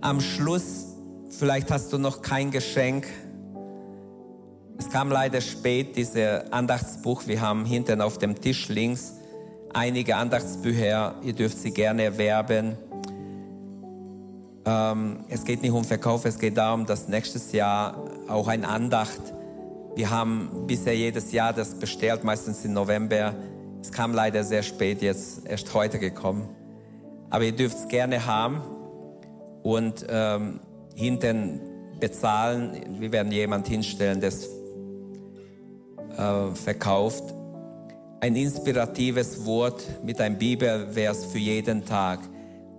Am 0.01 0.21
Schluss 0.21 0.93
Vielleicht 1.43 1.73
hast 1.73 1.93
du 1.93 1.99
noch 1.99 2.23
kein 2.23 2.53
Geschenk. 2.53 3.09
Es 4.79 4.89
kam 4.91 5.11
leider 5.11 5.41
spät, 5.41 5.97
dieser 5.97 6.53
Andachtsbuch. 6.53 7.27
Wir 7.27 7.41
haben 7.41 7.65
hinten 7.65 8.01
auf 8.01 8.19
dem 8.19 8.41
Tisch 8.41 8.69
links 8.69 9.15
einige 9.75 10.15
Andachtsbücher. 10.15 11.17
Ihr 11.23 11.33
dürft 11.33 11.59
sie 11.59 11.73
gerne 11.73 12.05
erwerben. 12.05 12.77
Ähm, 14.65 15.25
es 15.29 15.45
geht 15.45 15.63
nicht 15.63 15.73
um 15.73 15.85
Verkauf, 15.85 16.25
es 16.25 16.39
geht 16.39 16.57
darum, 16.57 16.87
dass 16.87 17.09
nächstes 17.09 17.53
Jahr 17.53 17.97
auch 18.29 18.49
ein 18.49 18.65
Andacht. 18.65 19.21
Wir 19.95 20.11
haben 20.11 20.67
bisher 20.67 20.97
jedes 20.97 21.33
Jahr 21.33 21.53
das 21.53 21.75
bestellt, 21.75 22.25
meistens 22.25 22.65
im 22.65 22.73
November. 22.73 23.35
Es 23.81 23.91
kam 23.91 24.15
leider 24.15 24.45
sehr 24.45 24.63
spät, 24.63 25.03
jetzt 25.03 25.47
erst 25.47 25.75
heute 25.75 25.99
gekommen. 25.99 26.49
Aber 27.31 27.45
ihr 27.45 27.53
dürft 27.53 27.77
es 27.79 27.89
gerne 27.89 28.27
haben. 28.27 28.61
Und 29.63 30.07
ähm, 30.09 30.61
hinten 30.95 31.61
bezahlen. 32.01 32.99
Wir 32.99 33.13
werden 33.13 33.31
jemand 33.33 33.69
hinstellen, 33.69 34.21
das 34.21 34.49
äh, 36.17 36.55
verkauft. 36.55 37.23
Ein 38.21 38.37
inspiratives 38.37 39.45
Wort 39.45 39.83
mit 40.05 40.21
einem 40.21 40.39
Bibelvers 40.39 41.25
für 41.27 41.39
jeden 41.39 41.85
Tag. 41.85 42.21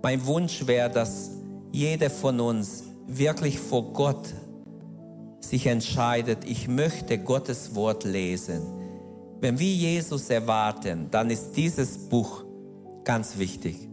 Mein 0.02 0.24
Wunsch 0.26 0.66
wäre, 0.66 0.90
dass 0.90 1.30
jeder 1.74 2.08
von 2.08 2.38
uns 2.38 2.84
wirklich 3.08 3.58
vor 3.58 3.92
Gott 3.92 4.32
sich 5.40 5.66
entscheidet, 5.66 6.44
ich 6.44 6.68
möchte 6.68 7.18
Gottes 7.18 7.74
Wort 7.74 8.04
lesen. 8.04 8.62
Wenn 9.40 9.58
wir 9.58 9.72
Jesus 9.72 10.30
erwarten, 10.30 11.08
dann 11.10 11.30
ist 11.30 11.54
dieses 11.56 11.98
Buch 11.98 12.44
ganz 13.02 13.38
wichtig. 13.38 13.88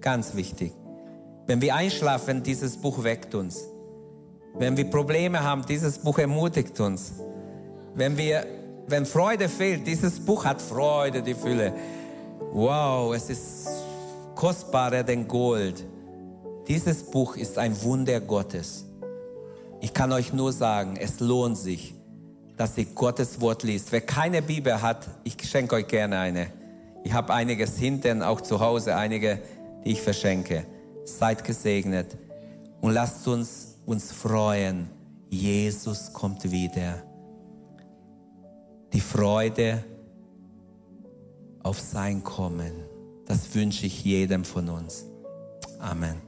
Ganz 0.00 0.36
wichtig. 0.36 0.72
Wenn 1.48 1.60
wir 1.60 1.74
einschlafen, 1.74 2.44
dieses 2.44 2.76
Buch 2.76 3.02
weckt 3.02 3.34
uns. 3.34 3.64
Wenn 4.54 4.76
wir 4.76 4.84
Probleme 4.84 5.42
haben, 5.42 5.66
dieses 5.66 5.98
Buch 5.98 6.18
ermutigt 6.18 6.78
uns. 6.78 7.14
Wenn 7.96 8.16
wir, 8.16 8.46
wenn 8.86 9.04
Freude 9.04 9.48
fehlt, 9.48 9.84
dieses 9.88 10.20
Buch 10.20 10.44
hat 10.44 10.62
Freude, 10.62 11.20
die 11.20 11.34
Fülle. 11.34 11.74
Wow, 12.52 13.12
es 13.12 13.28
ist 13.28 13.68
kostbarer 14.36 15.02
denn 15.02 15.26
Gold. 15.26 15.84
Dieses 16.68 17.02
Buch 17.02 17.36
ist 17.36 17.56
ein 17.56 17.82
Wunder 17.82 18.20
Gottes. 18.20 18.84
Ich 19.80 19.94
kann 19.94 20.12
euch 20.12 20.34
nur 20.34 20.52
sagen, 20.52 20.96
es 20.96 21.18
lohnt 21.18 21.56
sich, 21.56 21.94
dass 22.58 22.76
ihr 22.76 22.84
Gottes 22.84 23.40
Wort 23.40 23.62
liest. 23.62 23.90
Wer 23.90 24.02
keine 24.02 24.42
Bibel 24.42 24.82
hat, 24.82 25.08
ich 25.24 25.36
schenke 25.48 25.76
euch 25.76 25.86
gerne 25.86 26.18
eine. 26.18 26.48
Ich 27.04 27.12
habe 27.14 27.32
einiges 27.32 27.78
hinten, 27.78 28.22
auch 28.22 28.42
zu 28.42 28.60
Hause, 28.60 28.96
einige, 28.96 29.40
die 29.84 29.92
ich 29.92 30.02
verschenke. 30.02 30.66
Seid 31.04 31.42
gesegnet 31.42 32.18
und 32.82 32.92
lasst 32.92 33.26
uns 33.26 33.76
uns 33.86 34.12
freuen. 34.12 34.90
Jesus 35.30 36.12
kommt 36.12 36.50
wieder. 36.50 37.02
Die 38.92 39.00
Freude 39.00 39.82
auf 41.62 41.80
sein 41.80 42.22
Kommen, 42.22 42.72
das 43.24 43.54
wünsche 43.54 43.86
ich 43.86 44.04
jedem 44.04 44.44
von 44.44 44.68
uns. 44.68 45.06
Amen. 45.78 46.27